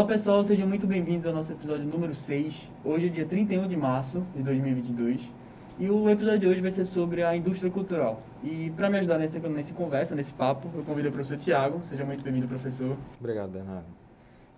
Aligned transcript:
Olá 0.00 0.08
pessoal, 0.08 0.42
sejam 0.42 0.66
muito 0.66 0.86
bem-vindos 0.86 1.26
ao 1.26 1.32
nosso 1.34 1.52
episódio 1.52 1.84
número 1.84 2.14
6. 2.14 2.70
Hoje 2.82 3.08
é 3.08 3.10
dia 3.10 3.26
31 3.26 3.68
de 3.68 3.76
março 3.76 4.26
de 4.34 4.42
2022 4.42 5.30
e 5.78 5.90
o 5.90 6.08
episódio 6.08 6.38
de 6.38 6.46
hoje 6.46 6.62
vai 6.62 6.70
ser 6.70 6.86
sobre 6.86 7.22
a 7.22 7.36
indústria 7.36 7.70
cultural. 7.70 8.22
E 8.42 8.72
para 8.74 8.88
me 8.88 8.96
ajudar 8.96 9.18
nessa, 9.18 9.38
nessa 9.40 9.74
conversa, 9.74 10.14
nesse 10.14 10.32
papo, 10.32 10.70
eu 10.74 10.82
convido 10.84 11.10
o 11.10 11.12
professor 11.12 11.36
Tiago. 11.36 11.80
Seja 11.82 12.02
muito 12.02 12.24
bem-vindo, 12.24 12.48
professor. 12.48 12.96
Obrigado, 13.20 13.50
Bernardo. 13.50 13.84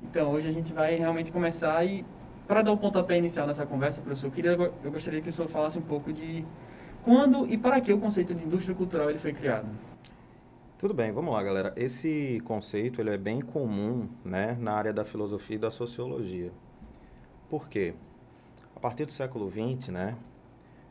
Então, 0.00 0.30
hoje 0.30 0.46
a 0.46 0.52
gente 0.52 0.72
vai 0.72 0.94
realmente 0.94 1.32
começar 1.32 1.84
e 1.84 2.04
para 2.46 2.62
dar 2.62 2.70
o 2.70 2.76
pontapé 2.76 3.18
inicial 3.18 3.44
nessa 3.44 3.66
conversa, 3.66 4.00
professor, 4.00 4.28
eu, 4.28 4.30
queria, 4.30 4.52
eu 4.52 4.92
gostaria 4.92 5.20
que 5.20 5.28
o 5.28 5.32
senhor 5.32 5.48
falasse 5.48 5.76
um 5.76 5.82
pouco 5.82 6.12
de 6.12 6.46
quando 7.02 7.52
e 7.52 7.58
para 7.58 7.80
que 7.80 7.92
o 7.92 7.98
conceito 7.98 8.32
de 8.32 8.44
indústria 8.44 8.76
cultural 8.76 9.10
ele 9.10 9.18
foi 9.18 9.32
criado. 9.32 9.66
Tudo 10.82 10.94
bem, 10.94 11.12
vamos 11.12 11.32
lá, 11.32 11.40
galera. 11.40 11.72
Esse 11.76 12.42
conceito 12.44 13.00
ele 13.00 13.10
é 13.10 13.16
bem 13.16 13.40
comum 13.40 14.08
né, 14.24 14.58
na 14.58 14.72
área 14.72 14.92
da 14.92 15.04
filosofia 15.04 15.54
e 15.54 15.58
da 15.60 15.70
sociologia. 15.70 16.50
Por 17.48 17.68
quê? 17.68 17.94
A 18.74 18.80
partir 18.80 19.06
do 19.06 19.12
século 19.12 19.48
XX, 19.48 19.90
né, 19.90 20.18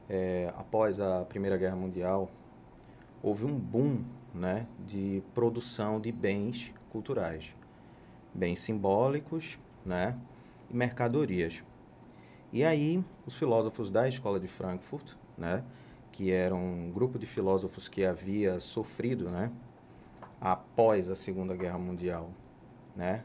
é, 0.10 0.50
após 0.58 0.98
a 1.02 1.26
Primeira 1.26 1.58
Guerra 1.58 1.76
Mundial, 1.76 2.32
houve 3.22 3.44
um 3.44 3.54
boom 3.54 4.02
né, 4.34 4.66
de 4.88 5.22
produção 5.36 6.00
de 6.00 6.10
bens 6.10 6.72
culturais, 6.90 7.54
bens 8.34 8.62
simbólicos 8.62 9.60
né, 9.86 10.18
e 10.70 10.74
mercadorias. 10.74 11.62
E 12.54 12.64
aí, 12.64 13.04
os 13.28 13.36
filósofos 13.36 13.92
da 13.92 14.08
Escola 14.08 14.40
de 14.40 14.48
Frankfurt, 14.48 15.16
né, 15.38 15.66
que 16.14 16.32
era 16.32 16.56
um 16.56 16.90
grupo 16.94 17.20
de 17.20 17.26
filósofos 17.26 17.90
que 17.90 18.06
havia 18.06 18.58
sofrido 18.62 19.30
né, 19.30 19.52
após 20.42 21.08
a 21.08 21.16
Segunda 21.16 21.56
Guerra 21.56 21.78
Mundial, 21.78 22.32
né? 22.96 23.24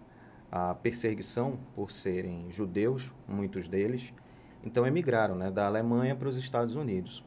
A 0.53 0.75
perseguição 0.75 1.59
por 1.75 1.91
serem 1.91 2.53
judeus, 2.53 3.13
muitos 3.27 3.67
deles, 3.67 4.13
então 4.63 4.87
emigraram, 4.87 5.35
né, 5.35 5.51
da 5.51 5.67
Alemanha 5.67 6.15
para 6.15 6.29
os 6.29 6.37
Estados 6.37 6.77
Unidos. 6.77 7.25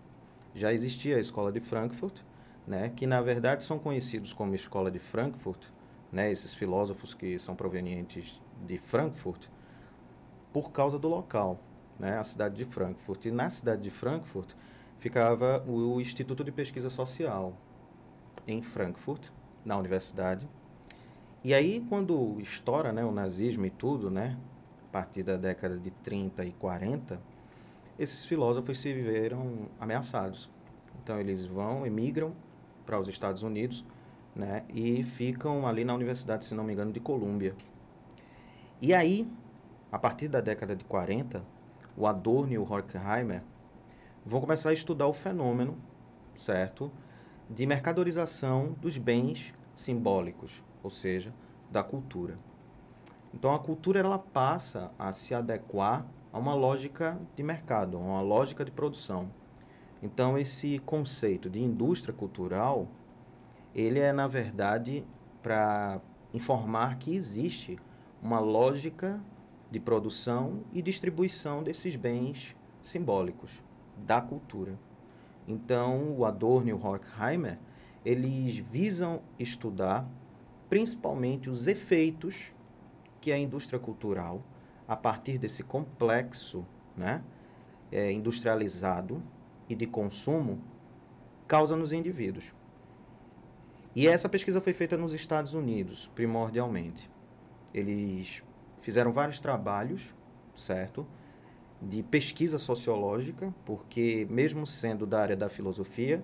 Já 0.53 0.71
existia 0.71 1.17
a 1.17 1.19
Escola 1.19 1.51
de 1.51 1.59
Frankfurt, 1.59 2.21
né, 2.67 2.91
que 2.95 3.07
na 3.07 3.21
verdade 3.21 3.63
são 3.63 3.79
conhecidos 3.79 4.31
como 4.31 4.55
Escola 4.55 4.91
de 4.91 4.99
Frankfurt, 4.99 5.67
né, 6.11 6.31
esses 6.31 6.53
filósofos 6.53 7.13
que 7.13 7.37
são 7.39 7.55
provenientes 7.55 8.41
de 8.65 8.77
Frankfurt, 8.77 9.47
por 10.53 10.71
causa 10.71 10.97
do 10.97 11.07
local, 11.07 11.59
né, 11.99 12.17
a 12.17 12.23
cidade 12.23 12.55
de 12.55 12.65
Frankfurt. 12.65 13.25
E 13.25 13.31
na 13.31 13.49
cidade 13.49 13.81
de 13.81 13.89
Frankfurt 13.89 14.53
ficava 14.97 15.63
o 15.67 15.99
Instituto 15.99 16.43
de 16.43 16.51
Pesquisa 16.51 16.89
Social, 16.89 17.53
em 18.47 18.61
Frankfurt, 18.61 19.29
na 19.69 19.77
universidade. 19.77 20.49
E 21.43 21.53
aí, 21.53 21.85
quando 21.87 22.37
estoura 22.41 22.91
né, 22.91 23.05
o 23.05 23.11
nazismo 23.11 23.65
e 23.65 23.69
tudo, 23.69 24.09
né, 24.09 24.35
a 24.89 24.91
partir 24.91 25.21
da 25.21 25.37
década 25.37 25.77
de 25.77 25.91
30 25.91 26.43
e 26.43 26.51
40, 26.53 27.19
esses 27.97 28.25
filósofos 28.25 28.79
se 28.79 28.91
viram 28.91 29.69
ameaçados. 29.79 30.49
Então, 31.01 31.19
eles 31.19 31.45
vão, 31.45 31.85
emigram 31.85 32.33
para 32.83 32.99
os 32.99 33.07
Estados 33.07 33.43
Unidos 33.43 33.85
né, 34.35 34.63
e 34.69 35.03
ficam 35.03 35.67
ali 35.67 35.85
na 35.85 35.93
universidade, 35.93 36.45
se 36.45 36.55
não 36.55 36.63
me 36.63 36.73
engano, 36.73 36.91
de 36.91 36.99
Colômbia. 36.99 37.55
E 38.81 38.93
aí, 38.93 39.29
a 39.91 39.99
partir 39.99 40.27
da 40.27 40.41
década 40.41 40.75
de 40.75 40.83
40, 40.83 41.43
o 41.95 42.07
Adorno 42.07 42.53
e 42.53 42.57
o 42.57 42.63
Horkheimer 42.63 43.43
vão 44.25 44.41
começar 44.41 44.71
a 44.71 44.73
estudar 44.73 45.07
o 45.07 45.13
fenômeno, 45.13 45.77
certo? 46.35 46.91
de 47.49 47.65
mercadorização 47.65 48.75
dos 48.79 48.97
bens 48.97 49.53
simbólicos, 49.79 50.63
ou 50.83 50.89
seja, 50.89 51.33
da 51.71 51.81
cultura. 51.81 52.37
Então 53.33 53.53
a 53.53 53.59
cultura 53.59 53.99
ela 53.99 54.19
passa 54.19 54.91
a 54.97 55.11
se 55.11 55.33
adequar 55.33 56.05
a 56.33 56.37
uma 56.37 56.53
lógica 56.53 57.19
de 57.35 57.43
mercado, 57.43 57.97
a 57.97 57.99
uma 57.99 58.21
lógica 58.21 58.65
de 58.65 58.71
produção. 58.71 59.29
Então 60.01 60.37
esse 60.37 60.79
conceito 60.79 61.49
de 61.49 61.61
indústria 61.61 62.13
cultural, 62.13 62.87
ele 63.73 63.99
é 63.99 64.11
na 64.11 64.27
verdade 64.27 65.05
para 65.41 66.01
informar 66.33 66.97
que 66.97 67.15
existe 67.15 67.79
uma 68.21 68.39
lógica 68.39 69.21
de 69.71 69.79
produção 69.79 70.61
e 70.73 70.81
distribuição 70.81 71.63
desses 71.63 71.95
bens 71.95 72.55
simbólicos 72.81 73.63
da 73.97 74.19
cultura. 74.19 74.77
Então, 75.47 76.15
o 76.15 76.25
Adorno 76.25 76.69
e 76.69 76.73
o 76.73 76.85
Horkheimer, 76.85 77.57
eles 78.05 78.57
visam 78.57 79.21
estudar 79.37 80.07
principalmente 80.69 81.49
os 81.49 81.67
efeitos 81.67 82.53
que 83.19 83.31
a 83.31 83.37
indústria 83.37 83.79
cultural, 83.79 84.43
a 84.87 84.95
partir 84.95 85.37
desse 85.37 85.63
complexo 85.63 86.65
né, 86.95 87.23
é, 87.91 88.11
industrializado 88.11 89.21
e 89.67 89.75
de 89.75 89.85
consumo, 89.85 90.61
causa 91.47 91.75
nos 91.75 91.91
indivíduos. 91.91 92.53
E 93.95 94.07
essa 94.07 94.29
pesquisa 94.29 94.61
foi 94.61 94.73
feita 94.73 94.95
nos 94.95 95.11
Estados 95.11 95.53
Unidos, 95.53 96.09
primordialmente. 96.13 97.09
Eles 97.73 98.43
fizeram 98.79 99.11
vários 99.11 99.39
trabalhos, 99.39 100.13
certo? 100.55 101.05
de 101.81 102.03
pesquisa 102.03 102.57
sociológica, 102.57 103.53
porque, 103.65 104.27
mesmo 104.29 104.65
sendo 104.65 105.05
da 105.05 105.21
área 105.21 105.35
da 105.35 105.49
filosofia, 105.49 106.21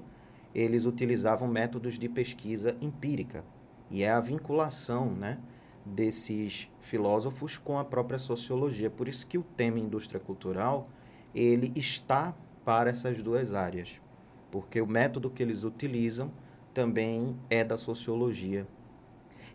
eles 0.56 0.86
utilizavam 0.86 1.50
métodos 1.50 2.00
de 2.00 2.08
pesquisa 2.08 2.78
empírica. 2.80 3.44
E 3.92 4.04
é 4.04 4.10
a 4.10 4.22
vinculação 4.22 5.12
né, 5.12 5.38
desses 5.86 6.72
filósofos 6.80 7.58
com 7.58 7.78
a 7.78 7.84
própria 7.84 8.18
sociologia. 8.18 8.90
Por 8.90 9.10
isso 9.10 9.28
que 9.28 9.38
o 9.38 9.44
tema 9.44 9.78
indústria 9.80 10.20
cultural 10.20 10.90
ele 11.34 11.74
está 11.76 12.34
para 12.64 12.90
essas 12.90 13.22
duas 13.22 13.54
áreas, 13.54 14.02
porque 14.50 14.80
o 14.80 14.88
método 14.88 15.30
que 15.30 15.44
eles 15.44 15.66
utilizam 15.66 16.32
também 16.74 17.36
é 17.50 17.62
da 17.64 17.76
sociologia. 17.76 18.66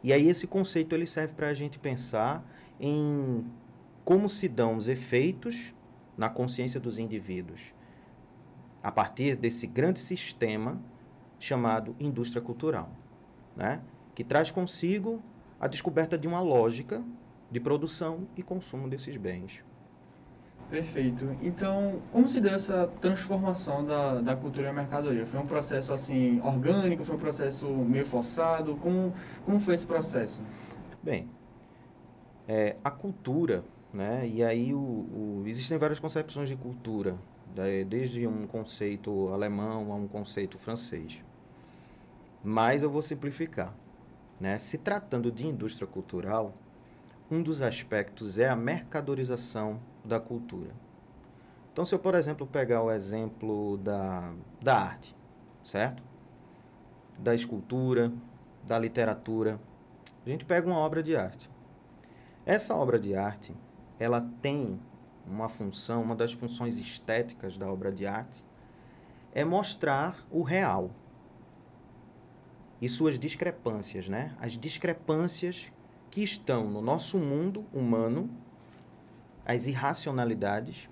E 0.04 0.12
aí 0.12 0.28
esse 0.28 0.46
conceito 0.46 0.94
ele 0.94 1.06
serve 1.06 1.32
para 1.32 1.48
a 1.48 1.54
gente 1.54 1.78
pensar 1.78 2.46
em 2.78 3.44
como 4.04 4.28
se 4.28 4.48
dão 4.48 4.76
os 4.76 4.88
efeitos 4.88 5.74
na 6.16 6.28
consciência 6.28 6.78
dos 6.78 6.98
indivíduos, 6.98 7.74
a 8.82 8.92
partir 8.92 9.36
desse 9.36 9.66
grande 9.66 10.00
sistema 10.00 10.80
chamado 11.40 11.96
indústria 11.98 12.40
cultural, 12.40 12.90
né? 13.56 13.80
que 14.14 14.22
traz 14.22 14.50
consigo 14.52 15.20
a 15.58 15.66
descoberta 15.66 16.16
de 16.16 16.28
uma 16.28 16.40
lógica 16.40 17.02
de 17.50 17.58
produção 17.58 18.28
e 18.36 18.42
consumo 18.42 18.88
desses 18.88 19.16
bens. 19.16 19.64
Perfeito. 20.70 21.36
Então, 21.42 22.00
como 22.12 22.28
se 22.28 22.40
deu 22.40 22.54
essa 22.54 22.86
transformação 23.00 23.84
da, 23.84 24.20
da 24.20 24.36
cultura 24.36 24.68
e 24.68 24.72
mercadoria? 24.72 25.26
Foi 25.26 25.40
um 25.40 25.46
processo 25.46 25.92
assim 25.92 26.40
orgânico? 26.42 27.02
Foi 27.02 27.16
um 27.16 27.18
processo 27.18 27.66
meio 27.66 28.06
forçado? 28.06 28.76
Como, 28.76 29.12
como 29.44 29.58
foi 29.58 29.74
esse 29.74 29.84
processo? 29.84 30.40
Bem, 31.02 31.28
é, 32.46 32.76
a 32.84 32.90
cultura 32.90 33.64
né? 33.92 34.28
E 34.28 34.42
aí 34.42 34.72
o, 34.72 34.78
o, 34.78 35.42
existem 35.46 35.76
várias 35.76 35.98
concepções 35.98 36.48
de 36.48 36.56
cultura, 36.56 37.18
desde 37.88 38.26
um 38.26 38.46
conceito 38.46 39.28
alemão 39.28 39.92
a 39.92 39.96
um 39.96 40.06
conceito 40.06 40.58
francês. 40.58 41.22
Mas 42.42 42.82
eu 42.82 42.90
vou 42.90 43.02
simplificar. 43.02 43.74
Né? 44.38 44.58
Se 44.58 44.78
tratando 44.78 45.30
de 45.30 45.46
indústria 45.46 45.86
cultural, 45.86 46.54
um 47.30 47.42
dos 47.42 47.62
aspectos 47.62 48.38
é 48.38 48.48
a 48.48 48.56
mercadorização 48.56 49.80
da 50.04 50.18
cultura. 50.18 50.70
Então, 51.72 51.84
se 51.84 51.94
eu, 51.94 51.98
por 51.98 52.14
exemplo, 52.14 52.46
pegar 52.46 52.82
o 52.82 52.90
exemplo 52.90 53.78
da, 53.78 54.32
da 54.60 54.78
arte, 54.78 55.14
certo? 55.62 56.02
Da 57.18 57.34
escultura, 57.34 58.12
da 58.64 58.78
literatura, 58.78 59.60
a 60.26 60.28
gente 60.28 60.44
pega 60.44 60.66
uma 60.66 60.78
obra 60.78 61.02
de 61.02 61.14
arte. 61.14 61.48
Essa 62.44 62.74
obra 62.74 62.98
de 62.98 63.14
arte, 63.14 63.54
ela 63.98 64.26
tem 64.42 64.80
uma 65.26 65.48
função, 65.48 66.02
uma 66.02 66.16
das 66.16 66.32
funções 66.32 66.78
estéticas 66.78 67.56
da 67.56 67.70
obra 67.70 67.92
de 67.92 68.06
arte 68.06 68.42
é 69.32 69.44
mostrar 69.44 70.26
o 70.30 70.42
real 70.42 70.90
e 72.80 72.88
suas 72.88 73.18
discrepâncias, 73.18 74.08
né? 74.08 74.34
As 74.40 74.52
discrepâncias 74.52 75.70
que 76.10 76.22
estão 76.22 76.68
no 76.68 76.80
nosso 76.80 77.18
mundo 77.18 77.64
humano, 77.72 78.30
as 79.44 79.66
irracionalidades. 79.66 80.88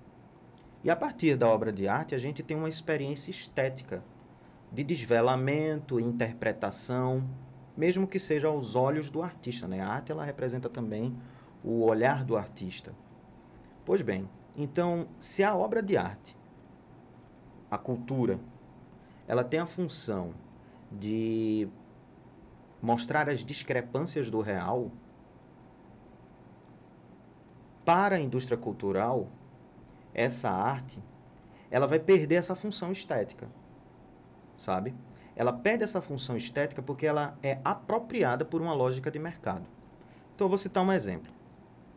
E 0.83 0.89
a 0.89 0.95
partir 0.95 1.35
da 1.35 1.47
obra 1.47 1.71
de 1.71 1.87
arte, 1.87 2.15
a 2.15 2.17
gente 2.17 2.43
tem 2.43 2.55
uma 2.55 2.69
experiência 2.69 3.31
estética 3.31 4.03
de 4.71 4.83
desvelamento, 4.83 5.99
interpretação, 5.99 7.27
mesmo 7.75 8.07
que 8.07 8.19
seja 8.19 8.47
aos 8.47 8.75
olhos 8.75 9.09
do 9.09 9.21
artista, 9.21 9.67
né? 9.67 9.81
A 9.81 9.87
arte 9.87 10.11
ela 10.11 10.23
representa 10.23 10.69
também 10.69 11.17
o 11.63 11.83
olhar 11.83 12.23
do 12.23 12.37
artista. 12.37 12.93
Pois 13.83 14.01
bem, 14.01 14.29
então, 14.55 15.07
se 15.19 15.43
a 15.43 15.55
obra 15.55 15.81
de 15.81 15.97
arte, 15.97 16.37
a 17.71 17.77
cultura, 17.77 18.39
ela 19.27 19.43
tem 19.43 19.59
a 19.59 19.65
função 19.65 20.33
de 20.91 21.67
mostrar 22.81 23.29
as 23.29 23.43
discrepâncias 23.45 24.29
do 24.29 24.41
real, 24.41 24.91
para 27.85 28.17
a 28.17 28.19
indústria 28.19 28.57
cultural, 28.57 29.27
essa 30.13 30.49
arte, 30.49 31.01
ela 31.71 31.87
vai 31.87 31.99
perder 31.99 32.35
essa 32.35 32.55
função 32.55 32.91
estética, 32.91 33.47
sabe? 34.57 34.93
Ela 35.35 35.53
perde 35.53 35.83
essa 35.83 36.01
função 36.01 36.35
estética 36.35 36.81
porque 36.81 37.07
ela 37.07 37.37
é 37.41 37.59
apropriada 37.63 38.43
por 38.43 38.61
uma 38.61 38.73
lógica 38.73 39.09
de 39.09 39.17
mercado. 39.17 39.65
Então, 40.35 40.45
eu 40.45 40.49
vou 40.49 40.57
citar 40.57 40.83
um 40.83 40.91
exemplo. 40.91 41.31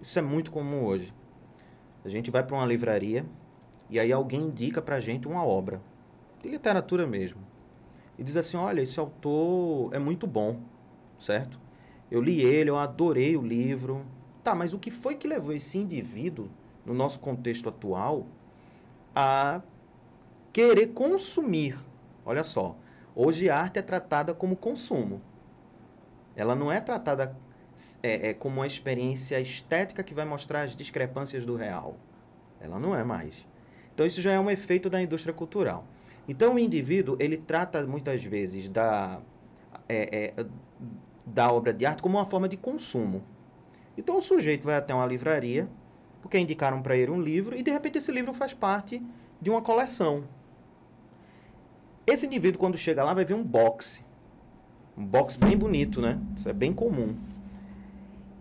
Isso 0.00 0.18
é 0.18 0.22
muito 0.22 0.50
comum 0.50 0.84
hoje. 0.84 1.12
A 2.04 2.08
gente 2.08 2.30
vai 2.30 2.42
para 2.42 2.56
uma 2.56 2.66
livraria 2.66 3.24
e 3.90 4.00
aí 4.00 4.12
alguém 4.12 4.42
indica 4.42 4.80
para 4.80 4.96
a 4.96 5.00
gente 5.00 5.28
uma 5.28 5.44
obra, 5.44 5.80
de 6.42 6.48
literatura 6.48 7.06
mesmo. 7.06 7.40
E 8.18 8.24
diz 8.24 8.36
assim, 8.36 8.56
olha, 8.56 8.80
esse 8.80 8.98
autor 8.98 9.92
é 9.94 9.98
muito 9.98 10.26
bom, 10.26 10.60
certo? 11.22 11.58
Eu 12.10 12.20
li 12.20 12.42
ele, 12.42 12.68
eu 12.68 12.76
adorei 12.76 13.36
o 13.36 13.42
livro. 13.42 14.04
Tá, 14.44 14.54
mas 14.54 14.74
o 14.74 14.78
que 14.78 14.90
foi 14.90 15.14
que 15.14 15.28
levou 15.28 15.52
esse 15.52 15.78
indivíduo, 15.78 16.48
no 16.84 16.92
nosso 16.92 17.20
contexto 17.20 17.68
atual, 17.68 18.26
a 19.14 19.62
querer 20.52 20.88
consumir? 20.88 21.78
Olha 22.26 22.42
só, 22.42 22.76
hoje 23.14 23.48
a 23.48 23.58
arte 23.58 23.78
é 23.78 23.82
tratada 23.82 24.34
como 24.34 24.56
consumo. 24.56 25.22
Ela 26.34 26.54
não 26.54 26.70
é 26.72 26.80
tratada 26.80 27.36
é, 28.02 28.30
é, 28.30 28.34
como 28.34 28.56
uma 28.56 28.66
experiência 28.66 29.40
estética 29.40 30.02
que 30.02 30.14
vai 30.14 30.24
mostrar 30.24 30.62
as 30.62 30.76
discrepâncias 30.76 31.46
do 31.46 31.56
real. 31.56 31.96
Ela 32.60 32.78
não 32.78 32.94
é 32.94 33.04
mais. 33.04 33.46
Então 33.94 34.04
isso 34.04 34.20
já 34.20 34.32
é 34.32 34.40
um 34.40 34.50
efeito 34.50 34.90
da 34.90 35.00
indústria 35.00 35.32
cultural. 35.32 35.86
Então 36.28 36.54
o 36.54 36.58
indivíduo 36.58 37.16
ele 37.18 37.36
trata 37.36 37.82
muitas 37.86 38.24
vezes 38.24 38.68
da 38.68 39.20
é, 39.88 40.34
é, 40.38 40.46
da 41.24 41.52
obra 41.52 41.72
de 41.72 41.86
arte 41.86 42.02
como 42.02 42.18
uma 42.18 42.26
forma 42.26 42.48
de 42.48 42.56
consumo. 42.56 43.22
Então 43.96 44.18
o 44.18 44.22
sujeito 44.22 44.64
vai 44.64 44.76
até 44.76 44.94
uma 44.94 45.06
livraria 45.06 45.68
porque 46.20 46.38
indicaram 46.38 46.80
para 46.80 46.96
ele 46.96 47.10
um 47.10 47.20
livro 47.20 47.56
e 47.56 47.62
de 47.62 47.70
repente 47.70 47.98
esse 47.98 48.12
livro 48.12 48.32
faz 48.32 48.54
parte 48.54 49.02
de 49.40 49.50
uma 49.50 49.60
coleção. 49.60 50.24
Esse 52.06 52.26
indivíduo 52.26 52.58
quando 52.60 52.76
chega 52.76 53.04
lá 53.04 53.12
vai 53.12 53.24
ver 53.24 53.34
um 53.34 53.44
box, 53.44 54.04
um 54.96 55.04
box 55.04 55.36
bem 55.36 55.56
bonito, 55.56 56.00
né? 56.00 56.20
Isso 56.36 56.48
é 56.48 56.52
bem 56.52 56.72
comum. 56.72 57.16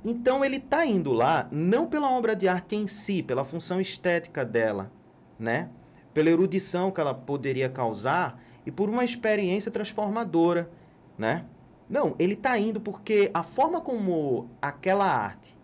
Então 0.04 0.44
ele 0.44 0.58
está 0.58 0.86
indo 0.86 1.12
lá 1.12 1.48
não 1.52 1.88
pela 1.88 2.10
obra 2.10 2.36
de 2.36 2.48
arte 2.48 2.76
em 2.76 2.88
si, 2.88 3.22
pela 3.22 3.46
função 3.46 3.80
estética 3.80 4.44
dela, 4.44 4.92
né? 5.38 5.70
Pela 6.14 6.30
erudição 6.30 6.92
que 6.92 7.00
ela 7.00 7.14
poderia 7.14 7.70
causar 7.70 8.42
e 8.66 8.72
por 8.72 8.90
uma 8.90 9.06
experiência 9.06 9.72
transformadora, 9.72 10.70
né? 11.18 11.46
Não, 11.92 12.16
ele 12.18 12.36
está 12.36 12.58
indo 12.58 12.80
porque 12.80 13.30
a 13.34 13.44
forma 13.44 13.82
como 13.82 14.50
aquela 14.62 15.06
arte, 15.06 15.58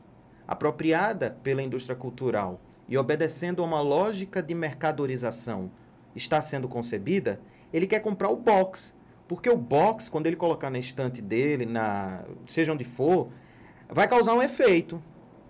apropriada 0.46 1.38
pela 1.42 1.64
indústria 1.64 1.96
cultural 1.96 2.60
e 2.86 2.98
obedecendo 2.98 3.62
a 3.62 3.66
uma 3.66 3.80
lógica 3.80 4.44
de 4.44 4.54
mercadorização, 4.54 5.72
está 6.14 6.42
sendo 6.42 6.68
concebida, 6.68 7.40
ele 7.72 7.88
quer 7.88 8.02
comprar 8.02 8.28
o 8.28 8.36
box. 8.36 8.94
Porque 9.26 9.50
o 9.50 9.56
box, 9.56 10.10
quando 10.10 10.28
ele 10.28 10.36
colocar 10.36 10.70
na 10.70 10.78
estante 10.80 11.22
dele, 11.22 11.66
na 11.66 12.26
seja 12.46 12.74
onde 12.74 12.84
for, 12.84 13.30
vai 13.88 14.06
causar 14.06 14.34
um 14.34 14.44
efeito, 14.44 15.02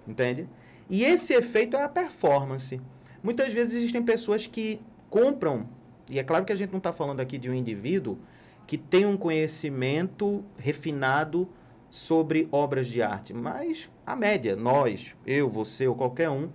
entende? 0.07 0.47
E 0.87 1.03
esse 1.03 1.33
efeito 1.33 1.75
é 1.75 1.83
a 1.83 1.89
performance. 1.89 2.79
Muitas 3.23 3.51
vezes 3.51 3.73
existem 3.73 4.03
pessoas 4.03 4.45
que 4.45 4.79
compram, 5.09 5.67
e 6.07 6.19
é 6.19 6.23
claro 6.23 6.45
que 6.45 6.53
a 6.53 6.55
gente 6.55 6.69
não 6.69 6.77
está 6.77 6.93
falando 6.93 7.19
aqui 7.19 7.39
de 7.39 7.49
um 7.49 7.53
indivíduo 7.53 8.19
que 8.67 8.77
tem 8.77 9.05
um 9.05 9.17
conhecimento 9.17 10.43
refinado 10.57 11.49
sobre 11.89 12.47
obras 12.51 12.87
de 12.87 13.01
arte, 13.01 13.33
mas 13.33 13.89
a 14.05 14.15
média, 14.15 14.55
nós, 14.55 15.15
eu, 15.25 15.49
você 15.49 15.87
ou 15.87 15.95
qualquer 15.95 16.29
um, 16.29 16.49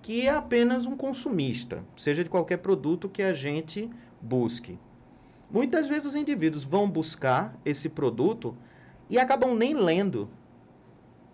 que 0.00 0.26
é 0.26 0.30
apenas 0.30 0.86
um 0.86 0.96
consumista, 0.96 1.84
seja 1.96 2.22
de 2.22 2.30
qualquer 2.30 2.58
produto 2.58 3.08
que 3.08 3.22
a 3.22 3.32
gente 3.32 3.90
busque. 4.22 4.78
Muitas 5.50 5.88
vezes 5.88 6.06
os 6.06 6.16
indivíduos 6.16 6.64
vão 6.64 6.88
buscar 6.88 7.54
esse 7.64 7.90
produto 7.90 8.56
e 9.10 9.18
acabam 9.18 9.54
nem 9.54 9.74
lendo 9.74 10.30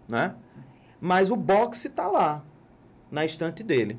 né? 0.09 0.35
Mas 1.01 1.31
o 1.31 1.37
boxe 1.37 1.89
está 1.89 2.07
lá, 2.07 2.45
na 3.11 3.25
estante 3.25 3.63
dele. 3.63 3.99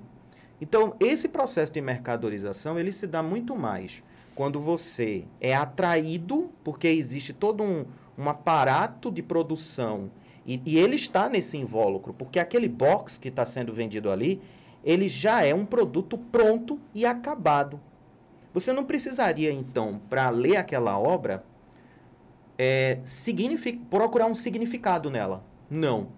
Então, 0.61 0.95
esse 0.99 1.27
processo 1.27 1.73
de 1.73 1.81
mercadorização, 1.81 2.79
ele 2.79 2.91
se 2.91 3.07
dá 3.07 3.21
muito 3.21 3.55
mais 3.55 4.03
quando 4.35 4.59
você 4.59 5.25
é 5.39 5.53
atraído, 5.53 6.49
porque 6.63 6.87
existe 6.87 7.33
todo 7.33 7.63
um, 7.63 7.85
um 8.17 8.29
aparato 8.29 9.11
de 9.11 9.21
produção, 9.21 10.09
e, 10.45 10.61
e 10.65 10.77
ele 10.77 10.95
está 10.95 11.29
nesse 11.29 11.57
invólucro, 11.57 12.13
porque 12.13 12.39
aquele 12.39 12.67
box 12.67 13.17
que 13.17 13.29
está 13.29 13.45
sendo 13.45 13.71
vendido 13.71 14.11
ali, 14.11 14.41
ele 14.83 15.07
já 15.07 15.43
é 15.43 15.53
um 15.53 15.65
produto 15.65 16.17
pronto 16.17 16.79
e 16.93 17.05
acabado. 17.05 17.79
Você 18.53 18.73
não 18.73 18.83
precisaria, 18.83 19.51
então, 19.51 20.01
para 20.09 20.29
ler 20.29 20.57
aquela 20.57 20.99
obra, 20.99 21.43
é, 22.57 22.99
procurar 23.89 24.27
um 24.27 24.35
significado 24.35 25.09
nela. 25.09 25.43
Não. 25.69 26.09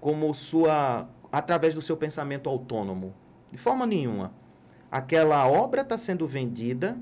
Como 0.00 0.32
sua. 0.32 1.08
através 1.30 1.74
do 1.74 1.82
seu 1.82 1.96
pensamento 1.96 2.48
autônomo. 2.48 3.12
De 3.50 3.58
forma 3.58 3.86
nenhuma. 3.86 4.32
Aquela 4.90 5.46
obra 5.46 5.82
está 5.82 5.98
sendo 5.98 6.26
vendida 6.26 6.96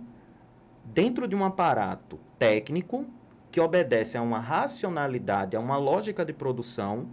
dentro 0.85 1.29
de 1.29 1.35
um 1.35 1.45
aparato 1.45 2.19
técnico 2.39 3.07
que 3.51 3.61
obedece 3.61 4.17
a 4.17 4.23
uma 4.23 4.39
racionalidade, 4.39 5.57
a 5.57 5.61
uma 5.61 5.77
lógica 5.77 6.25
de 6.25 6.33
produção 6.33 7.09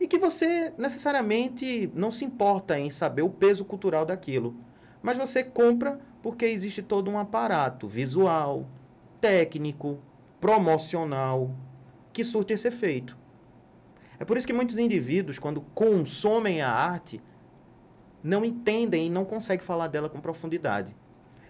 e 0.00 0.06
que 0.08 0.18
você 0.18 0.72
necessariamente 0.76 1.90
não 1.94 2.10
se 2.10 2.24
importa 2.24 2.78
em 2.78 2.90
saber 2.90 3.22
o 3.22 3.30
peso 3.30 3.64
cultural 3.64 4.04
daquilo. 4.04 4.56
Mas 5.02 5.18
você 5.18 5.44
compra 5.44 6.00
porque 6.22 6.44
existe 6.46 6.82
todo 6.82 7.10
um 7.10 7.18
aparato 7.18 7.88
visual, 7.88 8.66
técnico, 9.20 9.98
promocional 10.40 11.54
que 12.12 12.24
surte 12.24 12.52
esse 12.52 12.68
efeito. 12.68 13.16
É 14.18 14.24
por 14.24 14.36
isso 14.36 14.46
que 14.46 14.52
muitos 14.52 14.78
indivíduos, 14.78 15.38
quando 15.38 15.60
consomem 15.74 16.62
a 16.62 16.70
arte, 16.70 17.20
não 18.22 18.44
entendem 18.44 19.06
e 19.06 19.10
não 19.10 19.24
conseguem 19.24 19.64
falar 19.64 19.88
dela 19.88 20.08
com 20.08 20.20
profundidade. 20.20 20.94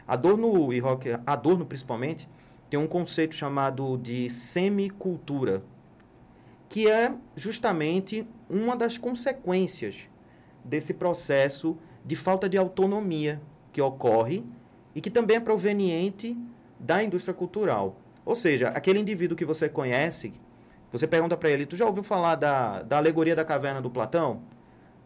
Adorno 0.06 0.72
e 0.72 0.78
Rock, 0.78 1.10
Adorno 1.26 1.64
principalmente, 1.64 2.28
tem 2.68 2.78
um 2.78 2.86
conceito 2.86 3.34
chamado 3.34 3.98
de 3.98 4.30
semicultura, 4.30 5.62
que 6.68 6.88
é 6.88 7.14
justamente 7.36 8.26
uma 8.48 8.74
das 8.74 8.96
consequências 8.96 10.08
desse 10.64 10.94
processo 10.94 11.76
de 12.04 12.16
falta 12.16 12.48
de 12.48 12.56
autonomia 12.56 13.40
que 13.72 13.80
ocorre 13.80 14.44
e 14.94 15.00
que 15.00 15.10
também 15.10 15.36
é 15.36 15.40
proveniente 15.40 16.36
da 16.78 17.02
indústria 17.02 17.34
cultural. 17.34 17.96
Ou 18.24 18.34
seja, 18.34 18.68
aquele 18.68 18.98
indivíduo 18.98 19.36
que 19.36 19.44
você 19.44 19.68
conhece, 19.68 20.32
você 20.90 21.06
pergunta 21.06 21.36
para 21.36 21.50
ele, 21.50 21.66
tu 21.66 21.76
já 21.76 21.86
ouviu 21.86 22.02
falar 22.02 22.36
da, 22.36 22.82
da 22.82 22.96
alegoria 22.96 23.34
da 23.34 23.44
caverna 23.44 23.80
do 23.80 23.90
Platão? 23.90 24.42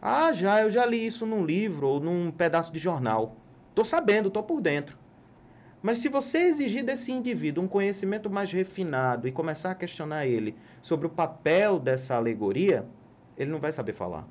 Ah, 0.01 0.31
já, 0.31 0.61
eu 0.61 0.69
já 0.69 0.85
li 0.85 1.05
isso 1.05 1.25
num 1.25 1.45
livro 1.45 1.87
ou 1.87 1.99
num 1.99 2.31
pedaço 2.31 2.71
de 2.71 2.79
jornal. 2.79 3.35
Tô 3.77 3.85
sabendo, 3.85 4.31
tô 4.31 4.41
por 4.41 4.59
dentro. 4.59 4.97
Mas 5.83 5.99
se 5.99 6.09
você 6.09 6.39
exigir 6.39 6.83
desse 6.83 7.11
indivíduo 7.11 7.63
um 7.63 7.67
conhecimento 7.67 8.27
mais 8.27 8.51
refinado 8.51 9.27
e 9.27 9.31
começar 9.31 9.69
a 9.69 9.75
questionar 9.75 10.25
ele 10.25 10.55
sobre 10.81 11.05
o 11.05 11.11
papel 11.11 11.77
dessa 11.77 12.15
alegoria, 12.15 12.87
ele 13.37 13.51
não 13.51 13.59
vai 13.59 13.71
saber 13.71 13.93
falar. 13.93 14.27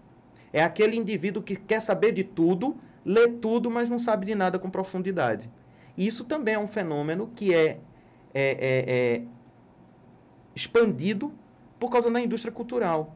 É 0.53 0.65
aquele 0.65 0.97
indivíduo 0.97 1.45
que 1.45 1.55
quer 1.55 1.79
saber 1.79 2.11
de 2.11 2.25
tudo, 2.25 2.77
lê 3.05 3.29
tudo, 3.29 3.71
mas 3.71 3.89
não 3.89 4.01
sabe 4.01 4.27
de 4.27 4.35
nada 4.35 4.59
com 4.59 4.69
profundidade. 4.69 5.49
Isso 5.97 6.25
também 6.25 6.55
é 6.55 6.59
um 6.59 6.67
fenômeno 6.67 7.31
que 7.33 7.55
é, 7.55 7.79
é, 8.35 8.51
é, 8.51 8.85
é 8.89 9.23
expandido 10.57 11.33
por 11.79 11.89
causa 11.89 12.11
da 12.11 12.21
indústria 12.21 12.51
cultural. 12.51 13.15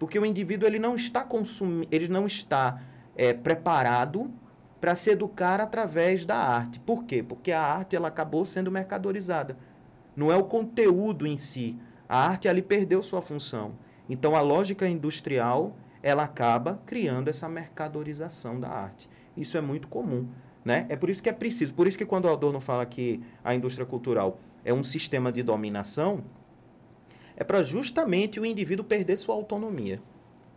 Porque 0.00 0.18
o 0.18 0.26
indivíduo 0.26 0.66
ele 0.66 0.80
não 0.80 0.96
está 0.96 1.22
consumindo, 1.22 1.86
ele 1.92 2.08
não 2.08 2.26
está 2.26 2.82
é, 3.14 3.32
preparado 3.32 4.32
para 4.80 4.94
se 4.94 5.10
educar 5.10 5.60
através 5.60 6.24
da 6.24 6.36
arte. 6.36 6.80
Por 6.80 7.04
quê? 7.04 7.22
Porque 7.22 7.52
a 7.52 7.62
arte 7.62 7.94
ela 7.94 8.08
acabou 8.08 8.44
sendo 8.44 8.70
mercadorizada. 8.70 9.56
Não 10.16 10.32
é 10.32 10.36
o 10.36 10.44
conteúdo 10.44 11.26
em 11.26 11.36
si. 11.36 11.76
A 12.08 12.26
arte 12.26 12.48
ali 12.48 12.62
perdeu 12.62 13.02
sua 13.02 13.20
função. 13.20 13.72
Então 14.08 14.34
a 14.34 14.40
lógica 14.40 14.88
industrial 14.88 15.76
ela 16.02 16.24
acaba 16.24 16.80
criando 16.86 17.28
essa 17.28 17.48
mercadorização 17.48 18.58
da 18.58 18.68
arte. 18.68 19.08
Isso 19.36 19.56
é 19.56 19.60
muito 19.60 19.86
comum. 19.86 20.26
Né? 20.64 20.86
É 20.88 20.96
por 20.96 21.10
isso 21.10 21.22
que 21.22 21.28
é 21.28 21.32
preciso. 21.32 21.74
Por 21.74 21.86
isso 21.86 21.98
que 21.98 22.06
quando 22.06 22.24
o 22.24 22.32
Adorno 22.32 22.60
fala 22.60 22.84
que 22.86 23.22
a 23.44 23.54
indústria 23.54 23.86
cultural 23.86 24.40
é 24.64 24.72
um 24.72 24.82
sistema 24.82 25.30
de 25.30 25.42
dominação, 25.42 26.24
é 27.36 27.44
para 27.44 27.62
justamente 27.62 28.38
o 28.38 28.44
indivíduo 28.44 28.84
perder 28.84 29.16
sua 29.16 29.34
autonomia, 29.34 30.02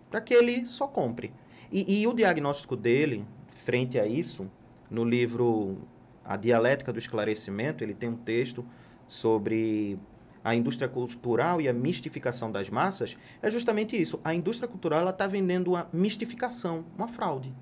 para 0.10 0.20
que 0.20 0.34
ele 0.34 0.66
só 0.66 0.88
compre. 0.88 1.32
E, 1.72 2.02
e 2.02 2.08
o 2.08 2.14
diagnóstico 2.14 2.76
dele, 2.76 3.26
frente 3.64 3.98
a 3.98 4.06
isso, 4.06 4.50
no 4.90 5.06
livro 5.06 5.78
A 6.24 6.36
Dialética 6.36 6.92
do 6.92 7.00
Esclarecimento, 7.00 7.84
ele 7.84 7.94
tem 7.94 8.10
um 8.10 8.18
texto 8.18 8.66
sobre 9.08 9.98
a 10.44 10.54
indústria 10.54 10.90
cultural 10.90 11.62
e 11.62 11.70
a 11.70 11.74
mistificação 11.74 12.52
das 12.52 12.70
massas 12.70 13.18
é 13.42 13.50
justamente 13.50 14.00
isso. 14.00 14.20
A 14.24 14.34
indústria 14.34 14.68
cultural 14.68 15.10
está 15.10 15.26
vendendo 15.26 15.70
uma 15.70 15.88
mistificação, 15.94 16.84
uma 16.98 17.08
fraude. 17.08 17.54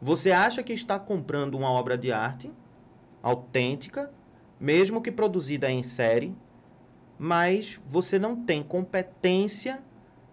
Você 0.00 0.30
acha 0.30 0.62
que 0.62 0.72
está 0.72 0.98
comprando 0.98 1.54
uma 1.54 1.70
obra 1.70 1.98
de 1.98 2.12
arte 2.12 2.50
autêntica, 3.22 4.12
mesmo 4.60 5.02
que 5.02 5.10
produzida 5.10 5.68
em 5.68 5.82
série, 5.82 6.32
mas 7.18 7.80
você 7.88 8.18
não 8.18 8.36
tem 8.36 8.62
competência 8.62 9.82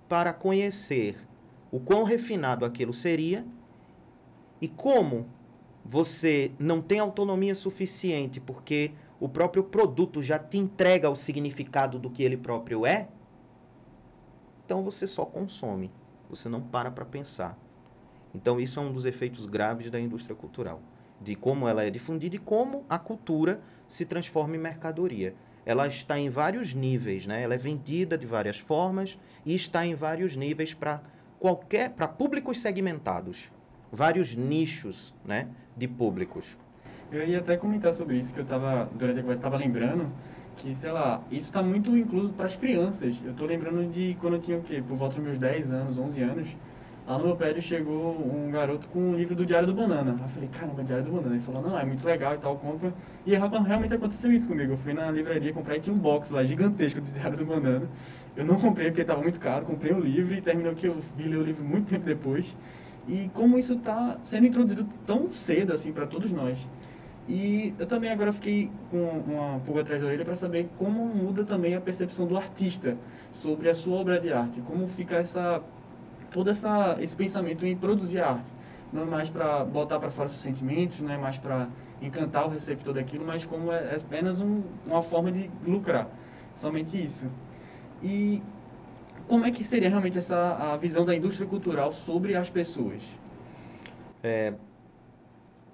para 0.08 0.32
conhecer 0.32 1.18
o 1.72 1.80
quão 1.80 2.04
refinado 2.04 2.66
aquilo 2.66 2.94
seria 2.94 3.44
e 4.63 4.67
como 4.70 5.27
você 5.84 6.53
não 6.58 6.82
tem 6.82 6.98
autonomia 6.98 7.53
suficiente 7.53 8.39
porque 8.39 8.93
o 9.20 9.27
próprio 9.27 9.62
produto 9.62 10.22
já 10.22 10.39
te 10.39 10.58
entrega 10.58 11.10
o 11.10 11.17
significado 11.17 12.00
do 12.00 12.10
que 12.10 12.24
ele 12.24 12.38
próprio 12.38 12.86
é, 12.86 13.10
então 14.65 14.82
você 14.82 15.05
só 15.05 15.25
consome, 15.25 15.91
você 16.29 16.48
não 16.48 16.62
para 16.62 16.89
para 16.89 17.03
pensar. 17.03 17.60
Então 18.34 18.58
isso 18.58 18.79
é 18.79 18.84
um 18.84 18.93
dos 18.93 19.03
efeitos 19.03 19.46
graves 19.46 19.91
da 19.91 20.00
indústria 20.00 20.34
cultural, 20.34 20.82
de 21.20 21.36
como 21.36 21.67
ela 21.67 21.84
é 21.84 21.89
difundida 21.89 22.38
e 22.38 22.39
como 22.39 22.86
a 22.89 22.98
cultura 22.98 23.60
se 23.86 24.05
transforma 24.05 24.55
em 24.55 24.60
mercadoria. 24.60 25.36
Ela 25.65 25.88
está 25.88 26.17
em 26.17 26.29
vários 26.29 26.74
níveis, 26.74 27.27
né? 27.27 27.43
Ela 27.43 27.55
é 27.55 27.58
vendida 27.58 28.17
de 28.17 28.25
várias 28.25 28.60
formas 28.60 29.20
e 29.46 29.53
está 29.53 29.86
em 29.86 29.93
vários 29.93 30.38
níveis 30.38 30.74
para 30.74 31.01
qualquer 31.38 31.89
para 31.89 32.08
públicos 32.08 32.60
segmentados, 32.60 33.51
vários 33.94 34.36
nichos, 34.36 35.14
né, 35.24 35.48
de 35.78 35.88
públicos. 35.88 36.58
Eu 37.12 37.28
ia 37.28 37.38
até 37.38 37.56
comentar 37.56 37.94
sobre 37.94 38.18
isso, 38.18 38.34
que 38.34 38.40
eu 38.40 38.44
estava, 38.44 38.90
durante 38.96 39.20
a 39.20 39.22
conversa, 39.22 39.40
estava 39.40 39.56
lembrando 39.56 40.12
que, 40.58 40.74
sei 40.74 40.92
lá, 40.92 41.22
isso 41.30 41.48
está 41.48 41.62
muito 41.62 41.96
incluso 41.96 42.34
para 42.34 42.48
as 42.48 42.56
crianças. 42.56 43.22
Eu 43.24 43.32
estou 43.32 43.48
lembrando 43.48 43.88
de 43.92 44.18
quando 44.20 44.34
eu 44.34 44.40
tinha 44.40 44.58
o 44.58 44.64
quê? 44.64 44.84
Por 44.86 44.98
volta 44.98 45.16
dos 45.16 45.24
meus 45.24 45.38
10 45.38 45.72
anos, 45.72 46.00
11 46.00 46.22
anos, 46.24 46.58
lá 47.06 47.20
no 47.20 47.26
meu 47.26 47.36
prédio 47.36 47.62
chegou 47.62 48.18
um 48.18 48.50
garoto 48.50 48.90
com 48.90 49.00
um 49.00 49.16
livro 49.16 49.36
do 49.36 49.46
Diário 49.46 49.68
do 49.68 49.76
Banana. 49.76 50.16
Eu 50.20 50.28
falei, 50.28 50.50
caramba, 50.50 50.84
Diário 50.84 51.06
do 51.06 51.12
Banana. 51.12 51.36
Ele 51.36 51.44
falou, 51.44 51.62
não, 51.62 51.78
é 51.78 51.86
muito 51.86 52.04
legal 52.04 52.34
e 52.34 52.38
tal, 52.40 52.56
compra. 52.58 52.92
E 53.28 53.36
realmente 53.36 53.94
aconteceu 53.94 54.32
isso 54.32 54.48
comigo. 54.48 54.74
Eu 54.74 54.78
fui 54.78 54.94
na 54.94 55.12
livraria 55.12 55.54
comprar 55.54 55.78
e 55.78 55.80
tinha 55.80 55.96
um 55.96 56.00
box 56.00 56.32
lá 56.32 56.44
gigantesco 56.44 57.00
do 57.00 57.12
Diário 57.12 57.38
do 57.38 57.46
Banana. 57.46 57.88
Eu 58.36 58.46
não 58.46 58.60
comprei 58.60 58.88
porque 58.88 59.02
estava 59.02 59.22
muito 59.22 59.40
caro, 59.40 59.66
comprei 59.66 59.92
o 59.94 59.98
um 59.98 60.00
livro 60.00 60.34
e 60.34 60.42
terminou 60.42 60.74
que 60.74 60.88
eu 60.88 60.98
vi 61.16 61.26
ler 61.26 61.38
o 61.38 61.44
livro 61.44 61.64
muito 61.64 61.90
tempo 61.90 62.06
depois. 62.06 62.56
E 63.07 63.29
como 63.33 63.57
isso 63.57 63.74
está 63.74 64.17
sendo 64.24 64.48
introduzido 64.48 64.88
tão 65.05 65.29
cedo 65.29 65.74
assim 65.74 65.91
para 65.91 66.07
todos 66.07 66.31
nós. 66.31 66.57
E 67.27 67.74
eu 67.79 67.86
também 67.86 68.12
agora 68.12 68.33
fiquei 68.33 68.69
com 68.91 68.98
uma 68.98 69.60
pulga 69.60 69.81
atrás 69.81 70.01
da 70.01 70.07
orelha 70.07 70.25
para 70.25 70.36
saber 70.36 70.69
como 70.77 71.05
muda 71.05 71.43
também 71.45 71.74
a 71.74 71.79
percepção 71.79 72.27
do 72.27 72.36
artista 72.38 72.98
sobre 73.31 73.69
a 73.69 73.74
sua 73.74 73.98
obra 73.98 74.19
de 74.19 74.31
arte, 74.31 74.62
como 74.62 74.88
fica 74.88 75.15
essa 75.15 75.62
todo 76.31 76.50
essa 76.50 76.98
esse 77.00 77.15
pensamento 77.15 77.65
em 77.65 77.77
produzir 77.77 78.19
arte, 78.19 78.51
não 78.91 79.03
é 79.03 79.05
mais 79.05 79.29
para 79.29 79.63
botar 79.63 80.00
para 80.00 80.10
fora 80.10 80.27
seus 80.27 80.41
sentimentos, 80.41 81.00
não 81.00 81.13
é 81.13 81.17
mais 81.17 81.38
para 81.38 81.69
encantar 82.01 82.45
o 82.45 82.50
receptor 82.50 82.93
daquilo, 82.93 83.25
mas 83.25 83.45
como 83.45 83.72
é, 83.72 83.93
é 83.93 83.95
apenas 83.95 84.41
um, 84.41 84.62
uma 84.86 85.01
forma 85.01 85.31
de 85.31 85.50
lucrar, 85.65 86.10
somente 86.55 87.01
isso. 87.01 87.27
E 88.01 88.41
como 89.27 89.46
é 89.46 89.51
que 89.51 89.63
seria 89.63 89.89
realmente 89.89 90.18
essa 90.18 90.74
a 90.74 90.77
visão 90.77 91.06
da 91.06 91.15
indústria 91.15 91.48
cultural 91.48 91.92
sobre 91.92 92.36
as 92.36 92.50
pessoas? 92.50 93.01
É, 94.22 94.53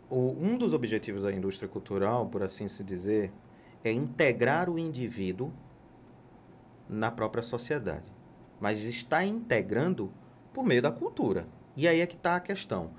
o, 0.09 0.35
um 0.39 0.57
dos 0.57 0.73
objetivos 0.73 1.23
da 1.23 1.31
indústria 1.31 1.67
cultural, 1.67 2.25
por 2.27 2.41
assim 2.43 2.67
se 2.67 2.83
dizer, 2.83 3.31
é 3.83 3.91
integrar 3.91 4.69
o 4.69 4.77
indivíduo 4.77 5.51
na 6.87 7.11
própria 7.11 7.43
sociedade. 7.43 8.11
Mas 8.59 8.79
está 8.79 9.23
integrando 9.23 10.11
por 10.53 10.65
meio 10.65 10.81
da 10.81 10.91
cultura. 10.91 11.45
E 11.77 11.87
aí 11.87 12.01
é 12.01 12.07
que 12.07 12.15
está 12.15 12.35
a 12.35 12.39
questão. 12.39 12.91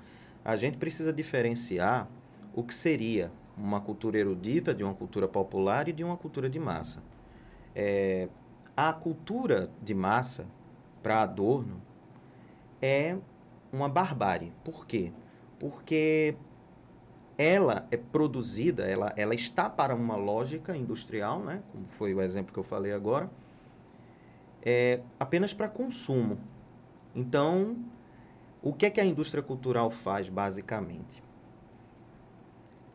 A 0.43 0.55
gente 0.55 0.77
precisa 0.77 1.13
diferenciar 1.13 2.07
o 2.53 2.63
que 2.63 2.73
seria 2.73 3.31
uma 3.57 3.79
cultura 3.79 4.17
erudita 4.17 4.73
de 4.73 4.83
uma 4.83 4.93
cultura 4.93 5.27
popular 5.27 5.87
e 5.87 5.93
de 5.93 6.03
uma 6.03 6.17
cultura 6.17 6.49
de 6.49 6.59
massa. 6.59 7.03
É, 7.75 8.27
a 8.89 8.93
cultura 8.93 9.69
de 9.79 9.93
massa, 9.93 10.47
para 11.03 11.21
Adorno, 11.21 11.79
é 12.81 13.15
uma 13.71 13.87
barbárie. 13.87 14.51
Por 14.63 14.87
quê? 14.87 15.11
Porque 15.59 16.35
ela 17.37 17.85
é 17.91 17.97
produzida, 17.97 18.83
ela, 18.83 19.13
ela 19.15 19.35
está 19.35 19.69
para 19.69 19.93
uma 19.93 20.15
lógica 20.15 20.75
industrial, 20.75 21.41
né? 21.41 21.61
como 21.71 21.85
foi 21.89 22.13
o 22.15 22.21
exemplo 22.21 22.51
que 22.51 22.57
eu 22.57 22.63
falei 22.63 22.91
agora, 22.91 23.29
é 24.63 25.01
apenas 25.19 25.53
para 25.53 25.67
consumo. 25.69 26.39
Então, 27.15 27.77
o 28.63 28.73
que 28.73 28.87
é 28.87 28.89
que 28.89 28.99
a 28.99 29.05
indústria 29.05 29.43
cultural 29.43 29.91
faz 29.91 30.27
basicamente? 30.27 31.23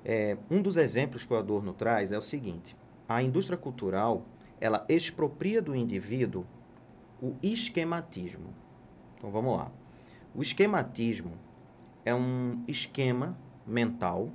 É, 0.04 0.36
um 0.50 0.60
dos 0.60 0.76
exemplos 0.76 1.24
que 1.24 1.32
o 1.32 1.36
Adorno 1.36 1.72
traz 1.72 2.10
é 2.10 2.18
o 2.18 2.22
seguinte: 2.22 2.76
a 3.08 3.22
indústria 3.22 3.58
cultural 3.58 4.24
ela 4.60 4.84
expropria 4.88 5.60
do 5.60 5.74
indivíduo 5.74 6.46
o 7.20 7.34
esquematismo. 7.42 8.54
Então 9.16 9.30
vamos 9.30 9.56
lá. 9.56 9.70
O 10.34 10.42
esquematismo 10.42 11.32
é 12.04 12.14
um 12.14 12.62
esquema 12.68 13.36
mental, 13.66 14.30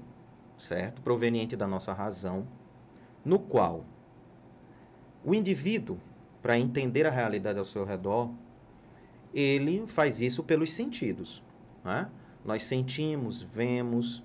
certo? 0.58 1.02
Proveniente 1.02 1.56
da 1.56 1.68
nossa 1.68 1.94
razão, 1.94 2.48
no 3.24 3.40
qual 3.40 3.86
o 5.24 5.36
indivíduo, 5.36 6.00
para 6.42 6.58
entender 6.58 7.06
a 7.06 7.12
realidade 7.12 7.60
ao 7.60 7.66
seu 7.66 7.86
redor, 7.86 8.32
ele 9.34 9.86
faz 9.86 10.20
isso 10.22 10.44
pelos 10.44 10.74
sentidos. 10.74 11.44
Né? 11.84 12.10
Nós 12.44 12.64
sentimos, 12.64 13.42
vemos, 13.42 14.24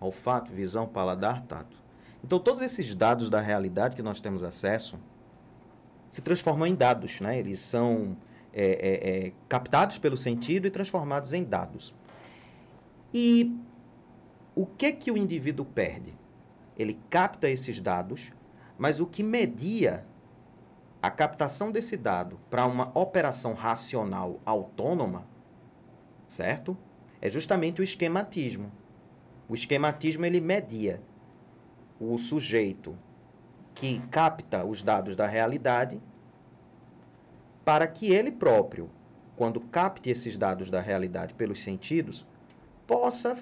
olfato, 0.00 0.52
visão, 0.52 0.86
paladar, 0.86 1.42
tato. 1.42 1.76
Então, 2.24 2.38
todos 2.38 2.62
esses 2.62 2.94
dados 2.94 3.28
da 3.28 3.38
realidade 3.38 3.94
que 3.94 4.02
nós 4.02 4.18
temos 4.18 4.42
acesso 4.42 4.98
se 6.08 6.22
transformam 6.22 6.66
em 6.66 6.74
dados. 6.74 7.20
Né? 7.20 7.38
Eles 7.38 7.60
são 7.60 8.16
é, 8.50 8.64
é, 8.64 9.26
é, 9.26 9.32
captados 9.46 9.98
pelo 9.98 10.16
sentido 10.16 10.66
e 10.66 10.70
transformados 10.70 11.34
em 11.34 11.44
dados. 11.44 11.94
E 13.12 13.54
o 14.54 14.64
que 14.64 14.90
que 14.92 15.10
o 15.10 15.18
indivíduo 15.18 15.66
perde? 15.66 16.14
Ele 16.78 16.98
capta 17.10 17.46
esses 17.50 17.78
dados, 17.78 18.32
mas 18.78 19.00
o 19.00 19.06
que 19.06 19.22
media 19.22 20.06
a 21.02 21.10
captação 21.10 21.70
desse 21.70 21.94
dado 21.94 22.40
para 22.48 22.64
uma 22.64 22.90
operação 22.98 23.52
racional 23.52 24.40
autônoma, 24.46 25.26
certo? 26.26 26.74
É 27.20 27.28
justamente 27.28 27.82
o 27.82 27.84
esquematismo. 27.84 28.72
O 29.46 29.54
esquematismo 29.54 30.24
ele 30.24 30.40
media 30.40 31.02
o 32.00 32.18
sujeito 32.18 32.96
que 33.74 34.00
capta 34.10 34.64
os 34.64 34.82
dados 34.82 35.16
da 35.16 35.26
realidade 35.26 36.00
para 37.64 37.86
que 37.86 38.12
ele 38.12 38.30
próprio, 38.30 38.90
quando 39.36 39.60
capte 39.60 40.10
esses 40.10 40.36
dados 40.36 40.70
da 40.70 40.80
realidade 40.80 41.34
pelos 41.34 41.62
sentidos, 41.62 42.26
possa 42.86 43.36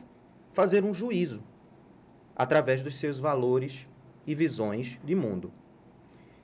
fazer 0.52 0.84
um 0.84 0.94
juízo 0.94 1.42
através 2.36 2.82
dos 2.82 2.96
seus 2.96 3.18
valores 3.18 3.86
e 4.26 4.34
visões 4.34 4.98
de 5.04 5.14
mundo. 5.14 5.52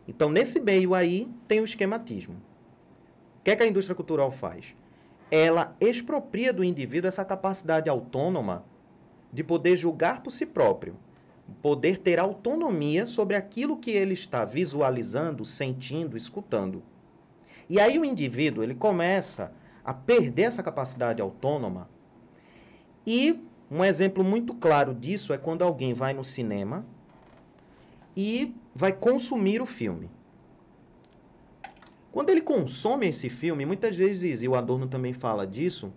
Então, 0.06 0.28
nesse 0.28 0.58
meio 0.58 0.94
aí, 0.94 1.30
tem 1.46 1.60
o 1.60 1.64
esquematismo. 1.64 2.34
O 2.34 3.44
que, 3.44 3.50
é 3.50 3.56
que 3.56 3.62
a 3.62 3.66
indústria 3.66 3.94
cultural 3.94 4.30
faz? 4.30 4.74
Ela 5.30 5.76
expropria 5.80 6.52
do 6.52 6.64
indivíduo 6.64 7.08
essa 7.08 7.24
capacidade 7.24 7.88
autônoma 7.88 8.64
de 9.32 9.44
poder 9.44 9.76
julgar 9.76 10.22
por 10.22 10.30
si 10.30 10.46
próprio, 10.46 10.96
poder 11.62 11.98
ter 11.98 12.18
autonomia 12.18 13.06
sobre 13.06 13.36
aquilo 13.36 13.78
que 13.78 13.90
ele 13.90 14.14
está 14.14 14.44
visualizando, 14.44 15.44
sentindo, 15.44 16.16
escutando. 16.16 16.82
E 17.68 17.80
aí 17.80 17.98
o 17.98 18.04
indivíduo 18.04 18.62
ele 18.62 18.74
começa 18.74 19.52
a 19.84 19.92
perder 19.92 20.42
essa 20.42 20.62
capacidade 20.62 21.20
autônoma 21.20 21.88
e 23.06 23.42
um 23.70 23.84
exemplo 23.84 24.22
muito 24.22 24.52
claro 24.54 24.94
disso 24.94 25.32
é 25.32 25.38
quando 25.38 25.62
alguém 25.62 25.94
vai 25.94 26.12
no 26.12 26.24
cinema 26.24 26.84
e 28.16 28.54
vai 28.74 28.92
consumir 28.92 29.62
o 29.62 29.66
filme. 29.66 30.10
Quando 32.10 32.30
ele 32.30 32.40
consome 32.40 33.06
esse 33.08 33.30
filme, 33.30 33.64
muitas 33.64 33.94
vezes, 33.94 34.42
e 34.42 34.48
o 34.48 34.54
Adorno 34.54 34.88
também 34.88 35.12
fala 35.12 35.46
disso, 35.46 35.92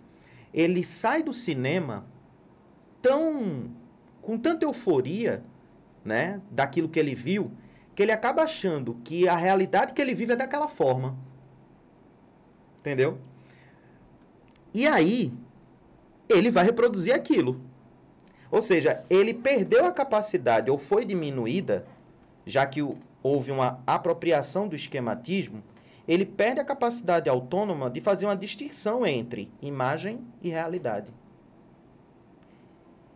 ele 0.54 0.84
sai 0.84 1.22
do 1.22 1.32
cinema 1.32 2.06
tão 3.00 3.70
com 4.22 4.38
tanta 4.38 4.64
euforia, 4.64 5.42
né, 6.04 6.40
daquilo 6.50 6.88
que 6.88 6.98
ele 6.98 7.14
viu, 7.14 7.52
que 7.94 8.02
ele 8.02 8.12
acaba 8.12 8.42
achando 8.42 8.94
que 9.04 9.28
a 9.28 9.36
realidade 9.36 9.92
que 9.92 10.00
ele 10.00 10.14
vive 10.14 10.32
é 10.32 10.36
daquela 10.36 10.68
forma. 10.68 11.16
Entendeu? 12.80 13.18
E 14.72 14.86
aí, 14.86 15.32
ele 16.28 16.50
vai 16.50 16.64
reproduzir 16.64 17.14
aquilo. 17.14 17.60
Ou 18.50 18.62
seja, 18.62 19.04
ele 19.10 19.34
perdeu 19.34 19.84
a 19.84 19.92
capacidade 19.92 20.70
ou 20.70 20.78
foi 20.78 21.04
diminuída 21.04 21.84
já 22.46 22.66
que 22.66 22.82
houve 23.22 23.50
uma 23.50 23.82
apropriação 23.86 24.66
do 24.68 24.76
esquematismo, 24.76 25.62
ele 26.06 26.26
perde 26.26 26.60
a 26.60 26.64
capacidade 26.64 27.28
autônoma 27.28 27.88
de 27.88 28.00
fazer 28.00 28.26
uma 28.26 28.36
distinção 28.36 29.06
entre 29.06 29.50
imagem 29.60 30.20
e 30.42 30.48
realidade. 30.48 31.12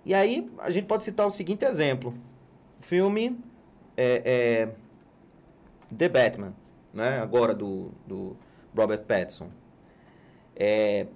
E 0.06 0.14
aí 0.14 0.48
a 0.58 0.70
gente 0.70 0.86
pode 0.86 1.02
citar 1.02 1.26
o 1.26 1.30
seguinte 1.32 1.64
exemplo: 1.64 2.14
filme 2.80 3.36
é, 3.96 4.22
é, 4.25 5.94
The 5.94 6.08
Batman, 6.08 6.54
né? 6.94 7.18
agora 7.18 7.52
do, 7.52 7.90
do 8.06 8.36
Robert 8.75 9.02
Pattinson. 9.02 9.50
É, 10.54 11.08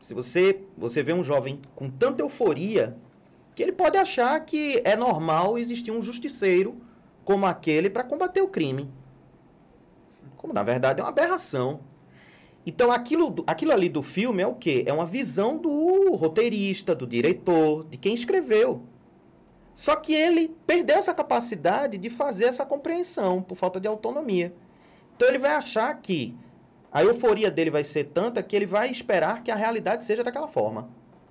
se 0.00 0.12
você, 0.12 0.64
você 0.76 1.04
vê 1.04 1.12
um 1.12 1.22
jovem 1.22 1.62
com 1.76 1.88
tanta 1.88 2.20
euforia 2.20 2.96
que 3.54 3.62
ele 3.62 3.72
pode 3.72 3.96
achar 3.96 4.38
que 4.40 4.82
é 4.84 4.96
normal 4.96 5.56
existir 5.56 5.92
um 5.92 6.02
justiceiro 6.02 6.78
como 7.24 7.46
aquele 7.46 7.88
para 7.88 8.02
combater 8.02 8.40
o 8.40 8.48
crime. 8.48 8.90
Como 10.36 10.52
na 10.52 10.64
verdade 10.64 11.00
é 11.00 11.02
uma 11.04 11.10
aberração. 11.10 11.80
Então 12.66 12.90
aquilo, 12.90 13.36
aquilo 13.46 13.72
ali 13.72 13.88
do 13.88 14.02
filme 14.02 14.42
é 14.42 14.46
o 14.46 14.54
quê? 14.54 14.82
É 14.86 14.92
uma 14.92 15.06
visão 15.06 15.56
do 15.56 15.70
roteirista, 16.16 16.94
do 16.94 17.06
diretor, 17.06 17.84
de 17.84 17.96
quem 17.96 18.14
escreveu. 18.14 18.82
Só 19.74 19.96
que 19.96 20.14
ele 20.14 20.54
perdeu 20.66 20.96
essa 20.96 21.14
capacidade 21.14 21.96
de 21.96 22.10
fazer 22.10 22.44
essa 22.44 22.66
compreensão 22.66 23.42
por 23.42 23.56
falta 23.56 23.80
de 23.80 23.88
autonomia. 23.88 24.52
Então 25.16 25.28
ele 25.28 25.38
vai 25.38 25.52
achar 25.52 25.92
que 26.00 26.36
a 26.92 27.02
euforia 27.02 27.50
dele 27.50 27.70
vai 27.70 27.84
ser 27.84 28.04
tanta 28.04 28.42
que 28.42 28.54
ele 28.54 28.66
vai 28.66 28.90
esperar 28.90 29.42
que 29.42 29.50
a 29.50 29.56
realidade 29.56 30.04
seja 30.04 30.24
daquela 30.24 30.48
forma, 30.48 30.88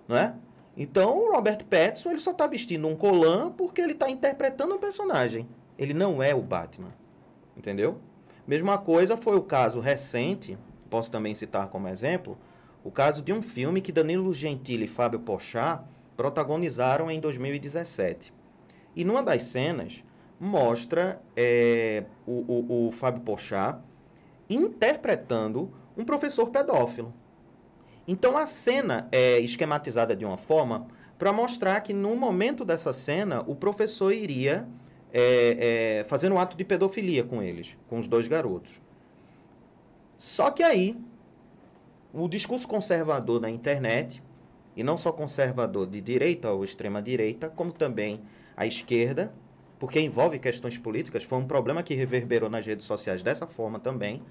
não 0.08 0.16
é? 0.16 0.34
Então 0.76 1.18
o 1.18 1.32
Robert 1.34 1.66
Pattinson 1.66 2.12
ele 2.12 2.20
só 2.20 2.32
está 2.32 2.48
vestindo 2.48 2.88
um 2.88 2.96
colã 2.96 3.52
porque 3.52 3.82
ele 3.82 3.94
está 3.94 4.10
interpretando 4.10 4.74
um 4.74 4.80
personagem. 4.80 5.48
Ele 5.78 5.94
não 5.94 6.24
é 6.24 6.34
o 6.34 6.42
Batman, 6.42 6.94
entendeu? 7.56 8.00
Mesma 8.48 8.78
coisa 8.78 9.18
foi 9.18 9.36
o 9.38 9.44
caso 9.44 9.80
recente 9.80 10.58
posso 10.90 11.12
também 11.12 11.36
citar 11.36 11.68
como 11.70 11.88
exemplo 11.88 12.38
o 12.84 12.92
caso 12.92 13.22
de 13.22 13.34
um 13.34 13.42
filme 13.42 13.82
que 13.82 13.92
Danilo 13.92 14.34
Gentili 14.34 14.86
e 14.86 14.88
Fábio 14.88 15.20
Pochá 15.20 15.84
protagonizaram 16.16 17.10
em 17.10 17.20
2017. 17.20 18.34
E 18.96 19.04
numa 19.04 19.24
das 19.24 19.44
cenas 19.44 20.04
mostra 20.40 21.22
é, 21.36 22.06
o, 22.26 22.32
o, 22.32 22.88
o 22.88 22.92
Fábio 22.92 23.22
Pochá 23.22 23.80
interpretando 24.50 25.72
um 25.96 26.06
professor 26.06 26.50
pedófilo. 26.50 27.14
Então 28.08 28.38
a 28.38 28.46
cena 28.46 29.08
é 29.12 29.40
esquematizada 29.40 30.16
de 30.16 30.26
uma 30.26 30.38
forma 30.38 30.88
para 31.18 31.34
mostrar 31.34 31.82
que 31.82 31.94
no 31.94 32.16
momento 32.16 32.64
dessa 32.64 32.94
cena 32.94 33.44
o 33.46 33.54
professor 33.54 34.12
iria 34.12 34.68
é, 35.14 36.00
é, 36.00 36.04
fazer 36.06 36.32
um 36.32 36.40
ato 36.40 36.56
de 36.56 36.64
pedofilia 36.64 37.24
com 37.24 37.44
eles, 37.44 37.78
com 37.88 38.00
os 38.00 38.08
dois 38.08 38.28
garotos. 38.28 38.82
Só 40.18 40.50
que 40.50 40.64
aí, 40.64 40.98
o 42.14 42.28
discurso 42.28 42.68
conservador 42.68 43.40
na 43.40 43.50
internet, 43.50 44.22
e 44.76 44.84
não 44.84 44.98
só 44.98 45.12
conservador 45.12 45.88
de 45.88 46.02
direita 46.02 46.52
ou 46.52 46.64
extrema-direita, 46.64 47.50
como 47.50 47.72
também 47.72 48.22
a 48.56 48.66
esquerda, 48.66 49.32
porque 49.78 50.00
envolve 50.00 50.40
questões 50.40 50.78
políticas, 50.78 51.24
foi 51.24 51.38
um 51.38 51.48
problema 51.48 51.82
que 51.84 51.94
reverberou 51.94 52.50
nas 52.50 52.66
redes 52.66 52.86
sociais 52.86 53.22
dessa 53.22 53.48
forma 53.48 53.80
também, 53.80 54.22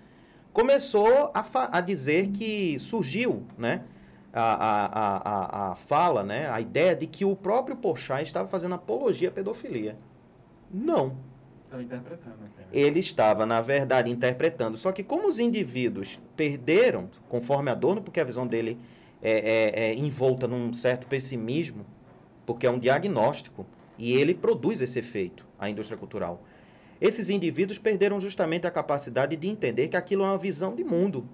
começou 0.52 1.30
a, 1.34 1.44
a 1.78 1.80
dizer 1.80 2.28
que 2.28 2.78
surgiu 2.78 3.44
né, 3.56 3.84
a, 4.32 4.42
a, 4.42 5.16
a, 5.16 5.72
a 5.72 5.74
fala, 5.74 6.22
né, 6.22 6.50
a 6.50 6.60
ideia 6.60 6.94
de 6.94 7.06
que 7.06 7.24
o 7.24 7.34
próprio 7.34 7.76
Porchat 7.76 8.22
estava 8.22 8.48
fazendo 8.48 8.74
apologia 8.74 9.28
à 9.28 9.32
pedofilia. 9.32 9.96
Não. 10.70 11.16
Né? 12.56 12.64
Ele 12.72 13.00
estava, 13.00 13.44
na 13.44 13.60
verdade, 13.60 14.10
interpretando. 14.10 14.76
Só 14.76 14.92
que 14.92 15.02
como 15.02 15.28
os 15.28 15.38
indivíduos 15.38 16.20
perderam, 16.36 17.10
conforme 17.28 17.70
Adorno, 17.70 18.02
porque 18.02 18.20
a 18.20 18.24
visão 18.24 18.46
dele 18.46 18.78
é, 19.22 19.32
é, 19.32 19.84
é 19.90 19.94
envolta 19.94 20.48
num 20.48 20.72
certo 20.72 21.06
pessimismo, 21.06 21.84
porque 22.46 22.66
é 22.66 22.70
um 22.70 22.78
diagnóstico, 22.78 23.66
e 23.98 24.12
ele 24.12 24.34
produz 24.34 24.80
esse 24.80 24.98
efeito, 24.98 25.46
a 25.58 25.68
indústria 25.68 25.98
cultural. 25.98 26.42
Esses 27.00 27.28
indivíduos 27.28 27.78
perderam 27.78 28.20
justamente 28.20 28.66
a 28.66 28.70
capacidade 28.70 29.36
de 29.36 29.48
entender 29.48 29.88
que 29.88 29.96
aquilo 29.96 30.24
é 30.24 30.26
uma 30.26 30.38
visão 30.38 30.74
de 30.74 30.82
mundo. 30.82 31.28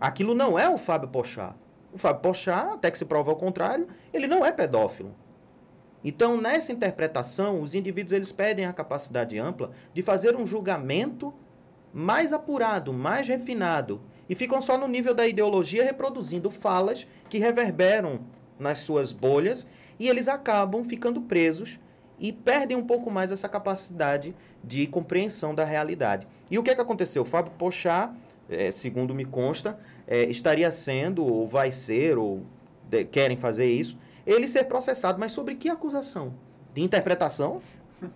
Aquilo 0.00 0.34
não 0.34 0.58
é 0.58 0.68
o 0.68 0.76
Fábio 0.76 1.08
Pochá. 1.08 1.54
O 1.92 1.98
Fábio 1.98 2.22
Pochá, 2.22 2.74
até 2.74 2.90
que 2.90 2.98
se 2.98 3.04
prova 3.04 3.30
ao 3.30 3.36
contrário, 3.36 3.86
ele 4.12 4.26
não 4.26 4.44
é 4.44 4.52
pedófilo. 4.52 5.14
Então, 6.04 6.40
nessa 6.40 6.72
interpretação, 6.72 7.60
os 7.60 7.74
indivíduos 7.74 8.12
eles 8.12 8.32
perdem 8.32 8.64
a 8.64 8.72
capacidade 8.72 9.38
ampla 9.38 9.72
de 9.92 10.02
fazer 10.02 10.36
um 10.36 10.46
julgamento 10.46 11.34
mais 11.92 12.32
apurado, 12.32 12.92
mais 12.92 13.26
refinado, 13.26 14.00
e 14.28 14.34
ficam 14.34 14.60
só 14.60 14.76
no 14.76 14.86
nível 14.86 15.14
da 15.14 15.26
ideologia 15.26 15.82
reproduzindo 15.82 16.50
falas 16.50 17.06
que 17.28 17.38
reverberam 17.38 18.20
nas 18.58 18.78
suas 18.78 19.12
bolhas 19.12 19.66
e 19.98 20.08
eles 20.08 20.28
acabam 20.28 20.84
ficando 20.84 21.22
presos 21.22 21.80
e 22.18 22.32
perdem 22.32 22.76
um 22.76 22.84
pouco 22.84 23.10
mais 23.10 23.32
essa 23.32 23.48
capacidade 23.48 24.34
de 24.62 24.86
compreensão 24.86 25.54
da 25.54 25.64
realidade. 25.64 26.26
E 26.50 26.58
o 26.58 26.62
que 26.62 26.70
é 26.70 26.74
que 26.74 26.80
aconteceu? 26.80 27.24
Fábio 27.24 27.52
Pochá, 27.56 28.12
é, 28.48 28.70
segundo 28.70 29.14
me 29.14 29.24
consta, 29.24 29.78
é, 30.06 30.24
estaria 30.24 30.70
sendo, 30.70 31.24
ou 31.24 31.46
vai 31.46 31.70
ser, 31.70 32.18
ou 32.18 32.42
de, 32.88 33.04
querem 33.04 33.36
fazer 33.36 33.66
isso, 33.66 33.96
ele 34.28 34.46
ser 34.46 34.64
processado. 34.64 35.18
Mas 35.18 35.32
sobre 35.32 35.54
que 35.54 35.68
acusação? 35.68 36.34
De 36.74 36.82
interpretação? 36.82 37.60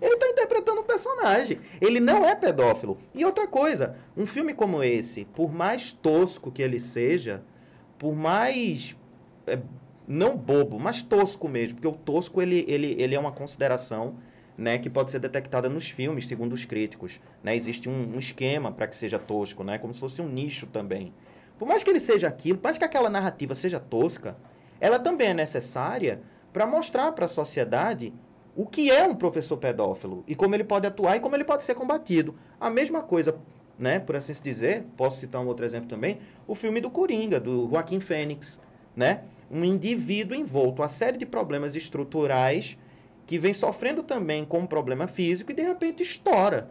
Ele 0.01 0.15
está 0.15 0.29
interpretando 0.29 0.81
um 0.81 0.85
personagem. 0.85 1.59
Ele 1.81 1.99
não 1.99 2.25
é 2.25 2.37
pedófilo. 2.37 2.99
E 3.15 3.25
outra 3.25 3.49
coisa, 3.49 3.97
um 4.17 4.27
filme 4.27 4.55
como 4.55 4.85
esse, 4.85 5.25
por 5.25 5.53
mais 5.53 5.91
tosco 5.91 6.53
que 6.53 6.63
ele 6.63 6.79
seja, 6.79 7.43
por 7.99 8.15
mais. 8.15 8.95
É, 9.47 9.59
não 10.07 10.37
bobo, 10.37 10.79
mas 10.79 11.03
tosco 11.03 11.49
mesmo, 11.49 11.77
porque 11.77 11.89
o 11.89 11.93
tosco 11.93 12.43
ele, 12.43 12.65
ele, 12.69 12.97
ele 12.99 13.15
é 13.15 13.19
uma 13.19 13.33
consideração 13.33 14.17
né, 14.59 14.77
que 14.77 14.91
pode 14.91 15.11
ser 15.11 15.19
detectada 15.19 15.69
nos 15.69 15.91
filmes, 15.91 16.27
segundo 16.27 16.53
os 16.53 16.65
críticos. 16.65 17.21
Né? 17.43 17.57
Existe 17.57 17.89
um, 17.89 18.15
um 18.15 18.19
esquema 18.19 18.71
para 18.71 18.87
que 18.87 18.95
seja 18.95 19.19
tosco, 19.19 19.65
né? 19.65 19.79
como 19.79 19.95
se 19.95 20.01
fosse 20.01 20.21
um 20.21 20.29
nicho 20.29 20.67
também. 20.67 21.13
Por 21.59 21.67
mais 21.67 21.83
que 21.83 21.91
ele 21.91 22.01
seja 22.01 22.29
aquilo, 22.29 22.59
por 22.59 22.65
mais 22.65 22.79
que 22.79 22.85
aquela 22.85 23.09
narrativa 23.09 23.55
seja 23.55 23.81
tosca, 23.81 24.37
ela 24.83 24.99
também 24.99 25.29
é 25.29 25.35
necessária 25.35 26.21
para 26.53 26.67
mostrar 26.67 27.13
para 27.13 27.27
a 27.27 27.29
sociedade 27.29 28.13
o 28.57 28.67
que 28.67 28.91
é 28.91 29.05
um 29.05 29.15
professor 29.15 29.57
pedófilo 29.57 30.25
e 30.27 30.35
como 30.35 30.57
ele 30.57 30.65
pode 30.65 30.89
atuar 30.89 31.17
e 31.17 31.21
como 31.21 31.37
ele 31.37 31.45
pode 31.45 31.63
ser 31.63 31.77
combatido. 31.77 32.35
A 32.61 32.69
mesma 32.69 33.01
coisa, 33.01 33.39
né, 33.79 34.01
por 34.01 34.17
assim 34.17 34.33
dizer, 34.43 34.85
posso 34.97 35.21
citar 35.21 35.41
um 35.41 35.47
outro 35.47 35.65
exemplo 35.65 35.89
também, 35.89 36.19
o 36.49 36.55
filme 36.57 36.81
do 36.81 36.91
Coringa, 36.91 37.39
do 37.39 37.69
Joaquim 37.71 38.01
Fênix, 38.01 38.61
né? 38.97 39.23
Um 39.49 39.63
indivíduo 39.63 40.37
envolto 40.37 40.83
a 40.83 40.89
série 40.89 41.17
de 41.17 41.27
problemas 41.27 41.77
estruturais 41.77 42.77
que 43.25 43.39
vem 43.39 43.55
sofrendo 43.55 44.03
também 44.03 44.45
com 44.45 44.59
um 44.59 44.67
problema 44.67 45.07
físico 45.07 45.53
e 45.53 45.55
de 45.55 45.63
repente 45.63 46.03
estoura. 46.03 46.69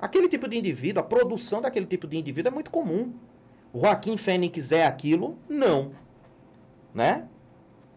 Aquele 0.00 0.26
tipo 0.26 0.48
de 0.48 0.56
indivíduo, 0.56 1.02
a 1.02 1.06
produção 1.06 1.60
daquele 1.60 1.84
tipo 1.84 2.06
de 2.06 2.16
indivíduo 2.16 2.50
é 2.50 2.54
muito 2.54 2.70
comum. 2.70 3.12
Joaquim 3.74 4.16
Fênix 4.16 4.72
é 4.72 4.86
aquilo? 4.86 5.36
Não 5.46 6.05
né? 6.96 7.28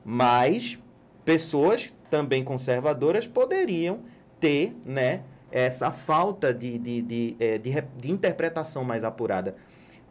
Mas 0.03 0.77
pessoas 1.23 1.93
também 2.09 2.43
conservadoras 2.43 3.25
poderiam 3.25 4.01
ter, 4.41 4.75
né, 4.85 5.23
essa 5.49 5.89
falta 5.89 6.53
de, 6.53 6.77
de, 6.77 7.01
de, 7.01 7.35
é, 7.39 7.57
de, 7.57 7.71
de 7.97 8.11
interpretação 8.11 8.83
mais 8.83 9.05
apurada. 9.05 9.55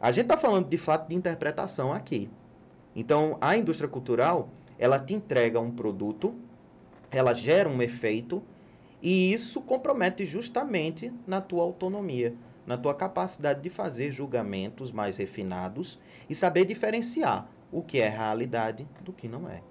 A 0.01 0.11
gente 0.11 0.23
está 0.23 0.37
falando 0.37 0.67
de 0.67 0.77
fato 0.77 1.07
de 1.07 1.15
interpretação 1.15 1.93
aqui. 1.93 2.29
Então, 2.95 3.37
a 3.39 3.55
indústria 3.55 3.87
cultural, 3.87 4.49
ela 4.79 4.99
te 4.99 5.13
entrega 5.13 5.59
um 5.59 5.71
produto, 5.71 6.33
ela 7.11 7.33
gera 7.33 7.69
um 7.69 7.81
efeito, 7.81 8.41
e 9.01 9.31
isso 9.31 9.61
compromete 9.61 10.25
justamente 10.25 11.13
na 11.27 11.39
tua 11.39 11.63
autonomia, 11.63 12.33
na 12.65 12.77
tua 12.77 12.95
capacidade 12.95 13.61
de 13.61 13.69
fazer 13.69 14.11
julgamentos 14.11 14.91
mais 14.91 15.17
refinados 15.17 15.99
e 16.29 16.33
saber 16.33 16.65
diferenciar 16.65 17.47
o 17.71 17.81
que 17.81 17.99
é 17.99 18.09
realidade 18.09 18.87
do 19.01 19.13
que 19.13 19.27
não 19.27 19.49
é. 19.49 19.61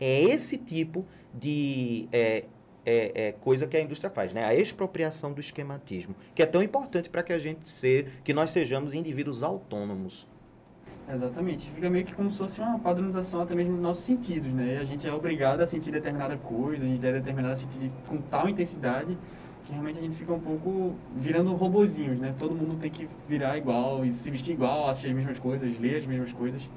É 0.00 0.22
esse 0.22 0.58
tipo 0.58 1.04
de 1.32 2.08
é, 2.12 2.44
é, 2.84 3.28
é 3.28 3.32
coisa 3.32 3.66
que 3.66 3.76
a 3.76 3.80
indústria 3.80 4.10
faz, 4.10 4.32
né? 4.34 4.44
A 4.44 4.54
expropriação 4.54 5.32
do 5.32 5.40
esquematismo, 5.40 6.14
que 6.34 6.42
é 6.42 6.46
tão 6.46 6.62
importante 6.62 7.08
para 7.08 7.22
que 7.22 7.32
a 7.32 7.38
gente 7.38 7.68
ser, 7.68 8.20
que 8.24 8.32
nós 8.32 8.50
sejamos 8.50 8.92
indivíduos 8.92 9.42
autônomos. 9.42 10.26
Exatamente. 11.12 11.70
Fica 11.70 11.90
meio 11.90 12.04
que 12.04 12.14
como 12.14 12.30
se 12.30 12.38
fosse 12.38 12.60
uma 12.60 12.78
padronização 12.78 13.42
até 13.42 13.54
mesmo 13.54 13.74
dos 13.74 13.82
nossos 13.82 14.04
sentidos, 14.04 14.52
né? 14.52 14.78
A 14.80 14.84
gente 14.84 15.06
é 15.06 15.12
obrigado 15.12 15.60
a 15.60 15.66
sentir 15.66 15.90
determinada 15.90 16.36
coisa, 16.36 16.82
a 16.82 16.86
gente 16.86 17.06
é 17.06 17.12
determinado 17.12 17.52
a 17.52 17.56
sentir 17.56 17.90
com 18.08 18.18
tal 18.18 18.48
intensidade 18.48 19.16
que 19.64 19.72
realmente 19.72 19.98
a 19.98 20.02
gente 20.02 20.14
fica 20.14 20.32
um 20.32 20.40
pouco 20.40 20.94
virando 21.16 21.54
robozinhos, 21.54 22.18
né? 22.18 22.34
Todo 22.38 22.54
mundo 22.54 22.76
tem 22.78 22.90
que 22.90 23.08
virar 23.28 23.56
igual 23.56 24.04
e 24.04 24.12
se 24.12 24.30
vestir 24.30 24.52
igual, 24.52 24.88
assistir 24.88 25.08
as 25.08 25.14
mesmas 25.14 25.38
coisas, 25.38 25.78
ler 25.78 25.96
as 25.96 26.06
mesmas 26.06 26.32
coisas 26.32 26.68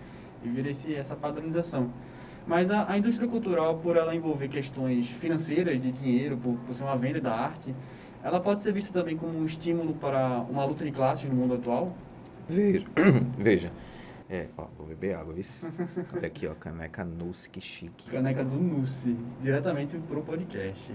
e 0.43 0.49
vira 0.49 0.69
esse, 0.69 0.93
essa 0.93 1.15
padronização. 1.15 1.91
Mas 2.45 2.71
a, 2.71 2.89
a, 2.89 2.97
indústria 2.97 3.27
cultural, 3.27 3.77
por 3.77 3.97
ela 3.97 4.15
envolver 4.15 4.47
questões 4.47 5.09
financeiras, 5.09 5.81
de 5.81 5.91
dinheiro, 5.91 6.37
por, 6.37 6.55
por 6.59 6.73
ser 6.73 6.83
uma 6.83 6.95
venda 6.95 7.19
da 7.19 7.33
arte, 7.33 7.75
ela 8.23 8.39
pode 8.39 8.61
ser 8.61 8.71
vista 8.71 8.91
também 8.93 9.17
como 9.17 9.37
um 9.37 9.45
estímulo 9.45 9.93
para 9.93 10.39
uma 10.49 10.63
luta 10.63 10.85
de 10.85 10.91
classes 10.91 11.29
no 11.29 11.35
mundo 11.35 11.55
atual? 11.55 11.93
Veja, 12.47 12.85
veja. 13.37 13.71
É, 14.29 14.47
ó, 14.57 14.67
vou 14.77 14.87
beber 14.87 15.15
água, 15.15 15.33
viu? 15.33 15.43
Olha 16.13 16.27
aqui, 16.27 16.47
ó, 16.47 16.53
caneca 16.53 17.03
Nuce, 17.03 17.49
que 17.49 17.61
chique. 17.61 18.09
Caneca 18.09 18.43
do 18.43 18.57
Nuce, 18.57 19.15
diretamente 19.41 19.97
pro 19.99 20.21
podcast. 20.21 20.93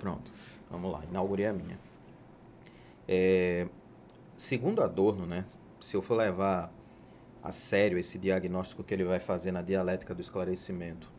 Pronto, 0.00 0.32
vamos 0.70 0.90
lá, 0.90 1.02
inaugurei 1.10 1.46
a 1.46 1.52
minha. 1.52 1.78
É, 3.06 3.66
segundo 4.36 4.82
Adorno, 4.82 5.26
né, 5.26 5.44
se 5.80 5.94
eu 5.96 6.00
for 6.00 6.14
levar 6.14 6.72
a 7.42 7.52
sério 7.52 7.98
esse 7.98 8.18
diagnóstico 8.18 8.82
que 8.82 8.92
ele 8.92 9.04
vai 9.04 9.20
fazer 9.20 9.52
na 9.52 9.62
dialética 9.62 10.14
do 10.14 10.20
esclarecimento 10.20 11.10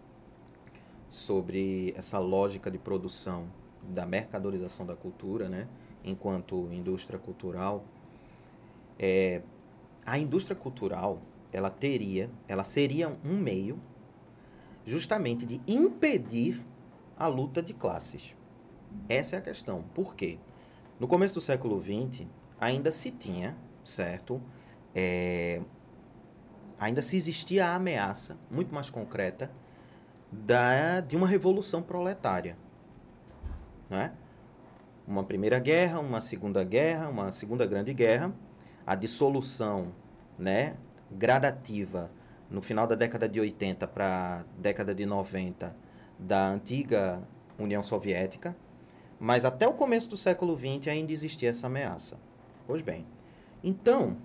sobre 1.09 1.93
essa 1.97 2.19
lógica 2.19 2.69
de 2.69 2.77
produção 2.77 3.47
da 3.81 4.05
mercadorização 4.05 4.85
da 4.85 4.95
cultura, 4.95 5.49
né, 5.49 5.67
enquanto 6.03 6.71
indústria 6.71 7.17
cultural, 7.17 7.83
é, 8.97 9.41
a 10.05 10.19
indústria 10.19 10.55
cultural, 10.55 11.21
ela 11.51 11.69
teria, 11.69 12.29
ela 12.47 12.63
seria 12.63 13.09
um 13.23 13.37
meio 13.37 13.79
justamente 14.85 15.45
de 15.45 15.61
impedir 15.67 16.63
a 17.17 17.27
luta 17.27 17.61
de 17.61 17.73
classes. 17.73 18.35
Essa 19.07 19.35
é 19.35 19.39
a 19.39 19.41
questão. 19.41 19.83
Por 19.93 20.15
quê? 20.15 20.37
No 20.99 21.07
começo 21.07 21.33
do 21.33 21.41
século 21.41 21.81
XX, 21.81 22.27
ainda 22.59 22.91
se 22.91 23.11
tinha, 23.11 23.55
certo? 23.83 24.41
É, 24.93 25.61
ainda 26.79 27.01
se 27.01 27.17
existia 27.17 27.67
a 27.67 27.75
ameaça, 27.75 28.37
muito 28.49 28.73
mais 28.73 28.89
concreta, 28.89 29.51
da, 30.31 31.01
de 31.01 31.17
uma 31.17 31.27
revolução 31.27 31.81
proletária. 31.81 32.57
Né? 33.89 34.13
Uma 35.07 35.23
primeira 35.23 35.59
guerra, 35.59 35.99
uma 35.99 36.21
segunda 36.21 36.63
guerra, 36.63 37.09
uma 37.09 37.31
segunda 37.31 37.65
grande 37.65 37.93
guerra, 37.93 38.31
a 38.85 38.95
dissolução 38.95 39.91
né, 40.37 40.75
gradativa 41.11 42.11
no 42.49 42.61
final 42.61 42.87
da 42.87 42.95
década 42.95 43.27
de 43.27 43.39
80 43.39 43.87
para 43.87 44.39
a 44.39 44.43
década 44.59 44.95
de 44.95 45.05
90 45.05 45.75
da 46.17 46.47
antiga 46.47 47.21
União 47.57 47.81
Soviética, 47.81 48.55
mas 49.19 49.45
até 49.45 49.67
o 49.67 49.73
começo 49.73 50.09
do 50.09 50.17
século 50.17 50.57
XX 50.57 50.87
ainda 50.87 51.11
existia 51.11 51.49
essa 51.49 51.67
ameaça. 51.67 52.17
Pois 52.65 52.81
bem, 52.81 53.05
então, 53.63 54.17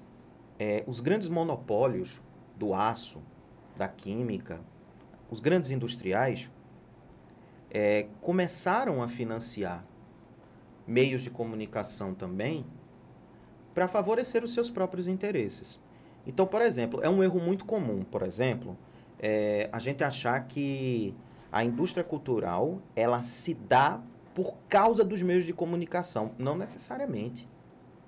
é, 0.58 0.84
os 0.86 1.00
grandes 1.00 1.28
monopólios 1.28 2.20
do 2.56 2.74
aço, 2.74 3.22
da 3.76 3.88
química, 3.88 4.60
os 5.30 5.40
grandes 5.40 5.70
industriais, 5.70 6.50
é, 7.70 8.06
começaram 8.20 9.02
a 9.02 9.08
financiar 9.08 9.84
meios 10.86 11.22
de 11.22 11.30
comunicação 11.30 12.14
também 12.14 12.64
para 13.74 13.88
favorecer 13.88 14.44
os 14.44 14.52
seus 14.52 14.70
próprios 14.70 15.08
interesses. 15.08 15.80
Então, 16.26 16.46
por 16.46 16.62
exemplo, 16.62 17.00
é 17.02 17.08
um 17.08 17.22
erro 17.22 17.40
muito 17.40 17.64
comum, 17.64 18.04
por 18.04 18.22
exemplo, 18.22 18.78
é, 19.18 19.68
a 19.72 19.78
gente 19.78 20.04
achar 20.04 20.46
que 20.46 21.14
a 21.50 21.64
indústria 21.64 22.04
cultural 22.04 22.80
ela 22.94 23.22
se 23.22 23.54
dá 23.54 24.00
por 24.34 24.56
causa 24.68 25.04
dos 25.04 25.22
meios 25.22 25.44
de 25.44 25.52
comunicação. 25.52 26.32
Não 26.38 26.56
necessariamente. 26.56 27.48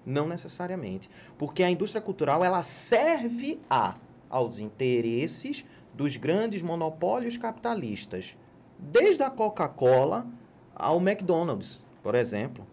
Não 0.04 0.28
necessariamente. 0.28 1.08
Porque 1.38 1.62
a 1.62 1.70
indústria 1.70 2.00
cultural 2.00 2.44
ela 2.44 2.62
serve 2.62 3.60
a 3.70 3.94
aos 4.28 4.58
interesses 4.58 5.64
dos 5.94 6.16
grandes 6.16 6.62
monopólios 6.62 7.36
capitalistas. 7.36 8.36
Desde 8.78 9.22
a 9.22 9.30
Coca-Cola 9.30 10.26
ao 10.74 10.98
McDonald's, 10.98 11.80
por 12.02 12.14
exemplo. 12.14 12.66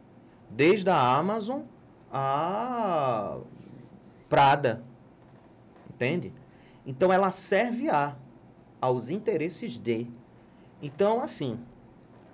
Desde 0.50 0.90
a 0.90 1.18
Amazon 1.18 1.62
a 2.12 3.38
Prada. 4.30 4.84
Entende? 5.90 6.34
Então 6.86 7.12
ela 7.12 7.32
serve 7.32 7.90
a 7.90 8.16
aos 8.84 9.10
interesses 9.10 9.78
de. 9.78 10.08
Então, 10.82 11.22
assim, 11.22 11.58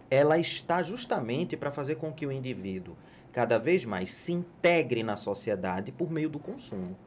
ela 0.10 0.40
está 0.40 0.82
justamente 0.82 1.56
para 1.56 1.72
fazer 1.72 1.96
com 1.96 2.12
que 2.12 2.26
o 2.26 2.32
indivíduo 2.32 2.96
cada 3.32 3.60
vez 3.60 3.86
mais 3.86 4.12
se 4.12 4.34
integre 4.34 5.04
na 5.04 5.16
sociedade 5.16 5.92
por 5.92 6.10
meio 6.10 6.30
do 6.30 6.40
consumo. 6.40 6.98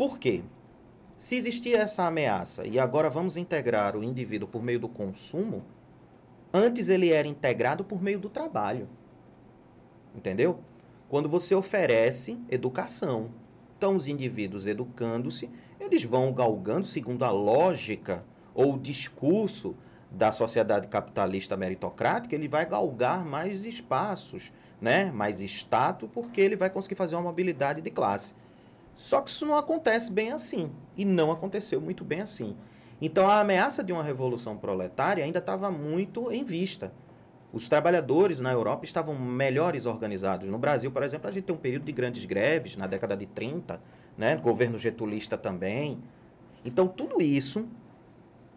Por 0.00 0.18
quê? 0.18 0.42
Se 1.18 1.36
existia 1.36 1.76
essa 1.76 2.06
ameaça 2.06 2.66
e 2.66 2.78
agora 2.78 3.10
vamos 3.10 3.36
integrar 3.36 3.94
o 3.94 4.02
indivíduo 4.02 4.48
por 4.48 4.62
meio 4.62 4.80
do 4.80 4.88
consumo, 4.88 5.62
antes 6.50 6.88
ele 6.88 7.10
era 7.10 7.28
integrado 7.28 7.84
por 7.84 8.02
meio 8.02 8.18
do 8.18 8.30
trabalho. 8.30 8.88
Entendeu? 10.16 10.60
quando 11.10 11.28
você 11.28 11.56
oferece 11.56 12.38
educação. 12.48 13.30
Então, 13.76 13.96
os 13.96 14.06
indivíduos 14.06 14.66
educando-se, 14.66 15.50
eles 15.80 16.04
vão 16.04 16.32
galgando 16.32 16.86
segundo 16.86 17.24
a 17.24 17.30
lógica 17.32 18.24
ou 18.54 18.74
o 18.74 18.78
discurso 18.78 19.76
da 20.08 20.30
sociedade 20.30 20.86
capitalista 20.86 21.56
meritocrática, 21.56 22.34
ele 22.34 22.46
vai 22.46 22.64
galgar 22.64 23.24
mais 23.24 23.64
espaços, 23.64 24.52
né? 24.80 25.10
mais 25.10 25.40
status, 25.40 26.08
porque 26.12 26.40
ele 26.40 26.54
vai 26.54 26.70
conseguir 26.70 26.94
fazer 26.94 27.16
uma 27.16 27.22
mobilidade 27.22 27.82
de 27.82 27.90
classe. 27.90 28.34
Só 29.00 29.22
que 29.22 29.30
isso 29.30 29.46
não 29.46 29.56
acontece 29.56 30.12
bem 30.12 30.30
assim, 30.30 30.70
e 30.94 31.06
não 31.06 31.30
aconteceu 31.32 31.80
muito 31.80 32.04
bem 32.04 32.20
assim. 32.20 32.54
Então 33.00 33.30
a 33.30 33.40
ameaça 33.40 33.82
de 33.82 33.94
uma 33.94 34.02
revolução 34.02 34.58
proletária 34.58 35.24
ainda 35.24 35.38
estava 35.38 35.70
muito 35.70 36.30
em 36.30 36.44
vista. 36.44 36.92
Os 37.50 37.66
trabalhadores 37.66 38.40
na 38.40 38.52
Europa 38.52 38.84
estavam 38.84 39.18
melhores 39.18 39.86
organizados. 39.86 40.46
No 40.50 40.58
Brasil, 40.58 40.92
por 40.92 41.02
exemplo, 41.02 41.30
a 41.30 41.32
gente 41.32 41.44
tem 41.44 41.56
um 41.56 41.58
período 41.58 41.84
de 41.84 41.92
grandes 41.92 42.26
greves 42.26 42.76
na 42.76 42.86
década 42.86 43.16
de 43.16 43.24
30, 43.24 43.80
né? 44.18 44.36
governo 44.36 44.76
getulista 44.76 45.38
também. 45.38 45.98
Então, 46.62 46.86
tudo 46.86 47.22
isso, 47.22 47.66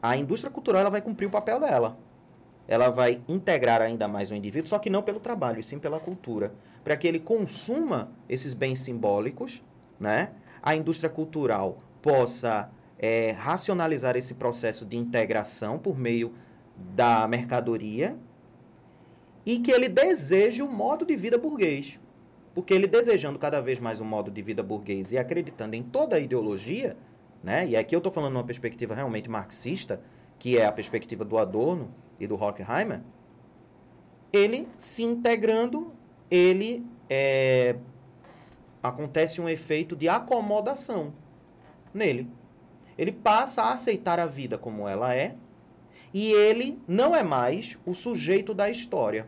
a 0.02 0.18
indústria 0.18 0.52
cultural 0.52 0.82
ela 0.82 0.90
vai 0.90 1.02
cumprir 1.02 1.28
o 1.28 1.32
papel 1.32 1.58
dela. 1.58 1.98
Ela 2.68 2.90
vai 2.90 3.22
integrar 3.30 3.82
ainda 3.82 4.10
mais 4.10 4.30
o 4.30 4.36
indivíduo, 4.36 4.68
só 4.68 4.78
que 4.78 4.90
não 4.90 5.04
pelo 5.04 5.22
trabalho, 5.22 5.62
e 5.62 5.64
sim 5.64 5.80
pela 5.80 6.02
cultura. 6.02 6.54
Para 6.84 6.98
que 6.98 7.08
ele 7.08 7.22
consuma 7.22 8.12
esses 8.28 8.54
bens 8.54 8.82
simbólicos, 8.82 9.64
né? 10.04 10.34
a 10.62 10.76
indústria 10.76 11.10
cultural 11.10 11.80
possa 12.02 12.70
é, 13.00 13.32
racionalizar 13.32 14.16
esse 14.18 14.34
processo 14.34 14.86
de 14.86 14.98
integração 14.98 15.80
por 15.80 15.98
meio 15.98 16.34
da 16.96 17.28
mercadoria 17.28 18.18
e 19.46 19.60
que 19.60 19.72
ele 19.72 19.88
deseje 19.90 20.62
o 20.62 20.70
modo 20.70 21.06
de 21.06 21.16
vida 21.16 21.38
burguês. 21.38 22.00
Porque 22.54 22.74
ele 22.74 22.86
desejando 22.86 23.40
cada 23.40 23.60
vez 23.62 23.80
mais 23.80 24.00
um 24.00 24.06
modo 24.06 24.30
de 24.30 24.42
vida 24.42 24.62
burguês 24.62 25.12
e 25.12 25.18
acreditando 25.18 25.76
em 25.76 25.84
toda 25.84 26.18
a 26.18 26.20
ideologia, 26.20 26.96
né? 27.44 27.68
e 27.68 27.76
aqui 27.76 27.96
eu 27.96 27.98
estou 27.98 28.12
falando 28.12 28.34
numa 28.34 28.44
perspectiva 28.44 28.94
realmente 28.94 29.30
marxista, 29.30 30.02
que 30.38 30.58
é 30.58 30.66
a 30.66 30.72
perspectiva 30.72 31.26
do 31.26 31.38
Adorno 31.38 31.94
e 32.20 32.28
do 32.28 32.36
Horkheimer, 32.36 33.02
ele 34.32 34.68
se 34.78 35.04
integrando, 35.04 35.94
ele 36.30 36.86
é, 37.10 37.76
acontece 38.84 39.40
um 39.40 39.48
efeito 39.48 39.96
de 39.96 40.10
acomodação 40.10 41.14
nele. 41.94 42.30
Ele 42.98 43.14
passa 43.14 43.64
a 43.64 43.74
aceitar 43.74 44.20
a 44.20 44.26
vida 44.26 44.58
como 44.58 44.88
ela 44.88 45.16
é, 45.16 45.36
e 46.14 46.32
ele 46.32 46.80
não 46.88 47.16
é 47.16 47.24
mais 47.24 47.80
o 47.86 47.96
sujeito 47.96 48.54
da 48.54 48.70
história. 48.70 49.28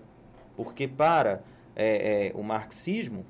Porque 0.55 0.87
para 0.87 1.41
é, 1.75 2.27
é, 2.27 2.31
o 2.35 2.43
marxismo, 2.43 3.25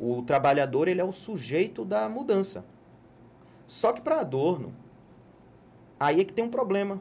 o 0.00 0.22
trabalhador 0.22 0.88
ele 0.88 1.00
é 1.00 1.04
o 1.04 1.12
sujeito 1.12 1.84
da 1.84 2.08
mudança. 2.08 2.64
Só 3.66 3.92
que 3.92 4.00
para 4.00 4.20
Adorno, 4.20 4.74
aí 6.00 6.20
é 6.20 6.24
que 6.24 6.32
tem 6.32 6.44
um 6.44 6.50
problema. 6.50 7.00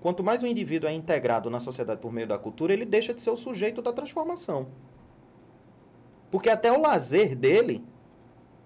Quanto 0.00 0.22
mais 0.22 0.42
o 0.42 0.46
indivíduo 0.46 0.88
é 0.88 0.92
integrado 0.92 1.48
na 1.48 1.58
sociedade 1.58 2.00
por 2.00 2.12
meio 2.12 2.26
da 2.26 2.38
cultura, 2.38 2.72
ele 2.72 2.84
deixa 2.84 3.14
de 3.14 3.22
ser 3.22 3.30
o 3.30 3.36
sujeito 3.36 3.80
da 3.80 3.92
transformação. 3.92 4.68
Porque 6.30 6.50
até 6.50 6.70
o 6.70 6.80
lazer 6.80 7.34
dele 7.34 7.82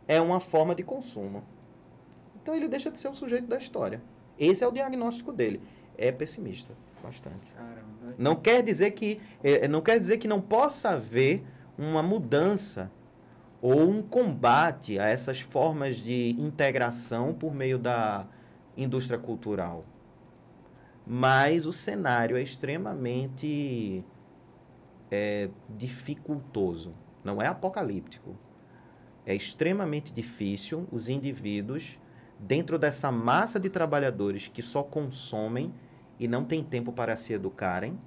é 0.08 0.20
uma 0.20 0.40
forma 0.40 0.74
de 0.74 0.82
consumo. 0.82 1.44
Então 2.42 2.54
ele 2.54 2.66
deixa 2.66 2.90
de 2.90 2.98
ser 2.98 3.08
o 3.08 3.14
sujeito 3.14 3.46
da 3.46 3.58
história. 3.58 4.02
Esse 4.36 4.64
é 4.64 4.66
o 4.66 4.72
diagnóstico 4.72 5.32
dele 5.32 5.60
é 5.98 6.12
pessimista, 6.12 6.72
bastante. 7.02 7.52
Caramba. 7.52 8.14
Não 8.16 8.36
quer 8.36 8.62
dizer 8.62 8.92
que 8.92 9.20
é, 9.42 9.66
não 9.66 9.82
quer 9.82 9.98
dizer 9.98 10.18
que 10.18 10.28
não 10.28 10.40
possa 10.40 10.90
haver 10.90 11.44
uma 11.76 12.02
mudança 12.02 12.90
ou 13.60 13.90
um 13.90 14.00
combate 14.00 14.98
a 15.00 15.08
essas 15.08 15.40
formas 15.40 15.96
de 15.96 16.30
integração 16.38 17.34
por 17.34 17.52
meio 17.52 17.78
da 17.78 18.24
indústria 18.76 19.18
cultural. 19.18 19.84
Mas 21.04 21.66
o 21.66 21.72
cenário 21.72 22.36
é 22.36 22.42
extremamente 22.42 24.04
é, 25.10 25.48
dificultoso. 25.68 26.94
Não 27.24 27.42
é 27.42 27.46
apocalíptico. 27.46 28.36
É 29.28 29.34
extremamente 29.34 30.10
difícil 30.10 30.88
os 30.90 31.10
indivíduos, 31.10 31.98
dentro 32.38 32.78
dessa 32.78 33.12
massa 33.12 33.60
de 33.60 33.68
trabalhadores 33.68 34.48
que 34.48 34.62
só 34.62 34.82
consomem 34.82 35.70
e 36.18 36.26
não 36.26 36.46
têm 36.46 36.64
tempo 36.64 36.94
para 36.94 37.14
se 37.14 37.34
educarem, 37.34 38.00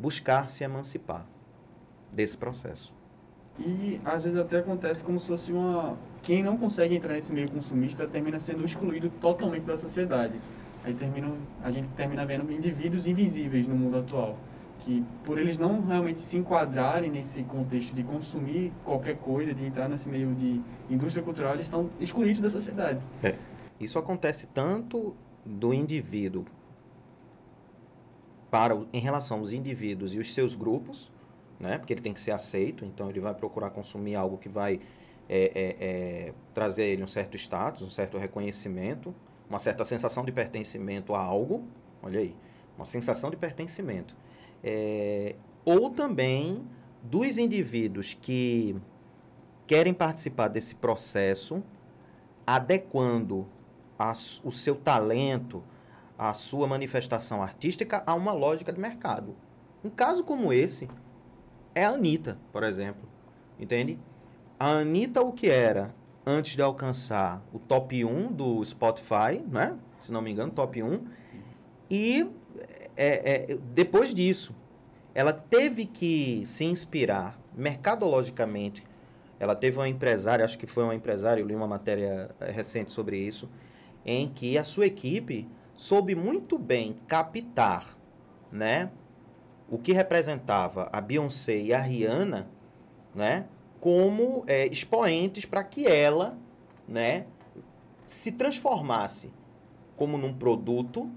buscar 0.00 0.48
se 0.48 0.64
emancipar 0.64 1.26
desse 2.10 2.38
processo. 2.38 2.94
E 3.58 4.00
às 4.02 4.24
vezes 4.24 4.38
até 4.38 4.60
acontece 4.60 5.04
como 5.04 5.20
se 5.20 5.28
fosse 5.28 5.52
uma. 5.52 5.98
Quem 6.22 6.42
não 6.42 6.56
consegue 6.56 6.96
entrar 6.96 7.12
nesse 7.12 7.30
meio 7.30 7.50
consumista 7.50 8.06
termina 8.06 8.38
sendo 8.38 8.64
excluído 8.64 9.10
totalmente 9.20 9.64
da 9.64 9.76
sociedade. 9.76 10.40
Aí 10.84 10.94
termina, 10.94 11.30
a 11.62 11.70
gente 11.70 11.88
termina 11.88 12.24
vendo 12.24 12.50
indivíduos 12.50 13.06
invisíveis 13.06 13.68
no 13.68 13.74
mundo 13.74 13.98
atual. 13.98 14.38
Que 14.86 15.04
por 15.24 15.36
eles 15.36 15.58
não 15.58 15.84
realmente 15.84 16.18
se 16.18 16.36
enquadrarem 16.36 17.10
nesse 17.10 17.42
contexto 17.42 17.92
de 17.92 18.04
consumir 18.04 18.72
qualquer 18.84 19.16
coisa, 19.16 19.52
de 19.52 19.66
entrar 19.66 19.88
nesse 19.88 20.08
meio 20.08 20.32
de 20.32 20.62
indústria 20.88 21.24
cultural, 21.24 21.54
eles 21.54 21.66
estão 21.66 21.90
excluídos 21.98 22.40
da 22.40 22.48
sociedade. 22.48 23.00
É. 23.20 23.34
Isso 23.80 23.98
acontece 23.98 24.46
tanto 24.46 25.16
do 25.44 25.74
indivíduo 25.74 26.46
para 28.48 28.78
em 28.92 29.00
relação 29.00 29.40
aos 29.40 29.52
indivíduos 29.52 30.14
e 30.14 30.20
os 30.20 30.32
seus 30.32 30.54
grupos, 30.54 31.10
né? 31.58 31.78
Porque 31.78 31.92
ele 31.92 32.00
tem 32.00 32.14
que 32.14 32.20
ser 32.20 32.30
aceito, 32.30 32.84
então 32.84 33.10
ele 33.10 33.18
vai 33.18 33.34
procurar 33.34 33.70
consumir 33.70 34.14
algo 34.14 34.38
que 34.38 34.48
vai 34.48 34.80
é, 35.28 35.50
é, 35.54 35.76
é, 36.28 36.34
trazer 36.54 36.84
ele 36.84 37.02
um 37.02 37.08
certo 37.08 37.36
status, 37.36 37.82
um 37.82 37.90
certo 37.90 38.18
reconhecimento, 38.18 39.12
uma 39.50 39.58
certa 39.58 39.84
sensação 39.84 40.24
de 40.24 40.30
pertencimento 40.30 41.12
a 41.12 41.20
algo. 41.20 41.64
Olha 42.00 42.20
aí, 42.20 42.36
uma 42.76 42.84
sensação 42.84 43.30
de 43.30 43.36
pertencimento. 43.36 44.14
É, 44.68 45.36
ou 45.64 45.90
também 45.90 46.66
dos 47.00 47.38
indivíduos 47.38 48.14
que 48.20 48.74
querem 49.64 49.94
participar 49.94 50.48
desse 50.48 50.74
processo, 50.74 51.62
adequando 52.44 53.46
a, 53.96 54.12
o 54.42 54.50
seu 54.50 54.74
talento, 54.74 55.62
a 56.18 56.34
sua 56.34 56.66
manifestação 56.66 57.40
artística 57.40 58.02
a 58.04 58.12
uma 58.12 58.32
lógica 58.32 58.72
de 58.72 58.80
mercado. 58.80 59.36
Um 59.84 59.90
caso 59.90 60.24
como 60.24 60.52
esse 60.52 60.88
é 61.72 61.84
a 61.84 61.90
Anitta, 61.90 62.36
por 62.52 62.64
exemplo. 62.64 63.08
Entende? 63.60 64.00
A 64.58 64.78
Anitta, 64.78 65.22
o 65.22 65.32
que 65.32 65.48
era 65.48 65.94
antes 66.26 66.56
de 66.56 66.62
alcançar 66.62 67.40
o 67.52 67.58
top 67.60 68.04
1 68.04 68.32
do 68.32 68.64
Spotify, 68.64 69.44
né? 69.48 69.78
Se 70.00 70.10
não 70.10 70.20
me 70.20 70.32
engano, 70.32 70.50
top 70.50 70.82
1. 70.82 71.04
E 71.88 72.28
é, 72.96 73.52
é, 73.52 73.58
depois 73.74 74.14
disso, 74.14 74.54
ela 75.14 75.32
teve 75.32 75.86
que 75.86 76.42
se 76.46 76.64
inspirar 76.64 77.38
mercadologicamente. 77.54 78.82
Ela 79.38 79.54
teve 79.54 79.76
uma 79.76 79.88
empresária, 79.88 80.44
acho 80.44 80.58
que 80.58 80.66
foi 80.66 80.84
uma 80.84 80.94
empresária, 80.94 81.40
eu 81.40 81.46
li 81.46 81.54
uma 81.54 81.66
matéria 81.66 82.30
é, 82.40 82.50
recente 82.50 82.92
sobre 82.92 83.18
isso, 83.18 83.48
em 84.04 84.28
que 84.28 84.56
a 84.56 84.64
sua 84.64 84.86
equipe 84.86 85.48
soube 85.74 86.14
muito 86.14 86.58
bem 86.58 86.96
captar, 87.06 87.96
né, 88.50 88.90
o 89.68 89.76
que 89.76 89.92
representava 89.92 90.88
a 90.92 91.00
Beyoncé 91.00 91.58
e 91.58 91.74
a 91.74 91.78
Rihanna, 91.78 92.48
né, 93.14 93.46
como 93.80 94.44
é, 94.46 94.66
expoentes 94.66 95.44
para 95.44 95.62
que 95.64 95.86
ela, 95.86 96.38
né, 96.88 97.26
se 98.06 98.32
transformasse 98.32 99.32
como 99.96 100.16
num 100.16 100.32
produto 100.32 101.10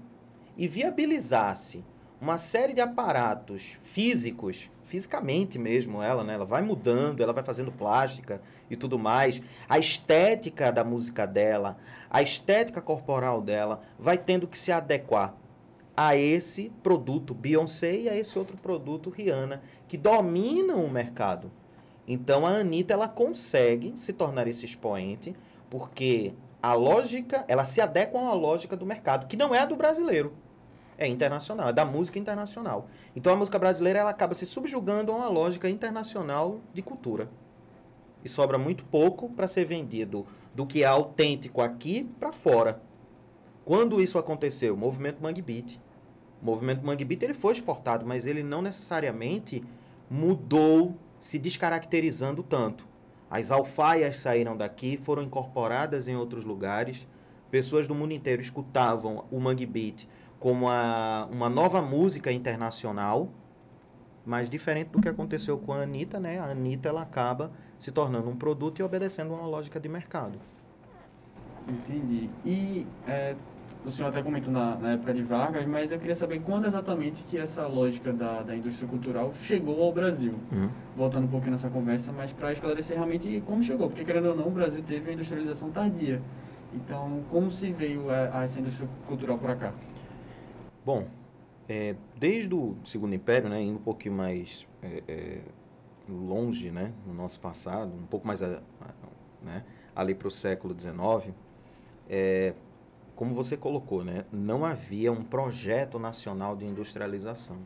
e 0.56 0.68
viabilizasse 0.68 1.84
uma 2.20 2.36
série 2.36 2.74
de 2.74 2.80
aparatos 2.80 3.78
físicos, 3.82 4.70
fisicamente 4.84 5.58
mesmo 5.58 6.02
ela, 6.02 6.22
né? 6.22 6.34
Ela 6.34 6.44
vai 6.44 6.60
mudando, 6.60 7.22
ela 7.22 7.32
vai 7.32 7.42
fazendo 7.42 7.72
plástica 7.72 8.42
e 8.68 8.76
tudo 8.76 8.98
mais. 8.98 9.40
A 9.68 9.78
estética 9.78 10.70
da 10.70 10.84
música 10.84 11.26
dela, 11.26 11.78
a 12.10 12.20
estética 12.20 12.82
corporal 12.82 13.40
dela 13.40 13.80
vai 13.98 14.18
tendo 14.18 14.46
que 14.46 14.58
se 14.58 14.70
adequar 14.70 15.34
a 15.96 16.16
esse 16.16 16.70
produto 16.82 17.34
Beyoncé 17.34 18.00
e 18.00 18.08
a 18.08 18.16
esse 18.16 18.38
outro 18.38 18.56
produto 18.56 19.10
Rihanna, 19.10 19.62
que 19.88 19.96
dominam 19.96 20.84
o 20.84 20.90
mercado. 20.90 21.50
Então 22.06 22.46
a 22.46 22.50
Anitta 22.50 22.92
ela 22.92 23.08
consegue 23.08 23.92
se 23.96 24.12
tornar 24.12 24.46
esse 24.48 24.64
expoente, 24.64 25.34
porque 25.68 26.32
a 26.62 26.74
lógica, 26.74 27.44
ela 27.48 27.64
se 27.64 27.80
adequa 27.80 28.18
uma 28.18 28.34
lógica 28.34 28.76
do 28.76 28.84
mercado, 28.84 29.26
que 29.26 29.36
não 29.36 29.54
é 29.54 29.60
a 29.60 29.66
do 29.66 29.76
brasileiro. 29.76 30.34
É 30.98 31.06
internacional, 31.06 31.70
é 31.70 31.72
da 31.72 31.84
música 31.84 32.18
internacional. 32.18 32.88
Então 33.16 33.32
a 33.32 33.36
música 33.36 33.58
brasileira 33.58 34.00
ela 34.00 34.10
acaba 34.10 34.34
se 34.34 34.44
subjugando 34.44 35.10
a 35.10 35.16
uma 35.16 35.28
lógica 35.28 35.68
internacional 35.70 36.60
de 36.74 36.82
cultura. 36.82 37.30
E 38.22 38.28
sobra 38.28 38.58
muito 38.58 38.84
pouco 38.84 39.30
para 39.30 39.48
ser 39.48 39.64
vendido 39.64 40.26
do 40.54 40.66
que 40.66 40.82
é 40.82 40.86
autêntico 40.86 41.62
aqui 41.62 42.04
para 42.18 42.32
fora. 42.32 42.82
Quando 43.64 44.00
isso 44.00 44.18
aconteceu? 44.18 44.74
O 44.74 44.76
movimento 44.76 45.22
Mangue 45.22 45.40
Beat. 45.40 45.80
O 46.42 46.44
movimento 46.44 46.84
Mangue 46.84 47.04
Beat 47.04 47.22
ele 47.22 47.34
foi 47.34 47.54
exportado, 47.54 48.04
mas 48.04 48.26
ele 48.26 48.42
não 48.42 48.60
necessariamente 48.60 49.64
mudou, 50.10 50.96
se 51.18 51.38
descaracterizando 51.38 52.42
tanto. 52.42 52.89
As 53.30 53.50
alfaias 53.50 54.16
saíram 54.16 54.56
daqui, 54.56 54.96
foram 54.96 55.22
incorporadas 55.22 56.08
em 56.08 56.16
outros 56.16 56.44
lugares. 56.44 57.06
Pessoas 57.50 57.86
do 57.86 57.94
mundo 57.94 58.12
inteiro 58.12 58.42
escutavam 58.42 59.24
o 59.30 59.38
Mangue 59.38 59.66
Beat 59.66 60.08
como 60.40 60.70
a, 60.70 61.28
uma 61.30 61.50
nova 61.50 61.82
música 61.82 62.32
internacional, 62.32 63.28
mas 64.24 64.48
diferente 64.48 64.88
do 64.88 65.00
que 65.00 65.08
aconteceu 65.08 65.58
com 65.58 65.72
a 65.72 65.82
Anitta, 65.82 66.18
né? 66.18 66.38
A 66.40 66.46
Anitta 66.46 66.88
ela 66.88 67.02
acaba 67.02 67.52
se 67.78 67.92
tornando 67.92 68.28
um 68.30 68.36
produto 68.36 68.80
e 68.80 68.82
obedecendo 68.82 69.34
uma 69.34 69.46
lógica 69.46 69.78
de 69.78 69.88
mercado. 69.88 70.38
Entendi. 71.68 72.30
E 72.44 72.86
é, 73.06 73.36
o 73.84 73.90
senhor 73.90 74.08
até 74.08 74.22
comentou 74.22 74.52
na, 74.52 74.76
na, 74.76 74.92
época 74.92 75.14
de 75.14 75.22
Vargas, 75.22 75.66
mas 75.66 75.90
eu 75.90 75.98
queria 75.98 76.14
saber 76.14 76.40
quando 76.40 76.66
exatamente 76.66 77.22
que 77.24 77.38
essa 77.38 77.66
lógica 77.66 78.12
da, 78.12 78.42
da 78.42 78.54
indústria 78.54 78.88
cultural 78.88 79.32
chegou 79.34 79.82
ao 79.82 79.92
Brasil. 79.92 80.34
Uhum. 80.52 80.68
Voltando 80.96 81.24
um 81.24 81.28
pouquinho 81.28 81.52
nessa 81.52 81.70
conversa, 81.70 82.12
mas 82.12 82.32
para 82.32 82.52
esclarecer 82.52 82.96
realmente 82.96 83.42
como 83.46 83.62
chegou, 83.62 83.88
porque 83.88 84.04
querendo 84.04 84.28
ou 84.28 84.36
não, 84.36 84.48
o 84.48 84.50
Brasil 84.50 84.82
teve 84.82 85.10
a 85.10 85.14
industrialização 85.14 85.70
tardia. 85.70 86.20
Então, 86.74 87.24
como 87.28 87.50
se 87.50 87.72
veio 87.72 88.10
a, 88.10 88.40
a 88.40 88.42
essa 88.42 88.60
indústria 88.60 88.88
cultural 89.06 89.38
para 89.38 89.56
cá? 89.56 89.72
Bom, 90.84 91.06
é, 91.68 91.94
desde 92.18 92.54
o 92.54 92.76
Segundo 92.84 93.14
Império, 93.14 93.48
né, 93.48 93.62
indo 93.62 93.78
um 93.78 93.82
pouquinho 93.82 94.14
mais 94.14 94.66
é, 94.82 95.02
é, 95.08 95.38
longe, 96.08 96.70
né, 96.70 96.92
no 97.06 97.14
nosso 97.14 97.40
passado, 97.40 97.92
um 97.94 98.06
pouco 98.06 98.26
mais 98.26 98.42
a, 98.42 98.60
a, 98.80 98.90
né, 99.42 99.64
ali 99.94 100.14
para 100.14 100.28
o 100.28 100.30
século 100.30 100.74
XIX, 100.78 101.34
é, 102.08 102.54
como 103.20 103.34
você 103.34 103.54
colocou, 103.54 104.02
né, 104.02 104.24
não 104.32 104.64
havia 104.64 105.12
um 105.12 105.22
projeto 105.22 105.98
nacional 105.98 106.56
de 106.56 106.64
industrialização. 106.64 107.58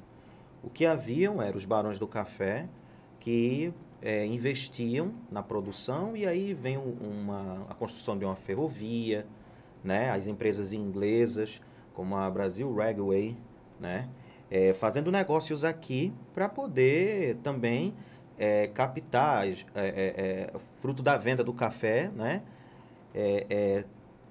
O 0.64 0.68
que 0.68 0.84
haviam 0.84 1.40
eram 1.40 1.56
os 1.56 1.64
barões 1.64 1.96
do 1.96 2.08
café 2.08 2.66
que 3.20 3.72
é, 4.02 4.26
investiam 4.26 5.14
na 5.30 5.44
produção 5.44 6.16
e 6.16 6.26
aí 6.26 6.52
vem 6.52 6.76
uma, 6.76 7.68
a 7.70 7.74
construção 7.74 8.18
de 8.18 8.24
uma 8.24 8.34
ferrovia, 8.34 9.28
né, 9.84 10.10
as 10.10 10.26
empresas 10.26 10.72
inglesas 10.72 11.62
como 11.94 12.16
a 12.16 12.28
Brasil 12.28 12.74
Railway, 12.74 13.36
né, 13.78 14.08
é, 14.50 14.72
fazendo 14.72 15.08
negócios 15.12 15.62
aqui 15.62 16.12
para 16.34 16.48
poder 16.48 17.36
também 17.44 17.94
é, 18.36 18.66
captar 18.66 19.46
é, 19.46 19.54
é, 19.76 19.76
é, 19.76 20.52
fruto 20.78 21.00
da 21.00 21.16
venda 21.16 21.44
do 21.44 21.52
café, 21.52 22.10
né? 22.12 22.42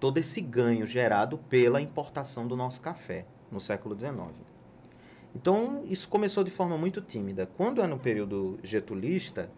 Todo 0.04 0.18
esse 0.18 0.42
ganho 0.42 0.86
gerado 0.86 1.38
pela 1.38 1.80
importação 1.80 2.46
do 2.46 2.58
nosso 2.58 2.82
café 2.82 3.26
no 3.50 3.62
século 3.62 3.98
XIX. 3.98 4.34
Então, 5.34 5.86
isso 5.86 6.10
começou 6.10 6.44
de 6.44 6.52
forma 6.52 6.78
muito 6.78 7.00
tímida. 7.00 7.50
Quando 7.56 7.82
é 7.82 7.88
no 7.88 7.98
período 7.98 8.60
getulista, 8.62 9.50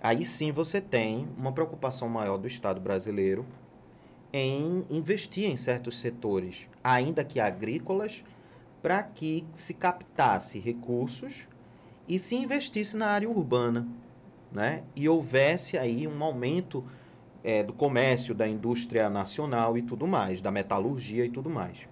aí 0.00 0.24
sim 0.24 0.50
você 0.50 0.80
tem 0.80 1.28
uma 1.36 1.52
preocupação 1.52 2.08
maior 2.08 2.38
do 2.38 2.46
Estado 2.46 2.80
brasileiro 2.80 3.44
em 4.32 4.82
investir 4.88 5.44
em 5.44 5.58
certos 5.58 5.98
setores, 5.98 6.66
ainda 6.82 7.22
que 7.22 7.38
agrícolas, 7.38 8.24
para 8.80 9.02
que 9.02 9.44
se 9.52 9.74
captasse 9.74 10.58
recursos 10.58 11.46
e 12.08 12.18
se 12.18 12.34
investisse 12.34 12.96
na 12.96 13.08
área 13.08 13.28
urbana, 13.28 13.86
né? 14.50 14.84
E 14.94 15.06
houvesse 15.06 15.76
aí 15.76 16.08
um 16.08 16.24
aumento 16.24 16.82
é, 17.46 17.62
do 17.62 17.72
comércio, 17.72 18.34
da 18.34 18.48
indústria 18.48 19.08
nacional 19.08 19.78
e 19.78 19.82
tudo 19.82 20.04
mais, 20.04 20.42
da 20.42 20.50
metalurgia 20.50 21.24
e 21.24 21.30
tudo 21.30 21.48
mais. 21.48 21.86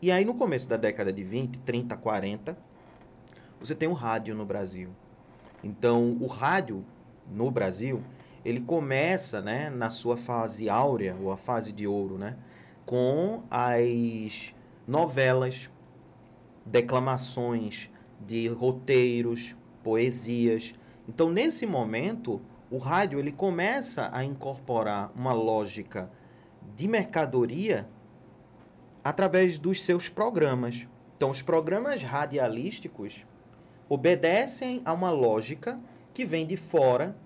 E 0.00 0.12
aí 0.12 0.24
no 0.24 0.32
começo 0.32 0.68
da 0.68 0.76
década 0.76 1.12
de 1.12 1.24
20, 1.24 1.58
30, 1.58 1.96
40, 1.96 2.56
você 3.58 3.74
tem 3.74 3.88
o 3.88 3.92
rádio 3.92 4.32
no 4.32 4.46
Brasil. 4.46 4.90
Então, 5.64 6.16
o 6.20 6.28
rádio 6.28 6.84
no 7.28 7.50
Brasil, 7.50 8.00
ele 8.44 8.60
começa, 8.60 9.40
né, 9.40 9.70
na 9.70 9.90
sua 9.90 10.16
fase 10.16 10.68
áurea, 10.68 11.16
ou 11.20 11.32
a 11.32 11.36
fase 11.36 11.72
de 11.72 11.84
ouro, 11.84 12.16
né, 12.16 12.36
com 12.84 13.42
as 13.50 14.54
novelas, 14.86 15.68
declamações, 16.64 17.90
de 18.24 18.46
roteiros, 18.46 19.56
poesias. 19.82 20.76
Então, 21.08 21.28
nesse 21.28 21.66
momento, 21.66 22.40
o 22.70 22.78
rádio 22.78 23.18
ele 23.18 23.32
começa 23.32 24.10
a 24.12 24.24
incorporar 24.24 25.12
uma 25.14 25.32
lógica 25.32 26.10
de 26.74 26.88
mercadoria 26.88 27.88
através 29.04 29.58
dos 29.58 29.82
seus 29.82 30.08
programas. 30.08 30.86
Então, 31.16 31.30
os 31.30 31.42
programas 31.42 32.02
radialísticos 32.02 33.24
obedecem 33.88 34.82
a 34.84 34.92
uma 34.92 35.10
lógica 35.10 35.78
que 36.12 36.24
vem 36.24 36.46
de 36.46 36.56
fora, 36.56 37.16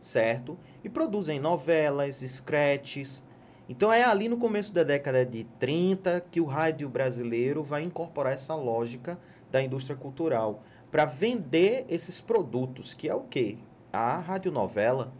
certo? 0.00 0.58
E 0.84 0.88
produzem 0.88 1.40
novelas, 1.40 2.20
sketches. 2.20 3.22
Então 3.68 3.92
é 3.92 4.02
ali 4.02 4.28
no 4.28 4.36
começo 4.36 4.74
da 4.74 4.82
década 4.82 5.24
de 5.24 5.44
30 5.58 6.26
que 6.30 6.40
o 6.40 6.44
rádio 6.44 6.88
brasileiro 6.88 7.62
vai 7.62 7.84
incorporar 7.84 8.34
essa 8.34 8.54
lógica 8.54 9.18
da 9.50 9.62
indústria 9.62 9.96
cultural 9.96 10.62
para 10.90 11.04
vender 11.04 11.86
esses 11.88 12.20
produtos, 12.20 12.92
que 12.92 13.08
é 13.08 13.14
o 13.14 13.20
quê? 13.20 13.58
A 13.92 14.18
radionovela, 14.18 15.12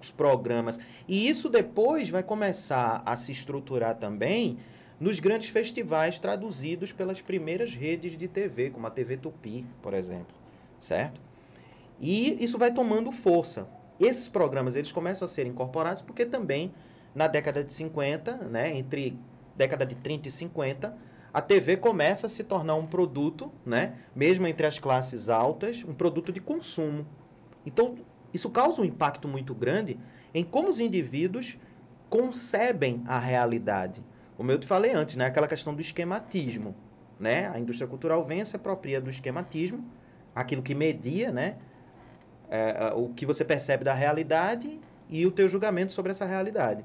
os 0.00 0.10
programas. 0.10 0.78
E 1.08 1.28
isso 1.28 1.48
depois 1.48 2.08
vai 2.08 2.22
começar 2.22 3.02
a 3.04 3.16
se 3.16 3.32
estruturar 3.32 3.96
também 3.96 4.58
nos 4.98 5.20
grandes 5.20 5.48
festivais 5.48 6.18
traduzidos 6.18 6.92
pelas 6.92 7.20
primeiras 7.20 7.74
redes 7.74 8.16
de 8.16 8.28
TV, 8.28 8.70
como 8.70 8.86
a 8.86 8.90
TV 8.90 9.16
Tupi, 9.16 9.66
por 9.82 9.92
exemplo, 9.92 10.34
certo? 10.78 11.20
E 12.00 12.42
isso 12.42 12.58
vai 12.58 12.72
tomando 12.72 13.12
força. 13.12 13.68
Esses 13.98 14.28
programas 14.28 14.76
eles 14.76 14.92
começam 14.92 15.26
a 15.26 15.28
ser 15.28 15.46
incorporados 15.46 16.02
porque 16.02 16.24
também 16.24 16.72
na 17.14 17.26
década 17.26 17.64
de 17.64 17.72
50, 17.72 18.34
né, 18.48 18.76
entre 18.76 19.18
década 19.54 19.86
de 19.86 19.94
30 19.94 20.28
e 20.28 20.30
50, 20.30 20.96
a 21.32 21.40
TV 21.40 21.78
começa 21.78 22.26
a 22.26 22.30
se 22.30 22.44
tornar 22.44 22.74
um 22.74 22.86
produto, 22.86 23.50
né, 23.64 23.96
mesmo 24.14 24.46
entre 24.46 24.66
as 24.66 24.78
classes 24.78 25.30
altas, 25.30 25.82
um 25.86 25.94
produto 25.94 26.30
de 26.30 26.40
consumo. 26.40 27.06
Então, 27.66 27.96
isso 28.32 28.48
causa 28.48 28.80
um 28.80 28.84
impacto 28.84 29.26
muito 29.26 29.54
grande 29.54 29.98
em 30.32 30.44
como 30.44 30.68
os 30.68 30.80
indivíduos 30.80 31.58
concebem 32.08 33.02
a 33.06 33.18
realidade. 33.18 34.02
Como 34.36 34.50
eu 34.52 34.58
te 34.58 34.66
falei 34.66 34.92
antes, 34.92 35.16
né, 35.16 35.26
aquela 35.26 35.48
questão 35.48 35.74
do 35.74 35.80
esquematismo, 35.80 36.74
né? 37.18 37.48
A 37.48 37.58
indústria 37.58 37.88
cultural 37.88 38.22
vem 38.22 38.42
a 38.42 38.44
se 38.44 38.54
apropriar 38.54 39.02
do 39.02 39.10
esquematismo, 39.10 39.84
aquilo 40.34 40.62
que 40.62 40.74
media, 40.74 41.32
né, 41.32 41.56
é, 42.50 42.92
o 42.94 43.08
que 43.08 43.24
você 43.24 43.44
percebe 43.44 43.82
da 43.82 43.94
realidade 43.94 44.78
e 45.08 45.26
o 45.26 45.30
teu 45.30 45.48
julgamento 45.48 45.92
sobre 45.92 46.10
essa 46.10 46.26
realidade. 46.26 46.84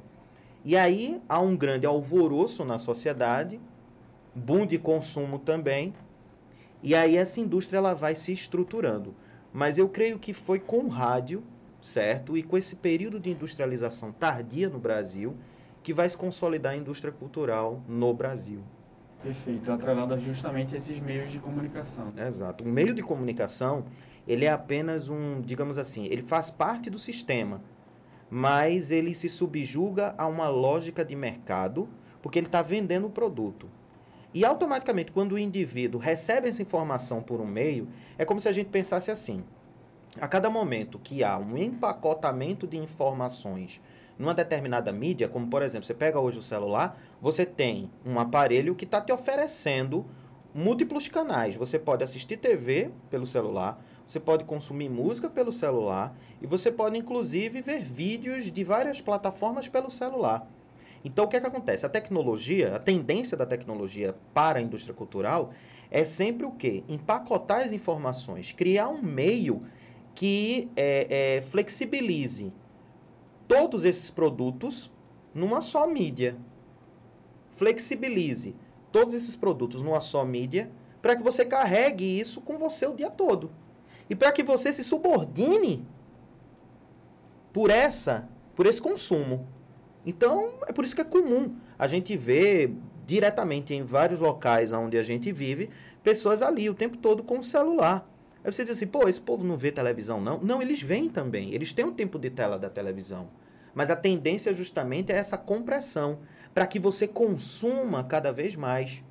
E 0.64 0.78
aí 0.78 1.22
há 1.28 1.40
um 1.40 1.56
grande 1.56 1.86
alvoroço 1.86 2.64
na 2.64 2.78
sociedade, 2.78 3.60
boom 4.34 4.66
de 4.66 4.78
consumo 4.78 5.38
também, 5.38 5.94
e 6.82 6.96
aí 6.96 7.18
essa 7.18 7.40
indústria 7.40 7.78
ela 7.78 7.94
vai 7.94 8.16
se 8.16 8.32
estruturando. 8.32 9.14
Mas 9.54 9.78
eu 9.78 9.90
creio 9.90 10.18
que 10.18 10.34
foi 10.34 10.60
com 10.60 10.86
o 10.86 10.88
rádio, 10.88 11.44
certo? 11.82 12.38
E 12.38 12.44
com 12.44 12.58
esse 12.58 12.76
período 12.76 13.20
de 13.20 13.32
industrialização 13.32 14.12
tardia 14.12 14.70
no 14.70 14.80
Brasil, 14.80 15.36
que 15.84 15.94
vai 15.94 16.08
se 16.08 16.18
consolidar 16.18 16.74
a 16.74 16.78
indústria 16.78 17.12
cultural 17.12 17.82
no 17.88 18.14
Brasil. 18.14 18.62
Perfeito, 19.24 19.72
atrelada 19.72 20.18
justamente 20.18 20.74
a 20.74 20.78
esses 20.78 21.00
meios 21.00 21.32
de 21.32 21.40
comunicação. 21.40 22.12
Exato. 22.18 22.64
O 22.64 22.68
meio 22.68 22.94
de 22.94 23.04
comunicação, 23.04 23.86
ele 24.28 24.46
é 24.46 24.52
apenas 24.52 25.10
um, 25.10 25.42
digamos 25.42 25.78
assim, 25.78 26.06
ele 26.06 26.24
faz 26.24 26.50
parte 26.50 26.90
do 26.90 26.98
sistema, 26.98 27.62
mas 28.30 28.90
ele 28.90 29.14
se 29.14 29.30
subjuga 29.30 30.16
a 30.18 30.26
uma 30.26 30.50
lógica 30.50 31.06
de 31.06 31.16
mercado, 31.16 31.88
porque 32.22 32.40
ele 32.40 32.48
está 32.48 32.62
vendendo 32.62 33.08
o 33.08 33.12
produto. 33.12 33.68
E 34.34 34.46
automaticamente, 34.46 35.12
quando 35.12 35.34
o 35.34 35.40
indivíduo 35.40 36.00
recebe 36.00 36.48
essa 36.48 36.62
informação 36.62 37.22
por 37.22 37.42
um 37.42 37.46
meio, 37.46 37.88
é 38.18 38.24
como 38.24 38.40
se 38.40 38.48
a 38.48 38.52
gente 38.52 38.70
pensasse 38.70 39.12
assim: 39.12 39.44
a 40.20 40.28
cada 40.28 40.50
momento 40.50 41.00
que 41.00 41.24
há 41.24 41.38
um 41.38 41.58
empacotamento 41.58 42.66
de 42.66 42.78
informações 42.78 43.82
numa 44.18 44.34
determinada 44.34 44.92
mídia, 44.92 45.28
como 45.28 45.48
por 45.48 45.62
exemplo, 45.62 45.86
você 45.86 45.94
pega 45.94 46.20
hoje 46.20 46.38
o 46.38 46.42
celular, 46.44 46.98
você 47.22 47.46
tem 47.46 47.90
um 48.06 48.20
aparelho 48.20 48.76
que 48.76 48.86
está 48.86 49.02
te 49.02 49.12
oferecendo 49.12 50.06
múltiplos 50.54 51.08
canais. 51.08 51.56
Você 51.56 51.80
pode 51.80 52.04
assistir 52.04 52.38
TV 52.38 52.92
pelo 53.10 53.26
celular, 53.26 53.84
você 54.06 54.20
pode 54.20 54.44
consumir 54.44 54.90
música 54.90 55.30
pelo 55.30 55.52
celular 55.52 56.16
e 56.42 56.48
você 56.48 56.72
pode 56.72 56.98
inclusive 56.98 57.62
ver 57.62 57.84
vídeos 57.84 58.52
de 58.52 58.64
várias 58.64 59.02
plataformas 59.02 59.68
pelo 59.68 59.90
celular. 59.90 60.48
Então, 61.04 61.26
o 61.26 61.28
que 61.28 61.36
é 61.36 61.42
que 61.42 61.48
acontece? 61.48 61.86
A 61.86 61.90
tecnologia, 61.90 62.76
a 62.76 62.80
tendência 62.80 63.36
da 63.36 63.46
tecnologia 63.46 64.16
para 64.34 64.60
a 64.60 64.62
indústria 64.62 64.94
cultural 64.94 65.52
é 65.90 66.06
sempre 66.06 66.46
o 66.46 66.52
quê? 66.52 66.84
Empacotar 66.88 67.62
as 67.62 67.74
informações, 67.74 68.52
criar 68.52 68.88
um 68.88 69.02
meio 69.02 69.64
que 70.14 70.70
é, 70.76 71.38
é, 71.38 71.42
flexibilize 71.42 72.54
todos 73.48 73.84
esses 73.84 74.10
produtos 74.10 74.92
numa 75.34 75.62
só 75.62 75.88
mídia. 75.88 76.38
Flexibilize 77.52 78.56
todos 78.92 79.14
esses 79.14 79.36
produtos 79.36 79.82
numa 79.82 80.00
só 80.00 80.24
mídia 80.24 80.72
para 81.02 81.16
que 81.16 81.24
você 81.24 81.44
carregue 81.44 82.20
isso 82.20 82.42
com 82.42 82.58
você 82.58 82.86
o 82.86 82.96
dia 82.96 83.10
todo. 83.10 83.52
E 84.10 84.16
para 84.16 84.32
que 84.32 84.44
você 84.44 84.72
se 84.72 84.84
subordine 84.84 85.86
por 87.52 87.70
essa, 87.70 88.30
por 88.56 88.66
esse 88.66 88.82
consumo. 88.82 89.48
Então, 90.06 90.54
é 90.68 90.74
por 90.74 90.84
isso 90.84 90.96
que 90.96 91.02
é 91.02 91.06
comum 91.06 91.56
a 91.78 91.88
gente 91.88 92.16
ver 92.18 92.74
diretamente 93.06 93.74
em 93.74 93.84
vários 93.84 94.20
locais 94.20 94.72
onde 94.72 94.98
a 94.98 95.04
gente 95.04 95.32
vive, 95.32 95.70
pessoas 96.04 96.42
ali 96.42 96.70
o 96.70 96.74
tempo 96.74 96.98
todo 96.98 97.24
com 97.24 97.40
o 97.40 97.44
celular. 97.44 98.08
Aí 98.44 98.52
você 98.52 98.64
diz 98.64 98.78
assim, 98.78 98.88
pô, 98.88 99.08
esse 99.08 99.22
povo 99.22 99.44
não 99.44 99.58
vê 99.58 99.72
televisão, 99.72 100.20
não? 100.20 100.40
Não, 100.42 100.62
eles 100.62 100.82
veem 100.82 101.10
também. 101.10 101.54
Eles 101.54 101.74
têm 101.74 101.86
o 101.86 101.90
um 101.90 101.94
tempo 101.94 102.18
de 102.18 102.30
tela 102.30 102.58
da 102.58 102.70
televisão. 102.70 103.30
Mas 103.74 103.92
a 103.92 103.96
tendência 103.96 104.54
justamente 104.54 105.12
é 105.12 105.16
essa 105.16 105.38
compressão, 105.38 106.20
para 106.54 106.66
que 106.66 106.80
você 106.80 107.08
consuma 107.08 108.04
cada 108.04 108.32
vez 108.32 108.56
mais 108.56 109.04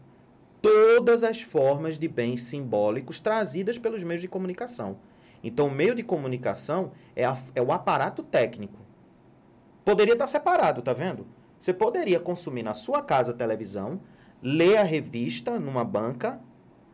todas 0.60 1.22
as 1.22 1.40
formas 1.40 1.98
de 1.98 2.08
bens 2.08 2.42
simbólicos 2.42 3.20
trazidas 3.20 3.78
pelos 3.78 4.02
meios 4.02 4.20
de 4.20 4.28
comunicação. 4.28 4.98
Então, 5.42 5.68
o 5.68 5.70
meio 5.70 5.94
de 5.94 6.02
comunicação 6.02 6.92
é, 7.16 7.24
a, 7.24 7.38
é 7.54 7.62
o 7.62 7.72
aparato 7.72 8.22
técnico 8.22 8.89
Poderia 9.90 10.12
estar 10.12 10.28
separado, 10.28 10.82
tá 10.82 10.92
vendo? 10.92 11.26
Você 11.58 11.74
poderia 11.74 12.20
consumir 12.20 12.62
na 12.62 12.74
sua 12.74 13.02
casa 13.02 13.32
televisão, 13.32 14.00
ler 14.40 14.76
a 14.76 14.84
revista 14.84 15.58
numa 15.58 15.84
banca, 15.84 16.40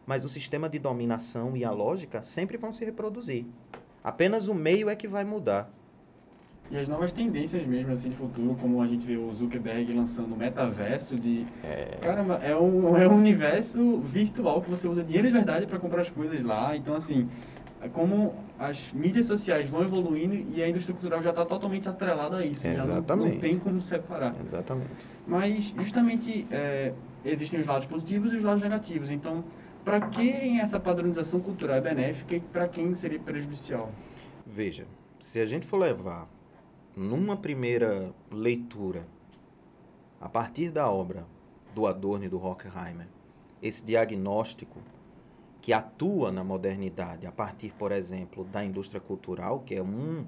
mas 0.06 0.24
o 0.24 0.30
sistema 0.30 0.66
de 0.66 0.78
dominação 0.78 1.54
e 1.54 1.62
a 1.62 1.70
lógica 1.70 2.22
sempre 2.22 2.56
vão 2.56 2.72
se 2.72 2.86
reproduzir. 2.86 3.44
Apenas 4.02 4.48
o 4.48 4.54
meio 4.54 4.88
é 4.88 4.96
que 4.96 5.06
vai 5.06 5.24
mudar. 5.24 5.70
E 6.70 6.78
as 6.78 6.88
novas 6.88 7.12
tendências 7.12 7.66
mesmo, 7.66 7.92
assim, 7.92 8.08
de 8.08 8.16
futuro, 8.16 8.56
como 8.58 8.80
a 8.80 8.86
gente 8.86 9.06
vê 9.06 9.18
o 9.18 9.30
Zuckerberg 9.30 9.92
lançando 9.92 10.32
o 10.32 10.36
metaverso 10.36 11.16
de... 11.16 11.46
É... 11.62 11.98
Caramba, 12.00 12.40
é 12.42 12.56
um, 12.56 12.96
é 12.96 13.06
um 13.06 13.14
universo 13.14 14.00
virtual 14.00 14.62
que 14.62 14.70
você 14.70 14.88
usa 14.88 15.04
dinheiro 15.04 15.28
de 15.28 15.34
verdade 15.34 15.66
para 15.66 15.78
comprar 15.78 16.00
as 16.00 16.08
coisas 16.08 16.42
lá. 16.42 16.74
Então, 16.74 16.94
assim, 16.94 17.28
como 17.88 18.34
as 18.58 18.92
mídias 18.92 19.26
sociais 19.26 19.68
vão 19.68 19.82
evoluindo 19.82 20.34
e 20.54 20.62
a 20.62 20.68
indústria 20.68 20.94
cultural 20.94 21.22
já 21.22 21.30
está 21.30 21.44
totalmente 21.44 21.88
atrelada 21.88 22.38
a 22.38 22.46
isso. 22.46 22.66
Exatamente. 22.66 23.06
Já 23.08 23.16
não, 23.16 23.26
não, 23.26 23.38
tem 23.38 23.58
como 23.58 23.80
separar. 23.80 24.34
Exatamente. 24.44 24.90
Mas, 25.26 25.74
justamente, 25.76 26.46
é, 26.50 26.92
existem 27.24 27.60
os 27.60 27.66
lados 27.66 27.86
positivos 27.86 28.32
e 28.32 28.36
os 28.36 28.42
lados 28.42 28.62
negativos. 28.62 29.10
Então, 29.10 29.44
para 29.84 30.00
quem 30.08 30.60
essa 30.60 30.80
padronização 30.80 31.40
cultural 31.40 31.76
é 31.76 31.80
benéfica 31.80 32.36
e 32.36 32.40
para 32.40 32.66
quem 32.68 32.92
seria 32.94 33.18
prejudicial? 33.18 33.90
Veja, 34.46 34.86
se 35.18 35.40
a 35.40 35.46
gente 35.46 35.66
for 35.66 35.78
levar 35.78 36.28
numa 36.96 37.36
primeira 37.36 38.12
leitura, 38.30 39.06
a 40.20 40.28
partir 40.28 40.70
da 40.70 40.90
obra 40.90 41.26
do 41.74 41.86
Adorno 41.86 42.24
e 42.24 42.28
do 42.28 42.42
Horkheimer, 42.42 43.06
esse 43.62 43.84
diagnóstico 43.84 44.80
que 45.66 45.72
atua 45.72 46.30
na 46.30 46.44
modernidade 46.44 47.26
a 47.26 47.32
partir, 47.32 47.72
por 47.72 47.90
exemplo, 47.90 48.44
da 48.44 48.64
indústria 48.64 49.00
cultural, 49.00 49.64
que 49.66 49.74
é, 49.74 49.82
um, 49.82 50.24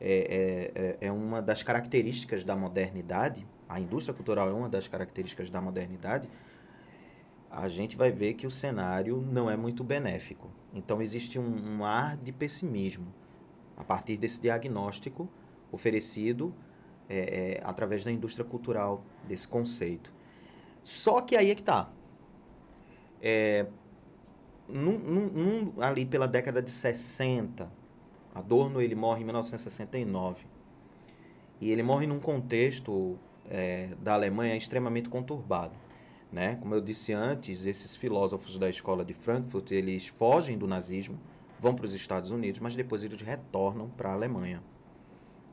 é, 0.00 0.70
é, 0.78 0.80
é, 0.80 1.06
é 1.08 1.10
uma 1.10 1.42
das 1.42 1.60
características 1.60 2.44
da 2.44 2.54
modernidade, 2.54 3.44
a 3.68 3.80
indústria 3.80 4.14
cultural 4.14 4.48
é 4.48 4.52
uma 4.52 4.68
das 4.68 4.86
características 4.86 5.50
da 5.50 5.60
modernidade, 5.60 6.30
a 7.50 7.68
gente 7.68 7.96
vai 7.96 8.12
ver 8.12 8.34
que 8.34 8.46
o 8.46 8.50
cenário 8.50 9.20
não 9.28 9.50
é 9.50 9.56
muito 9.56 9.82
benéfico. 9.82 10.52
Então 10.72 11.02
existe 11.02 11.36
um, 11.36 11.78
um 11.78 11.84
ar 11.84 12.16
de 12.16 12.30
pessimismo 12.30 13.12
a 13.76 13.82
partir 13.82 14.16
desse 14.16 14.40
diagnóstico 14.40 15.28
oferecido 15.72 16.54
é, 17.08 17.18
é, 17.18 17.60
através 17.64 18.04
da 18.04 18.12
indústria 18.12 18.44
cultural, 18.44 19.02
desse 19.26 19.48
conceito. 19.48 20.12
Só 20.84 21.20
que 21.22 21.34
aí 21.34 21.50
é 21.50 21.56
que 21.56 21.62
está. 21.62 21.90
É, 23.20 23.66
num, 24.68 24.98
num, 24.98 25.26
num, 25.26 25.82
ali 25.82 26.04
pela 26.04 26.26
década 26.26 26.60
de 26.60 26.70
60, 26.70 27.70
Adorno 28.34 28.82
ele 28.82 28.94
morre 28.94 29.22
em 29.22 29.24
1969. 29.24 30.44
E 31.58 31.70
ele 31.70 31.82
morre 31.82 32.06
num 32.06 32.20
contexto 32.20 33.18
é, 33.48 33.90
da 33.98 34.12
Alemanha 34.12 34.54
extremamente 34.54 35.08
conturbado. 35.08 35.74
Né? 36.30 36.56
Como 36.56 36.74
eu 36.74 36.80
disse 36.80 37.14
antes, 37.14 37.64
esses 37.64 37.96
filósofos 37.96 38.58
da 38.58 38.68
escola 38.68 39.04
de 39.04 39.14
Frankfurt, 39.14 39.70
eles 39.70 40.08
fogem 40.08 40.58
do 40.58 40.66
nazismo, 40.66 41.18
vão 41.58 41.74
para 41.74 41.86
os 41.86 41.94
Estados 41.94 42.30
Unidos, 42.30 42.60
mas 42.60 42.76
depois 42.76 43.02
eles 43.02 43.22
retornam 43.22 43.88
para 43.88 44.10
a 44.10 44.12
Alemanha. 44.12 44.62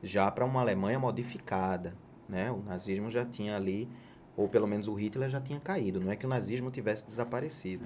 Já 0.02 0.30
para 0.30 0.44
uma 0.44 0.60
Alemanha 0.60 1.00
modificada. 1.00 1.96
Né? 2.28 2.52
O 2.52 2.62
nazismo 2.64 3.10
já 3.10 3.24
tinha 3.24 3.56
ali 3.56 3.88
ou 4.36 4.48
pelo 4.48 4.68
menos 4.68 4.88
o 4.88 4.94
Hitler 4.94 5.30
já 5.30 5.40
tinha 5.40 5.60
caído. 5.60 6.00
Não 6.00 6.12
é 6.12 6.16
que 6.16 6.26
o 6.26 6.30
nazismo 6.30 6.72
tivesse 6.72 7.06
desaparecido. 7.06 7.86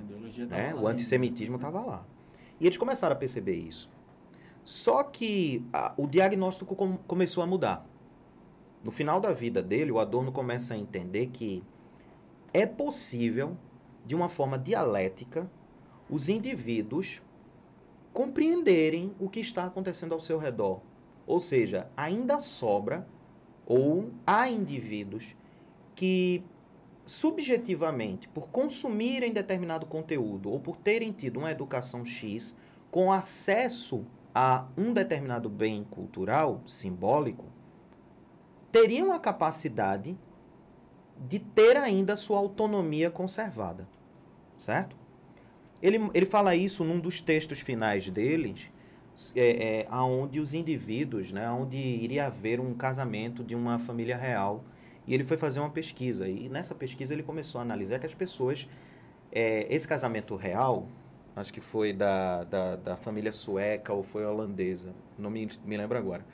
Né? 0.50 0.74
O 0.76 0.88
antissemitismo 0.88 1.58
estava 1.58 1.82
lá. 1.82 2.06
E 2.60 2.66
eles 2.66 2.78
começaram 2.78 3.16
a 3.16 3.20
perceber 3.20 3.56
isso. 3.56 3.90
Só 4.64 5.04
que 5.04 5.66
a, 5.72 5.94
o 5.98 6.08
diagnóstico 6.08 6.76
com, 6.76 6.98
começou 6.98 7.44
a 7.44 7.48
mudar. 7.48 7.86
No 8.84 8.92
final 8.92 9.20
da 9.20 9.34
vida 9.34 9.62
dele, 9.62 9.92
o 9.92 10.00
Adorno 10.00 10.32
começa 10.32 10.74
a 10.74 10.78
entender 10.78 11.28
que 11.28 11.64
é 12.54 12.66
possível, 12.66 13.58
de 14.06 14.16
uma 14.16 14.30
forma 14.30 14.58
dialética, 14.58 15.50
os 16.10 16.30
indivíduos 16.30 17.22
compreenderem 18.14 19.14
o 19.20 19.30
que 19.30 19.40
está 19.40 19.66
acontecendo 19.66 20.14
ao 20.14 20.20
seu 20.20 20.38
redor. 20.38 20.82
Ou 21.26 21.40
seja, 21.40 21.90
ainda 21.96 22.40
sobra 22.40 23.08
ou 23.66 24.10
há 24.26 24.50
indivíduos 24.50 25.36
que 25.98 26.44
subjetivamente, 27.08 28.28
por 28.30 28.50
consumirem 28.50 29.34
determinado 29.34 29.88
conteúdo 29.88 30.52
ou 30.52 30.60
por 30.60 30.78
terem 30.78 31.12
tido 31.12 31.40
uma 31.40 31.50
educação 31.50 32.06
X 32.06 32.56
com 32.92 33.12
acesso 33.12 34.06
a 34.34 34.68
um 34.78 34.94
determinado 34.94 35.50
bem 35.50 35.84
cultural, 35.90 36.62
simbólico, 36.68 37.46
teriam 38.72 39.12
a 39.12 39.20
capacidade 39.20 40.16
de 41.28 41.40
ter 41.40 41.76
ainda 41.78 42.16
sua 42.16 42.38
autonomia 42.38 43.10
conservada. 43.10 43.88
Certo? 44.56 44.96
Ele, 45.82 46.12
ele 46.14 46.26
fala 46.28 46.56
isso 46.56 46.84
num 46.84 47.00
dos 47.00 47.22
textos 47.22 47.60
finais 47.60 48.08
deles, 48.08 48.70
é, 49.36 49.82
é, 49.82 49.96
onde 49.96 50.40
os 50.40 50.54
indivíduos, 50.54 51.32
né, 51.32 51.50
onde 51.50 51.76
iria 51.76 52.28
haver 52.28 52.60
um 52.60 52.76
casamento 52.76 53.44
de 53.44 53.56
uma 53.56 53.80
família 53.80 54.16
real. 54.16 54.64
E 55.08 55.14
ele 55.14 55.24
foi 55.24 55.38
fazer 55.38 55.60
uma 55.60 55.70
pesquisa. 55.70 56.28
E 56.28 56.50
nessa 56.50 56.76
pesquisa 56.76 57.14
ele 57.14 57.24
começou 57.24 57.60
a 57.60 57.62
analisar 57.62 57.98
que 57.98 58.06
as 58.06 58.14
pessoas. 58.14 58.68
É, 59.32 59.68
esse 59.74 59.88
casamento 59.88 60.36
real, 60.36 60.88
acho 61.36 61.54
que 61.54 61.62
foi 61.62 61.94
da, 61.94 62.44
da, 62.44 62.76
da, 62.76 62.96
família 62.96 63.32
sueca 63.32 63.94
ou 63.94 64.02
foi 64.02 64.26
holandesa, 64.26 64.94
não 65.18 65.30
me, 65.30 65.50
me 65.66 65.78
lembro 65.78 65.98
agora. 65.98 66.26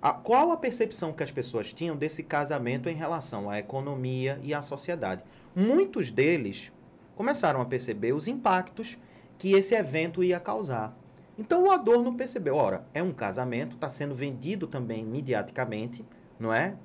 A, 0.00 0.12
qual 0.12 0.50
a 0.52 0.56
percepção 0.56 1.12
que 1.12 1.22
as 1.22 1.30
pessoas 1.30 1.72
tinham 1.72 1.96
desse 1.96 2.22
casamento 2.22 2.88
em 2.88 2.94
relação 2.94 3.50
à 3.50 3.58
economia 3.58 4.38
e 4.42 4.54
à 4.54 4.62
sociedade? 4.62 5.22
Muitos 5.54 6.10
deles 6.10 6.72
começaram 7.14 7.60
a 7.60 7.64
perceber 7.64 8.12
os 8.12 8.26
impactos 8.26 8.96
que 9.38 9.52
esse 9.52 9.74
evento 9.74 10.22
ia 10.22 10.40
causar. 10.40 10.96
Então 11.38 11.64
o 11.64 11.70
Adorno 11.70 12.14
percebeu, 12.14 12.54
ora, 12.54 12.86
é 12.94 13.02
um 13.02 13.12
casamento, 13.12 13.74
está 13.74 13.88
sendo 13.88 14.14
vendido 14.14 14.66
também 14.66 15.04
mediaticamente, 15.04 16.04
não 16.38 16.52
é? 16.52 16.76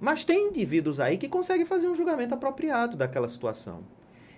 Mas 0.00 0.24
tem 0.24 0.48
indivíduos 0.48 0.98
aí 0.98 1.18
que 1.18 1.28
conseguem 1.28 1.66
fazer 1.66 1.86
um 1.86 1.94
julgamento 1.94 2.34
apropriado 2.34 2.96
daquela 2.96 3.28
situação. 3.28 3.84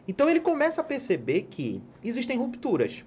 Então 0.06 0.28
ele 0.28 0.40
começa 0.40 0.80
a 0.80 0.84
perceber 0.84 1.42
que 1.42 1.80
existem 2.02 2.36
rupturas. 2.36 3.04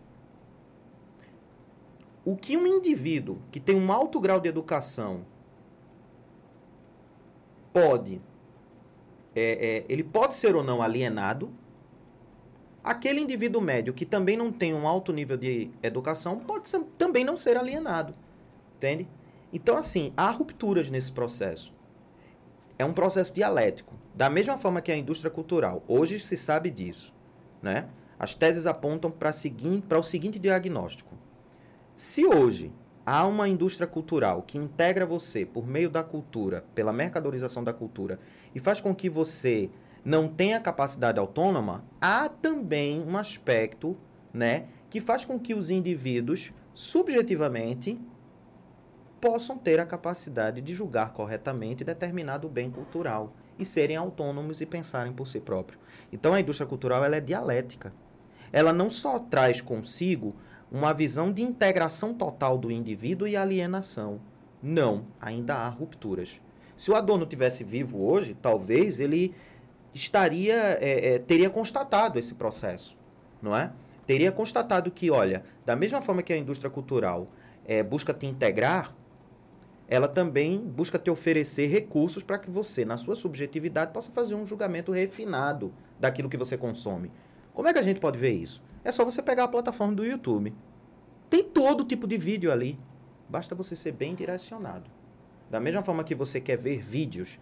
O 2.23 2.35
que 2.37 2.55
um 2.55 2.65
indivíduo 2.65 3.39
que 3.51 3.59
tem 3.59 3.75
um 3.75 3.91
alto 3.91 4.19
grau 4.19 4.39
de 4.39 4.47
educação 4.47 5.25
pode, 7.73 8.21
é, 9.35 9.83
é, 9.83 9.85
ele 9.89 10.03
pode 10.03 10.33
ser 10.35 10.55
ou 10.55 10.63
não 10.63 10.81
alienado, 10.81 11.51
aquele 12.81 13.19
indivíduo 13.19 13.61
médio 13.61 13.93
que 13.93 14.05
também 14.05 14.37
não 14.37 14.49
tem 14.51 14.73
um 14.73 14.87
alto 14.87 15.11
nível 15.11 15.35
de 15.35 15.69
educação 15.83 16.39
pode 16.39 16.69
ser, 16.69 16.81
também 16.97 17.25
não 17.25 17.35
ser 17.35 17.57
alienado. 17.57 18.15
Entende? 18.77 19.07
Então, 19.51 19.77
assim, 19.77 20.13
há 20.15 20.29
rupturas 20.31 20.89
nesse 20.89 21.11
processo. 21.11 21.73
É 22.77 22.85
um 22.85 22.93
processo 22.93 23.33
dialético. 23.33 23.93
Da 24.13 24.29
mesma 24.29 24.57
forma 24.57 24.81
que 24.81 24.91
a 24.91 24.97
indústria 24.97 25.31
cultural, 25.31 25.83
hoje 25.87 26.19
se 26.19 26.35
sabe 26.35 26.69
disso. 26.69 27.13
Né? 27.61 27.87
As 28.19 28.35
teses 28.35 28.65
apontam 28.65 29.11
para 29.11 29.29
o 29.99 30.03
seguinte 30.03 30.39
diagnóstico. 30.39 31.15
Se 31.95 32.25
hoje 32.25 32.73
há 33.05 33.25
uma 33.25 33.47
indústria 33.47 33.87
cultural 33.87 34.41
que 34.41 34.57
integra 34.57 35.05
você 35.05 35.45
por 35.45 35.67
meio 35.67 35.89
da 35.89 36.03
cultura, 36.03 36.65
pela 36.73 36.91
mercadorização 36.91 37.63
da 37.63 37.73
cultura, 37.73 38.19
e 38.53 38.59
faz 38.59 38.81
com 38.81 38.93
que 38.93 39.09
você 39.09 39.69
não 40.03 40.27
tem 40.27 40.53
a 40.53 40.59
capacidade 40.59 41.19
autônoma, 41.19 41.83
há 42.01 42.27
também 42.29 43.01
um 43.01 43.17
aspecto 43.17 43.97
né, 44.33 44.65
que 44.89 44.99
faz 44.99 45.25
com 45.25 45.39
que 45.39 45.53
os 45.53 45.69
indivíduos, 45.69 46.53
subjetivamente, 46.73 47.99
possam 49.25 49.57
ter 49.57 49.79
a 49.79 49.87
capacidade 49.87 50.61
de 50.61 50.75
julgar 50.75 51.11
corretamente 51.11 51.83
determinado 51.83 52.47
bem 52.47 52.69
cultural 52.69 53.33
e 53.57 53.65
serem 53.65 53.95
autônomos 53.95 54.61
e 54.61 54.67
pensarem 54.67 55.11
por 55.11 55.27
si 55.27 55.39
próprios. 55.39 55.81
Então 56.13 56.35
a 56.35 56.39
indústria 56.39 56.67
cultural 56.67 57.03
ela 57.03 57.15
é 57.15 57.19
dialética. 57.19 57.91
Ela 58.53 58.71
não 58.71 58.87
só 58.87 59.17
traz 59.17 59.61
consigo 59.61 60.35
uma 60.71 60.93
visão 60.93 61.31
de 61.31 61.41
integração 61.41 62.13
total 62.13 62.55
do 62.55 62.69
indivíduo 62.69 63.27
e 63.27 63.35
alienação. 63.35 64.21
Não, 64.61 65.07
ainda 65.19 65.55
há 65.55 65.69
rupturas. 65.69 66.39
Se 66.77 66.91
o 66.91 66.95
Adorno 66.95 67.25
tivesse 67.25 67.63
vivo 67.63 68.05
hoje, 68.05 68.37
talvez 68.39 68.99
ele 68.99 69.33
estaria 69.91 70.77
é, 70.79 71.15
é, 71.15 71.19
teria 71.19 71.49
constatado 71.49 72.19
esse 72.19 72.35
processo, 72.35 72.95
não 73.41 73.57
é? 73.57 73.71
Teria 74.05 74.31
constatado 74.31 74.91
que, 74.91 75.09
olha, 75.09 75.43
da 75.65 75.75
mesma 75.75 75.99
forma 75.99 76.21
que 76.21 76.31
a 76.31 76.37
indústria 76.37 76.69
cultural 76.69 77.27
é, 77.65 77.81
busca 77.81 78.13
te 78.13 78.27
integrar, 78.27 78.93
ela 79.87 80.07
também 80.07 80.59
busca 80.59 80.97
te 80.97 81.09
oferecer 81.09 81.67
recursos 81.67 82.23
para 82.23 82.39
que 82.39 82.49
você, 82.49 82.83
na 82.83 82.97
sua 82.97 83.15
subjetividade, 83.15 83.93
possa 83.93 84.11
fazer 84.11 84.35
um 84.35 84.45
julgamento 84.45 84.91
refinado 84.91 85.71
daquilo 85.99 86.29
que 86.29 86.37
você 86.37 86.57
consome. 86.57 87.11
Como 87.53 87.67
é 87.67 87.73
que 87.73 87.79
a 87.79 87.83
gente 87.83 87.99
pode 87.99 88.17
ver 88.17 88.31
isso? 88.31 88.61
É 88.83 88.91
só 88.91 89.05
você 89.05 89.21
pegar 89.21 89.45
a 89.45 89.47
plataforma 89.47 89.93
do 89.93 90.05
YouTube. 90.05 90.53
Tem 91.29 91.43
todo 91.43 91.85
tipo 91.85 92.07
de 92.07 92.17
vídeo 92.17 92.51
ali. 92.51 92.79
Basta 93.29 93.55
você 93.55 93.75
ser 93.75 93.91
bem 93.91 94.15
direcionado. 94.15 94.89
Da 95.49 95.59
mesma 95.59 95.83
forma 95.83 96.03
que 96.03 96.15
você 96.15 96.41
quer 96.41 96.57
ver 96.57 96.81
vídeos 96.81 97.39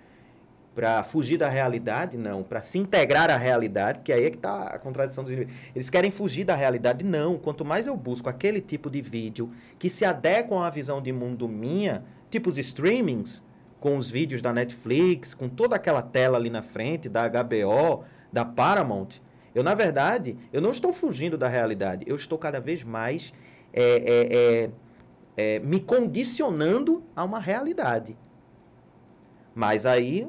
para 0.75 1.03
fugir 1.03 1.37
da 1.37 1.47
realidade, 1.47 2.17
não, 2.17 2.41
para 2.41 2.61
se 2.61 2.79
integrar 2.79 3.29
à 3.29 3.37
realidade, 3.37 4.01
que 4.01 4.11
aí 4.11 4.25
é 4.25 4.29
que 4.29 4.37
está 4.37 4.67
a 4.67 4.79
contradição 4.79 5.23
dos 5.23 5.31
indivíduos. 5.31 5.59
Eles 5.75 5.89
querem 5.89 6.09
fugir 6.09 6.43
da 6.43 6.55
realidade, 6.55 7.03
não. 7.03 7.37
Quanto 7.37 7.63
mais 7.63 7.85
eu 7.85 7.95
busco 7.95 8.27
aquele 8.27 8.59
tipo 8.59 8.89
de 8.89 9.01
vídeo 9.01 9.51
que 9.77 9.89
se 9.89 10.03
adequam 10.03 10.63
à 10.63 10.69
visão 10.69 11.01
de 11.01 11.11
mundo 11.11 11.47
minha, 11.47 12.03
tipo 12.33 12.49
os 12.49 12.57
streamings, 12.57 13.45
com 13.79 13.95
os 13.95 14.09
vídeos 14.09 14.41
da 14.41 14.51
Netflix, 14.51 15.35
com 15.35 15.47
toda 15.47 15.75
aquela 15.75 16.01
tela 16.01 16.35
ali 16.35 16.49
na 16.49 16.63
frente, 16.63 17.07
da 17.07 17.27
HBO, 17.27 18.03
da 18.31 18.43
Paramount, 18.43 19.19
eu, 19.53 19.63
na 19.63 19.75
verdade, 19.75 20.35
eu 20.51 20.59
não 20.59 20.71
estou 20.71 20.91
fugindo 20.91 21.37
da 21.37 21.47
realidade, 21.47 22.03
eu 22.07 22.15
estou 22.15 22.39
cada 22.39 22.59
vez 22.59 22.83
mais 22.83 23.31
é, 23.71 23.83
é, 23.83 24.35
é, 24.35 25.55
é 25.55 25.59
me 25.59 25.79
condicionando 25.79 27.03
a 27.15 27.23
uma 27.23 27.39
realidade. 27.39 28.17
Mas 29.53 29.85
aí 29.85 30.27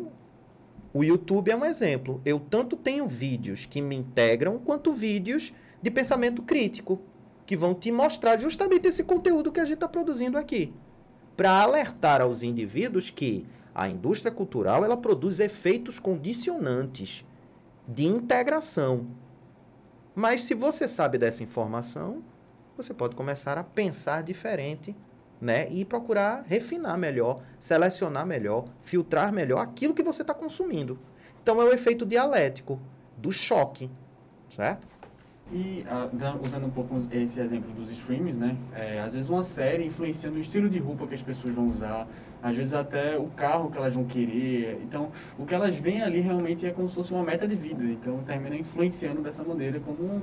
o 0.92 1.02
YouTube 1.02 1.50
é 1.50 1.57
um 1.57 1.64
exemplo. 1.64 2.20
Eu 2.22 2.38
tanto 2.38 2.76
tenho 2.76 3.09
vídeos 3.09 3.64
que 3.64 3.80
me 3.80 3.96
integram, 3.96 4.59
quanto 4.59 4.92
vídeos 4.92 5.55
de 5.80 5.90
pensamento 5.90 6.42
crítico, 6.42 7.00
que 7.46 7.57
vão 7.57 7.72
te 7.74 7.90
mostrar 7.90 8.38
justamente 8.38 8.88
esse 8.88 9.02
conteúdo 9.02 9.50
que 9.50 9.61
a 9.61 9.64
gente 9.64 9.76
está 9.76 9.88
produzindo 9.88 10.36
aqui. 10.36 10.74
Para 11.37 11.62
alertar 11.62 12.20
aos 12.20 12.43
indivíduos 12.43 13.11
que 13.11 13.47
a 13.74 13.89
indústria 13.89 14.30
cultural 14.30 14.85
ela 14.85 14.97
produz 14.97 15.41
efeitos 15.41 15.99
condicionantes 15.99 17.24
de 17.87 18.05
integração. 18.07 19.07
Mas 20.14 20.45
se 20.45 20.55
você 20.55 20.87
sabe 20.87 21.18
dessa 21.18 21.43
informação, 21.43 22.22
você 22.76 22.95
pode 22.95 23.16
começar 23.16 23.59
a 23.59 23.64
pensar 23.64 24.22
diferente 24.22 24.97
né? 25.45 25.68
E 25.70 25.85
procurar 25.85 26.43
refinar 26.47 26.97
melhor, 26.97 27.43
selecionar 27.59 28.26
melhor, 28.26 28.64
filtrar 28.82 29.32
melhor 29.32 29.59
aquilo 29.59 29.95
que 29.95 30.03
você 30.03 30.22
está 30.22 30.32
consumindo. 30.32 30.99
Então 31.43 31.61
é 31.61 31.64
o 31.64 31.72
efeito 31.72 32.07
dialético 32.07 32.80
do 33.16 33.30
choque, 33.30 33.91
certo? 34.49 34.89
E 35.53 35.84
uh, 35.86 36.45
usando 36.45 36.66
um 36.66 36.70
pouco 36.70 36.97
esse 37.12 37.38
exemplo 37.38 37.70
dos 37.72 37.90
streams, 37.90 38.36
né? 38.36 38.57
É, 38.74 39.01
às 39.01 39.14
vezes 39.14 39.28
uma 39.28 39.42
série 39.42 39.84
influencia 39.84 40.30
no 40.30 40.38
estilo 40.38 40.68
de 40.68 40.78
roupa 40.78 41.07
que 41.07 41.14
as 41.14 41.22
pessoas 41.22 41.55
vão 41.55 41.68
usar, 41.68 42.09
às 42.42 42.57
vezes 42.57 42.72
até 42.72 43.18
o 43.18 43.26
carro 43.26 43.70
que 43.70 43.76
elas 43.76 43.95
vão 43.95 44.05
querer. 44.05 44.80
Então, 44.82 45.11
o 45.38 45.45
que 45.45 45.55
elas 45.55 45.76
veem 45.76 46.03
ali 46.03 46.20
realmente 46.20 46.66
é 46.66 46.70
como 46.70 46.88
se 46.88 46.95
fosse 46.95 47.12
uma 47.12 47.22
meta 47.22 47.47
de 47.47 47.55
vida. 47.55 47.84
Então, 47.84 48.18
termina 48.26 48.57
influenciando 48.57 49.20
dessa 49.20 49.45
maneira 49.45 49.78
como 49.80 50.22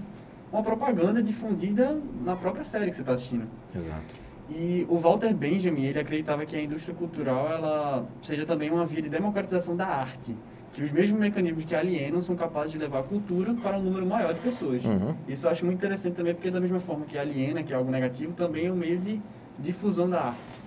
uma 0.51 0.63
propaganda 0.63 1.21
difundida 1.21 1.97
na 2.25 2.35
própria 2.35 2.63
série 2.63 2.89
que 2.89 2.95
você 2.95 3.01
está 3.01 3.13
assistindo. 3.13 3.47
Exato. 3.73 4.15
E 4.49 4.85
o 4.89 4.97
Walter 4.97 5.33
Benjamin, 5.33 5.85
ele 5.85 5.99
acreditava 5.99 6.45
que 6.45 6.57
a 6.57 6.61
indústria 6.61 6.93
cultural 6.93 7.47
ela 7.49 8.05
seja 8.21 8.45
também 8.45 8.69
uma 8.69 8.85
via 8.85 9.01
de 9.01 9.07
democratização 9.07 9.77
da 9.77 9.87
arte, 9.87 10.35
que 10.73 10.81
os 10.81 10.91
mesmos 10.91 11.19
mecanismos 11.19 11.65
que 11.65 11.75
alienam 11.75 12.21
são 12.21 12.35
capazes 12.35 12.71
de 12.71 12.77
levar 12.77 12.99
a 12.99 13.03
cultura 13.03 13.53
para 13.53 13.77
um 13.77 13.81
número 13.81 14.05
maior 14.05 14.33
de 14.33 14.39
pessoas. 14.39 14.85
Uhum. 14.85 15.15
Isso 15.27 15.45
eu 15.45 15.51
acho 15.51 15.65
muito 15.65 15.77
interessante 15.77 16.15
também, 16.15 16.33
porque 16.33 16.49
da 16.49 16.61
mesma 16.61 16.79
forma 16.79 17.05
que 17.05 17.17
aliena, 17.17 17.61
que 17.61 17.73
é 17.73 17.75
algo 17.75 17.91
negativo, 17.91 18.33
também 18.33 18.67
é 18.67 18.71
um 18.71 18.75
meio 18.75 18.97
de 18.97 19.21
difusão 19.59 20.09
da 20.09 20.21
arte. 20.27 20.61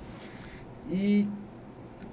E 0.91 1.27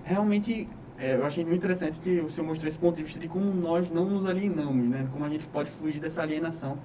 realmente 0.03 0.67
é, 0.97 1.15
eu 1.15 1.25
achei 1.25 1.43
muito 1.43 1.57
interessante 1.57 1.99
que 1.99 2.19
o 2.19 2.29
senhor 2.29 2.47
mostrou 2.47 2.69
esse 2.69 2.77
ponto 2.77 2.95
de 2.95 3.03
vista 3.03 3.19
de 3.19 3.27
como 3.27 3.51
nós 3.53 3.89
não 3.89 4.05
nos 4.05 4.25
alienamos, 4.25 4.87
né? 4.87 5.07
Como 5.11 5.25
a 5.25 5.29
gente 5.29 5.47
pode 5.49 5.69
fugir 5.69 5.99
dessa 5.99 6.21
alienação 6.21 6.77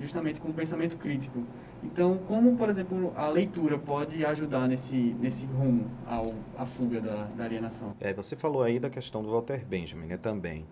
justamente 0.00 0.40
com 0.40 0.48
o 0.48 0.54
pensamento 0.54 0.96
crítico. 0.96 1.44
Então, 1.82 2.18
como, 2.26 2.56
por 2.56 2.68
exemplo, 2.68 3.12
a 3.16 3.28
leitura 3.28 3.78
pode 3.78 4.24
ajudar 4.24 4.66
nesse, 4.66 4.96
nesse 4.96 5.44
rumo 5.46 5.90
ao, 6.06 6.34
à 6.56 6.64
fuga 6.64 7.00
da, 7.00 7.24
da 7.24 7.44
alienação? 7.44 7.94
É, 8.00 8.12
você 8.12 8.34
falou 8.36 8.62
aí 8.62 8.78
da 8.78 8.90
questão 8.90 9.22
do 9.22 9.30
Walter 9.30 9.64
Benjamin, 9.64 10.06
né, 10.06 10.16
também. 10.16 10.66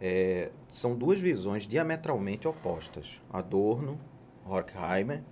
É, 0.00 0.50
são 0.68 0.94
duas 0.94 1.18
visões 1.18 1.66
diametralmente 1.66 2.46
opostas. 2.46 3.20
Adorno, 3.32 3.98
Horkheimer, 4.46 5.22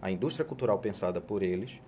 a 0.00 0.10
indústria 0.10 0.44
cultural 0.44 0.78
pensada 0.78 1.20
por 1.20 1.42
eles, 1.42 1.80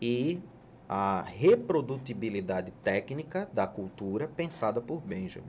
e 0.00 0.40
a 0.88 1.22
reprodutibilidade 1.22 2.72
técnica 2.82 3.48
da 3.52 3.66
cultura 3.66 4.26
pensada 4.26 4.80
por 4.80 5.00
Benjamin. 5.00 5.46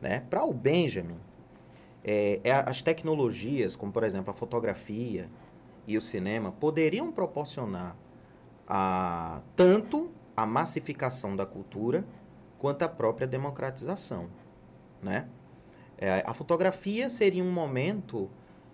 Né? 0.00 0.20
Para 0.28 0.44
o 0.44 0.52
Benjamin, 0.52 1.16
é, 2.04 2.40
é, 2.44 2.52
as 2.52 2.82
tecnologias, 2.82 3.74
como 3.74 3.90
por 3.90 4.04
exemplo 4.04 4.30
a 4.30 4.34
fotografia 4.34 5.28
e 5.86 5.96
o 5.96 6.02
cinema, 6.02 6.52
poderiam 6.52 7.10
proporcionar 7.10 7.96
a, 8.68 9.40
tanto 9.56 10.10
a 10.36 10.44
massificação 10.44 11.34
da 11.34 11.46
cultura 11.46 12.04
quanto 12.58 12.82
a 12.82 12.88
própria 12.88 13.26
democratização. 13.26 14.28
Né? 15.02 15.28
É, 15.96 16.22
a 16.26 16.34
fotografia 16.34 17.08
seria 17.08 17.42
um 17.42 17.50
momento 17.50 18.30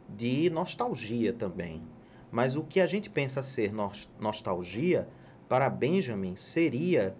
de 0.09 0.51
nostalgia 0.51 1.33
também. 1.33 1.83
Mas 2.31 2.57
o 2.57 2.62
que 2.62 2.81
a 2.81 2.87
gente 2.87 3.11
pensa 3.11 3.43
ser 3.43 3.72
nostalgia, 4.18 5.09
para 5.49 5.68
Benjamin, 5.68 6.37
seria 6.37 7.16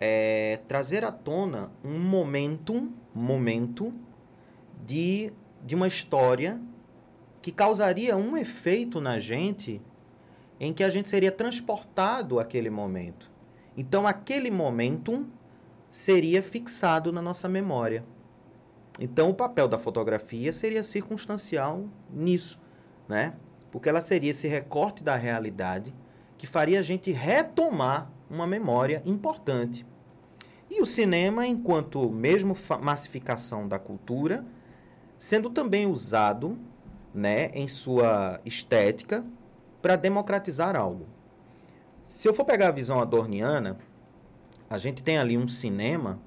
é, 0.00 0.60
trazer 0.66 1.04
à 1.04 1.12
tona 1.12 1.70
um 1.84 1.98
momentum, 1.98 2.92
momento 3.14 3.92
de, 4.84 5.32
de 5.64 5.74
uma 5.74 5.86
história 5.86 6.60
que 7.42 7.52
causaria 7.52 8.16
um 8.16 8.36
efeito 8.36 9.00
na 9.00 9.18
gente 9.18 9.80
em 10.58 10.72
que 10.72 10.82
a 10.82 10.90
gente 10.90 11.08
seria 11.08 11.30
transportado 11.30 12.40
àquele 12.40 12.70
momento. 12.70 13.30
Então, 13.76 14.06
aquele 14.06 14.50
momentum 14.50 15.26
seria 15.90 16.42
fixado 16.42 17.12
na 17.12 17.20
nossa 17.20 17.48
memória. 17.48 18.04
Então, 18.98 19.30
o 19.30 19.34
papel 19.34 19.68
da 19.68 19.78
fotografia 19.78 20.52
seria 20.52 20.82
circunstancial 20.82 21.84
nisso, 22.10 22.60
né? 23.08 23.34
Porque 23.70 23.88
ela 23.88 24.00
seria 24.00 24.30
esse 24.30 24.48
recorte 24.48 25.02
da 25.02 25.14
realidade 25.14 25.94
que 26.38 26.46
faria 26.46 26.80
a 26.80 26.82
gente 26.82 27.12
retomar 27.12 28.10
uma 28.28 28.46
memória 28.46 29.02
importante. 29.04 29.86
E 30.70 30.80
o 30.80 30.86
cinema, 30.86 31.46
enquanto 31.46 32.10
mesmo 32.10 32.56
massificação 32.80 33.68
da 33.68 33.78
cultura, 33.78 34.44
sendo 35.18 35.50
também 35.50 35.86
usado, 35.86 36.58
né, 37.14 37.48
em 37.54 37.68
sua 37.68 38.40
estética 38.44 39.24
para 39.80 39.96
democratizar 39.96 40.76
algo. 40.76 41.06
Se 42.02 42.28
eu 42.28 42.34
for 42.34 42.44
pegar 42.44 42.68
a 42.68 42.72
visão 42.72 43.00
adorniana, 43.00 43.78
a 44.68 44.78
gente 44.78 45.02
tem 45.02 45.18
ali 45.18 45.36
um 45.36 45.48
cinema 45.48 46.20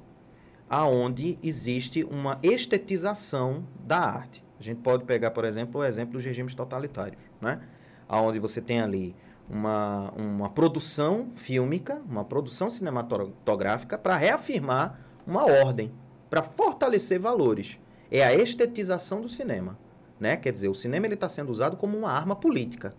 aonde 0.70 1.40
existe 1.42 2.04
uma 2.04 2.40
estetização 2.44 3.66
da 3.80 4.00
arte. 4.00 4.44
A 4.60 4.64
gente 4.64 4.82
pode 4.82 5.06
pegar, 5.06 5.32
por 5.32 5.46
exemplo, 5.46 5.82
o 5.82 5.84
exemplo 5.84 6.14
dos 6.14 6.26
regimes 6.26 6.54
totalitários, 6.54 7.22
né? 7.42 7.62
Aonde 8.08 8.40
você 8.40 8.62
tem 8.62 8.82
ali 8.82 9.16
uma, 9.50 10.12
uma 10.12 10.50
produção 10.50 11.32
fílmica, 11.36 12.02
uma 12.08 12.24
produção 12.24 12.70
cinematográfica 12.70 13.98
para 13.98 14.16
reafirmar 14.16 15.00
uma 15.26 15.46
ordem, 15.46 15.92
para 16.30 16.44
fortalecer 16.44 17.20
valores. 17.20 17.80
É 18.12 18.24
a 18.24 18.34
estetização 18.34 19.22
do 19.22 19.30
cinema, 19.30 19.78
né? 20.20 20.36
Quer 20.36 20.52
dizer, 20.52 20.70
o 20.70 20.76
cinema 20.76 21.08
está 21.08 21.30
sendo 21.30 21.52
usado 21.52 21.78
como 21.78 21.98
uma 21.98 22.12
arma 22.12 22.36
política, 22.36 22.94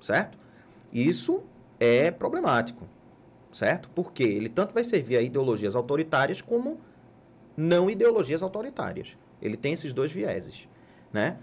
certo? 0.00 0.38
Isso 0.92 1.42
é 1.78 2.10
problemático 2.10 2.88
certo? 3.52 3.88
Porque 3.94 4.22
ele 4.22 4.48
tanto 4.48 4.74
vai 4.74 4.84
servir 4.84 5.16
a 5.16 5.22
ideologias 5.22 5.74
autoritárias 5.74 6.40
como 6.40 6.78
não 7.56 7.90
ideologias 7.90 8.42
autoritárias. 8.42 9.16
Ele 9.40 9.56
tem 9.56 9.72
esses 9.72 9.92
dois 9.92 10.12
vieses, 10.12 10.68
né? 11.12 11.38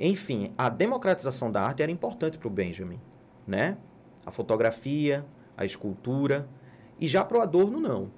Enfim, 0.00 0.52
a 0.56 0.68
democratização 0.68 1.50
da 1.50 1.62
arte 1.62 1.82
era 1.82 1.90
importante 1.90 2.38
para 2.38 2.48
o 2.48 2.50
Benjamin, 2.50 3.00
né? 3.46 3.76
A 4.24 4.30
fotografia, 4.30 5.24
a 5.56 5.64
escultura, 5.64 6.48
e 7.00 7.06
já 7.06 7.24
para 7.24 7.38
o 7.38 7.40
Adorno 7.40 7.80
não. 7.80 8.10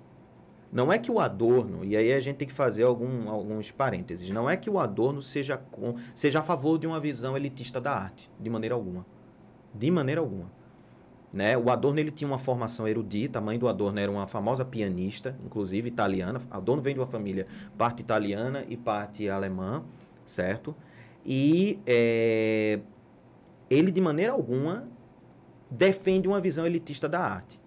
Não 0.72 0.92
é 0.92 0.98
que 0.98 1.10
o 1.10 1.18
Adorno, 1.18 1.84
e 1.84 1.96
aí 1.96 2.12
a 2.12 2.20
gente 2.20 2.36
tem 2.36 2.46
que 2.46 2.54
fazer 2.54 2.84
algum, 2.84 3.28
alguns 3.28 3.72
parênteses, 3.72 4.30
não 4.30 4.48
é 4.48 4.56
que 4.56 4.70
o 4.70 4.78
Adorno 4.78 5.20
seja, 5.20 5.56
com, 5.56 5.96
seja 6.14 6.38
a 6.38 6.42
favor 6.42 6.78
de 6.78 6.86
uma 6.86 7.00
visão 7.00 7.36
elitista 7.36 7.80
da 7.80 7.92
arte, 7.92 8.30
de 8.38 8.48
maneira 8.48 8.76
alguma. 8.76 9.04
De 9.74 9.90
maneira 9.90 10.20
alguma. 10.20 10.50
Né? 11.32 11.56
O 11.56 11.70
Adorno 11.70 11.98
ele 11.98 12.10
tinha 12.10 12.28
uma 12.28 12.38
formação 12.38 12.86
erudita, 12.86 13.38
a 13.38 13.42
mãe 13.42 13.58
do 13.58 13.68
Adorno 13.68 13.98
era 13.98 14.10
uma 14.10 14.26
famosa 14.26 14.64
pianista, 14.64 15.36
inclusive 15.44 15.88
italiana. 15.88 16.40
Adorno 16.50 16.82
vem 16.82 16.94
de 16.94 17.00
uma 17.00 17.06
família 17.06 17.46
parte 17.76 18.00
italiana 18.00 18.64
e 18.68 18.76
parte 18.76 19.28
alemã, 19.28 19.82
certo? 20.24 20.74
E 21.24 21.80
é, 21.86 22.80
ele, 23.68 23.90
de 23.90 24.00
maneira 24.00 24.32
alguma, 24.32 24.88
defende 25.70 26.26
uma 26.26 26.40
visão 26.40 26.66
elitista 26.66 27.08
da 27.08 27.20
arte. 27.20 27.60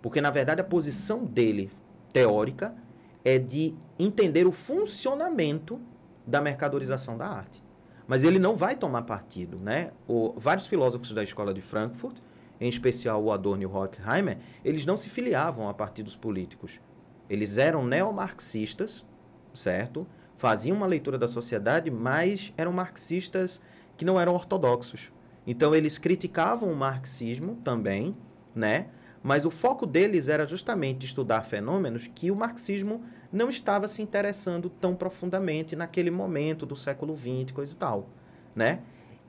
Porque, 0.00 0.20
na 0.20 0.30
verdade, 0.30 0.60
a 0.60 0.64
posição 0.64 1.24
dele, 1.24 1.70
teórica, 2.14 2.74
é 3.22 3.38
de 3.38 3.74
entender 3.98 4.46
o 4.46 4.52
funcionamento 4.52 5.78
da 6.26 6.40
mercadorização 6.40 7.18
da 7.18 7.26
arte. 7.26 7.62
Mas 8.06 8.24
ele 8.24 8.38
não 8.38 8.56
vai 8.56 8.74
tomar 8.74 9.02
partido. 9.02 9.58
Né? 9.58 9.90
O, 10.08 10.32
vários 10.38 10.66
filósofos 10.66 11.12
da 11.12 11.22
escola 11.22 11.52
de 11.52 11.60
Frankfurt 11.60 12.16
em 12.60 12.68
especial 12.68 13.22
o 13.22 13.32
Adorno 13.32 13.62
e 13.62 13.66
o 13.66 13.74
Horkheimer, 13.74 14.38
eles 14.64 14.86
não 14.86 14.96
se 14.96 15.10
filiavam 15.10 15.68
a 15.68 15.74
partidos 15.74 16.16
políticos. 16.16 16.80
Eles 17.28 17.58
eram 17.58 17.84
neomarxistas, 17.84 19.04
certo? 19.52 20.06
Faziam 20.36 20.76
uma 20.76 20.86
leitura 20.86 21.18
da 21.18 21.28
sociedade, 21.28 21.90
mas 21.90 22.52
eram 22.56 22.72
marxistas 22.72 23.60
que 23.96 24.04
não 24.04 24.20
eram 24.20 24.34
ortodoxos. 24.34 25.12
Então 25.46 25.74
eles 25.74 25.98
criticavam 25.98 26.70
o 26.70 26.76
marxismo 26.76 27.56
também, 27.56 28.16
né? 28.54 28.88
Mas 29.24 29.46
o 29.46 29.50
foco 29.50 29.86
deles 29.86 30.28
era 30.28 30.46
justamente 30.46 31.06
estudar 31.06 31.40
fenômenos 31.44 32.06
que 32.06 32.30
o 32.30 32.36
marxismo 32.36 33.02
não 33.32 33.48
estava 33.48 33.88
se 33.88 34.02
interessando 34.02 34.68
tão 34.68 34.94
profundamente 34.94 35.74
naquele 35.74 36.10
momento 36.10 36.66
do 36.66 36.76
século 36.76 37.16
XX, 37.16 37.50
coisa 37.50 37.72
e 37.72 37.76
tal, 37.76 38.06
né? 38.54 38.82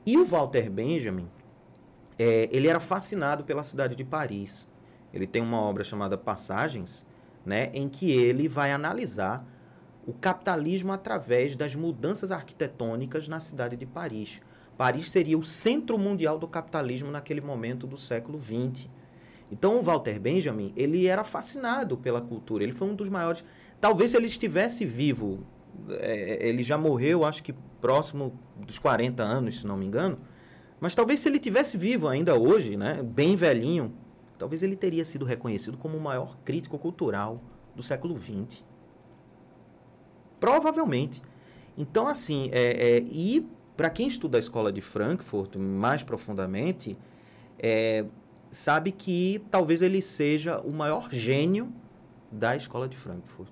E 0.06 0.18
o 0.18 0.26
Walter 0.26 0.70
Benjamin, 0.70 1.30
é, 2.20 2.50
ele 2.52 2.68
era 2.68 2.82
fascinado 2.82 3.46
pela 3.46 3.64
cidade 3.64 3.96
de 3.96 4.04
Paris. 4.04 4.68
Ele 5.14 5.26
tem 5.26 5.42
uma 5.42 5.62
obra 5.62 5.82
chamada 5.82 6.18
Passagens, 6.18 7.06
né, 7.46 7.70
em 7.74 7.88
que 7.88 8.12
ele 8.12 8.50
vai 8.50 8.74
analisar 8.74 9.48
o 10.06 10.12
capitalismo 10.12 10.92
através 10.92 11.56
das 11.56 11.74
mudanças 11.74 12.34
arquitetônicas 12.34 13.30
na 13.30 13.40
cidade 13.40 13.78
de 13.78 13.86
Paris. 13.86 14.42
Paris 14.78 15.10
seria 15.10 15.38
o 15.38 15.44
centro 15.44 15.98
mundial 15.98 16.38
do 16.38 16.50
capitalismo 16.50 17.10
naquele 17.10 17.40
momento 17.40 17.88
do 17.88 17.98
século 17.98 18.42
XX. 18.42 18.90
Então, 19.52 19.78
o 19.78 19.82
Walter 19.82 20.20
Benjamin, 20.20 20.74
ele 20.76 21.06
era 21.08 21.24
fascinado 21.24 21.98
pela 21.98 22.22
cultura. 22.22 22.64
Ele 22.64 22.72
foi 22.72 22.88
um 22.88 22.96
dos 22.96 23.10
maiores... 23.10 23.44
Talvez 23.80 24.12
se 24.12 24.18
ele 24.18 24.26
estivesse 24.26 24.86
vivo, 24.86 25.46
é, 25.90 26.48
ele 26.48 26.64
já 26.64 26.78
morreu, 26.78 27.24
acho 27.24 27.44
que 27.44 27.54
próximo 27.80 28.40
dos 28.58 28.80
40 28.80 29.22
anos, 29.22 29.60
se 29.60 29.68
não 29.68 29.78
me 29.78 29.86
engano, 29.86 30.18
mas 30.80 30.96
talvez 30.96 31.20
se 31.20 31.30
ele 31.30 31.40
tivesse 31.40 31.78
vivo 31.78 32.08
ainda 32.08 32.36
hoje, 32.36 32.76
né, 32.76 33.04
bem 33.04 33.36
velhinho, 33.36 33.94
talvez 34.38 34.64
ele 34.64 34.76
teria 34.76 35.06
sido 35.06 35.26
reconhecido 35.26 35.78
como 35.78 35.98
o 35.98 36.02
maior 36.02 36.38
crítico 36.44 36.78
cultural 36.80 37.42
do 37.76 37.84
século 37.84 38.20
XX. 38.20 38.64
Provavelmente. 40.40 41.22
Então, 41.78 42.08
assim, 42.08 42.50
é, 42.52 42.98
é 42.98 43.04
e 43.04 43.48
para 43.76 43.90
quem 43.90 44.08
estuda 44.08 44.38
a 44.38 44.40
escola 44.40 44.72
de 44.72 44.82
Frankfurt 44.82 45.56
mais 45.56 46.04
profundamente, 46.04 46.98
é, 47.60 48.06
sabe 48.52 48.92
que 48.92 49.44
talvez 49.50 49.82
ele 49.82 50.02
seja 50.02 50.60
o 50.60 50.72
maior 50.72 51.10
gênio 51.12 51.72
da 52.32 52.56
escola 52.56 52.88
de 52.88 52.98
Frankfurt. 52.98 53.52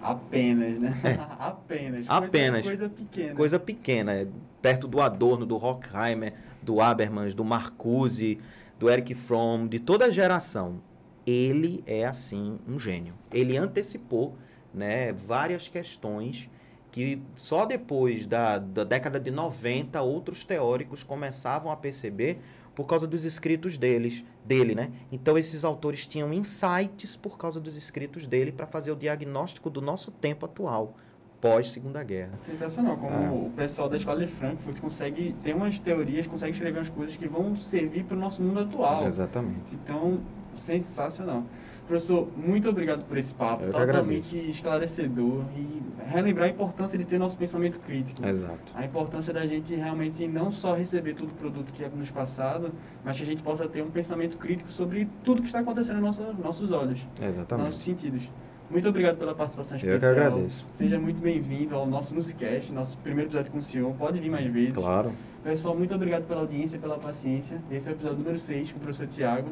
Apenas, 0.00 0.78
né? 0.78 0.94
É. 1.02 1.42
Apenas. 1.42 2.06
Apenas. 2.10 2.66
Coisa, 2.66 2.88
coisa 2.88 2.88
pequena. 2.88 3.34
Coisa 3.34 3.58
pequena. 3.58 4.12
É 4.12 4.26
perto 4.60 4.86
do 4.86 5.00
Adorno, 5.00 5.46
do 5.46 5.56
Horkheimer, 5.56 6.34
do 6.62 6.80
Habermas, 6.80 7.32
do 7.32 7.44
Marcuse, 7.44 8.38
do 8.78 8.90
Eric 8.90 9.14
Fromm, 9.14 9.66
de 9.66 9.78
toda 9.78 10.06
a 10.06 10.10
geração. 10.10 10.80
Ele 11.26 11.82
é, 11.86 12.04
assim, 12.04 12.58
um 12.68 12.78
gênio. 12.78 13.14
Ele 13.32 13.56
antecipou 13.56 14.36
né, 14.74 15.12
várias 15.12 15.68
questões 15.68 16.50
que 16.90 17.20
só 17.34 17.64
depois 17.64 18.26
da, 18.26 18.58
da 18.58 18.84
década 18.84 19.18
de 19.18 19.30
90 19.30 20.00
outros 20.02 20.44
teóricos 20.44 21.02
começavam 21.02 21.72
a 21.72 21.76
perceber 21.76 22.40
por 22.74 22.84
causa 22.86 23.06
dos 23.06 23.24
escritos 23.24 23.78
deles, 23.78 24.24
dele, 24.44 24.74
né? 24.74 24.90
Então 25.12 25.38
esses 25.38 25.64
autores 25.64 26.06
tinham 26.06 26.32
insights 26.32 27.16
por 27.16 27.38
causa 27.38 27.60
dos 27.60 27.76
escritos 27.76 28.26
dele 28.26 28.50
para 28.52 28.66
fazer 28.66 28.90
o 28.92 28.96
diagnóstico 28.96 29.70
do 29.70 29.80
nosso 29.80 30.10
tempo 30.10 30.44
atual, 30.46 30.96
pós 31.40 31.68
Segunda 31.72 32.02
Guerra. 32.02 32.32
Sensacional, 32.42 32.96
como 32.96 33.14
É. 33.14 33.30
o 33.30 33.50
pessoal 33.50 33.88
da 33.88 33.96
escola 33.96 34.20
de 34.20 34.26
Frankfurt 34.26 34.80
consegue 34.80 35.34
ter 35.42 35.54
umas 35.54 35.78
teorias, 35.78 36.26
consegue 36.26 36.52
escrever 36.52 36.78
umas 36.78 36.88
coisas 36.88 37.16
que 37.16 37.28
vão 37.28 37.54
servir 37.54 38.04
para 38.04 38.16
o 38.16 38.20
nosso 38.20 38.42
mundo 38.42 38.60
atual. 38.60 39.06
Exatamente. 39.06 39.74
Então, 39.74 40.20
sensacional. 40.60 41.44
Professor, 41.86 42.28
muito 42.36 42.68
obrigado 42.68 43.04
por 43.04 43.16
esse 43.18 43.34
papo, 43.34 43.64
Eu 43.64 43.72
totalmente 43.72 44.38
esclarecedor 44.48 45.42
e 45.54 45.82
relembrar 46.10 46.46
a 46.48 46.50
importância 46.50 46.98
de 46.98 47.04
ter 47.04 47.18
nosso 47.18 47.36
pensamento 47.36 47.78
crítico. 47.80 48.26
Exato. 48.26 48.72
A 48.74 48.84
importância 48.84 49.34
da 49.34 49.44
gente 49.46 49.74
realmente 49.74 50.26
não 50.26 50.50
só 50.50 50.74
receber 50.74 51.14
todo 51.14 51.28
o 51.30 51.34
produto 51.34 51.72
que 51.72 51.84
é 51.84 51.88
nos 51.88 52.10
passado, 52.10 52.72
mas 53.04 53.16
que 53.16 53.22
a 53.22 53.26
gente 53.26 53.42
possa 53.42 53.68
ter 53.68 53.82
um 53.82 53.90
pensamento 53.90 54.38
crítico 54.38 54.70
sobre 54.72 55.08
tudo 55.22 55.42
que 55.42 55.46
está 55.48 55.60
acontecendo 55.60 56.00
nos 56.00 56.18
nossos, 56.18 56.38
nossos 56.38 56.72
olhos, 56.72 57.06
Exatamente. 57.20 57.64
nossos 57.66 57.82
sentidos. 57.82 58.30
Muito 58.70 58.88
obrigado 58.88 59.18
pela 59.18 59.34
participação 59.34 59.76
Eu 59.76 59.80
que 59.82 59.86
especial. 59.88 60.12
agradeço. 60.12 60.66
Seja 60.70 60.98
muito 60.98 61.20
bem-vindo 61.20 61.76
ao 61.76 61.86
nosso 61.86 62.14
Musicast, 62.14 62.72
nosso 62.72 62.96
primeiro 62.98 63.28
episódio 63.28 63.52
com 63.52 63.58
o 63.58 63.62
senhor. 63.62 63.92
Pode 63.94 64.18
vir 64.18 64.30
mais 64.30 64.50
vezes. 64.50 64.72
Claro. 64.74 65.12
Pessoal, 65.44 65.76
muito 65.76 65.94
obrigado 65.94 66.26
pela 66.26 66.40
audiência 66.40 66.76
e 66.76 66.78
pela 66.78 66.96
paciência. 66.98 67.62
Esse 67.70 67.90
é 67.90 67.92
o 67.92 67.94
episódio 67.94 68.18
número 68.18 68.38
6 68.38 68.72
com 68.72 68.78
o 68.78 68.80
professor 68.80 69.06
Tiago. 69.06 69.50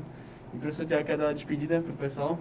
E 0.52 0.56
o 0.56 0.60
professor 0.60 0.84
Tiago 0.84 1.06
quer 1.06 1.16
dar 1.16 1.30
a 1.30 1.32
despedida 1.32 1.80
pro 1.80 1.94
pessoal? 1.94 2.38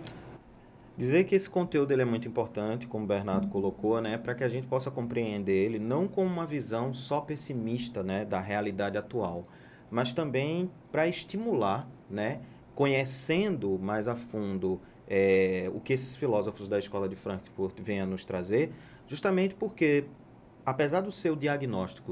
Dizer 0.97 1.23
que 1.23 1.33
esse 1.33 1.49
conteúdo 1.49 1.91
ele 1.91 2.01
é 2.01 2.05
muito 2.05 2.27
importante, 2.27 2.85
como 2.85 3.05
o 3.05 3.07
Bernardo 3.07 3.47
colocou, 3.47 4.01
né, 4.01 4.17
para 4.17 4.35
que 4.35 4.43
a 4.43 4.49
gente 4.49 4.67
possa 4.67 4.91
compreender 4.91 5.53
ele 5.53 5.79
não 5.79 6.07
com 6.07 6.25
uma 6.25 6.45
visão 6.45 6.93
só 6.93 7.21
pessimista, 7.21 8.03
né, 8.03 8.25
da 8.25 8.41
realidade 8.41 8.97
atual, 8.97 9.47
mas 9.89 10.13
também 10.13 10.69
para 10.91 11.07
estimular, 11.07 11.87
né, 12.09 12.41
conhecendo 12.75 13.79
mais 13.79 14.09
a 14.09 14.15
fundo 14.15 14.81
é, 15.07 15.71
o 15.73 15.79
que 15.79 15.93
esses 15.93 16.17
filósofos 16.17 16.67
da 16.67 16.77
escola 16.77 17.07
de 17.07 17.15
Frankfurt 17.15 17.79
vêm 17.79 18.01
a 18.01 18.05
nos 18.05 18.25
trazer, 18.25 18.73
justamente 19.07 19.55
porque, 19.55 20.03
apesar 20.65 20.99
do 20.99 21.11
seu 21.11 21.35
diagnóstico 21.35 22.11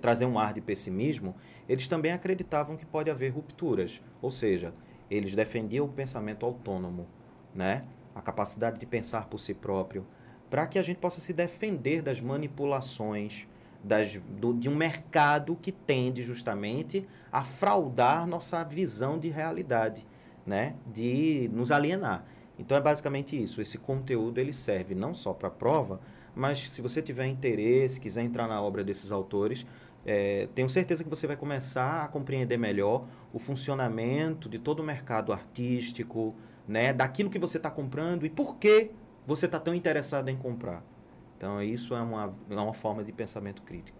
trazer 0.00 0.26
um 0.26 0.38
ar 0.38 0.52
de 0.52 0.60
pessimismo, 0.60 1.34
eles 1.68 1.86
também 1.86 2.12
acreditavam 2.12 2.76
que 2.76 2.84
pode 2.84 3.10
haver 3.10 3.30
rupturas, 3.30 4.02
ou 4.20 4.30
seja, 4.30 4.74
eles 5.10 5.34
defendiam 5.34 5.86
o 5.86 5.88
pensamento 5.88 6.44
autônomo, 6.44 7.06
né? 7.54 7.84
a 8.14 8.20
capacidade 8.20 8.78
de 8.78 8.86
pensar 8.86 9.26
por 9.28 9.38
si 9.38 9.54
próprio, 9.54 10.06
para 10.50 10.66
que 10.66 10.78
a 10.78 10.82
gente 10.82 10.98
possa 10.98 11.20
se 11.20 11.32
defender 11.32 12.02
das 12.02 12.20
manipulações 12.20 13.46
das, 13.82 14.14
do, 14.40 14.52
de 14.52 14.68
um 14.68 14.74
mercado 14.74 15.56
que 15.56 15.70
tende 15.70 16.22
justamente 16.22 17.06
a 17.30 17.44
fraudar 17.44 18.26
nossa 18.26 18.64
visão 18.64 19.18
de 19.18 19.28
realidade, 19.28 20.06
né? 20.46 20.74
de 20.86 21.48
nos 21.52 21.70
alienar. 21.70 22.24
Então 22.58 22.76
é 22.76 22.80
basicamente 22.80 23.40
isso. 23.40 23.60
Esse 23.62 23.78
conteúdo 23.78 24.38
ele 24.38 24.52
serve 24.52 24.94
não 24.94 25.14
só 25.14 25.32
para 25.32 25.48
prova, 25.48 26.00
mas 26.34 26.70
se 26.70 26.82
você 26.82 27.00
tiver 27.00 27.26
interesse, 27.26 28.00
quiser 28.00 28.22
entrar 28.22 28.48
na 28.48 28.60
obra 28.60 28.82
desses 28.82 29.12
autores, 29.12 29.66
é, 30.10 30.48
tenho 30.54 30.70
certeza 30.70 31.04
que 31.04 31.10
você 31.10 31.26
vai 31.26 31.36
começar 31.36 32.04
a 32.04 32.08
compreender 32.08 32.56
melhor 32.56 33.04
o 33.30 33.38
funcionamento 33.38 34.48
de 34.48 34.58
todo 34.58 34.80
o 34.80 34.82
mercado 34.82 35.34
artístico, 35.34 36.34
né, 36.66 36.94
daquilo 36.94 37.28
que 37.28 37.38
você 37.38 37.58
está 37.58 37.70
comprando 37.70 38.24
e 38.24 38.30
por 38.30 38.56
que 38.56 38.90
você 39.26 39.44
está 39.44 39.60
tão 39.60 39.74
interessado 39.74 40.30
em 40.30 40.36
comprar. 40.36 40.82
Então, 41.36 41.62
isso 41.62 41.94
é 41.94 42.00
uma, 42.00 42.34
é 42.48 42.54
uma 42.54 42.72
forma 42.72 43.04
de 43.04 43.12
pensamento 43.12 43.60
crítico. 43.60 43.98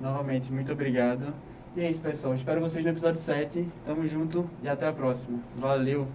Novamente, 0.00 0.52
muito 0.52 0.72
obrigado. 0.72 1.34
E 1.76 1.80
é 1.80 1.90
isso, 1.90 2.02
pessoal. 2.02 2.34
Espero 2.34 2.60
vocês 2.60 2.84
no 2.84 2.92
episódio 2.92 3.20
7. 3.20 3.68
Tamo 3.84 4.06
junto 4.06 4.48
e 4.62 4.68
até 4.68 4.86
a 4.86 4.92
próxima. 4.92 5.40
Valeu! 5.56 6.06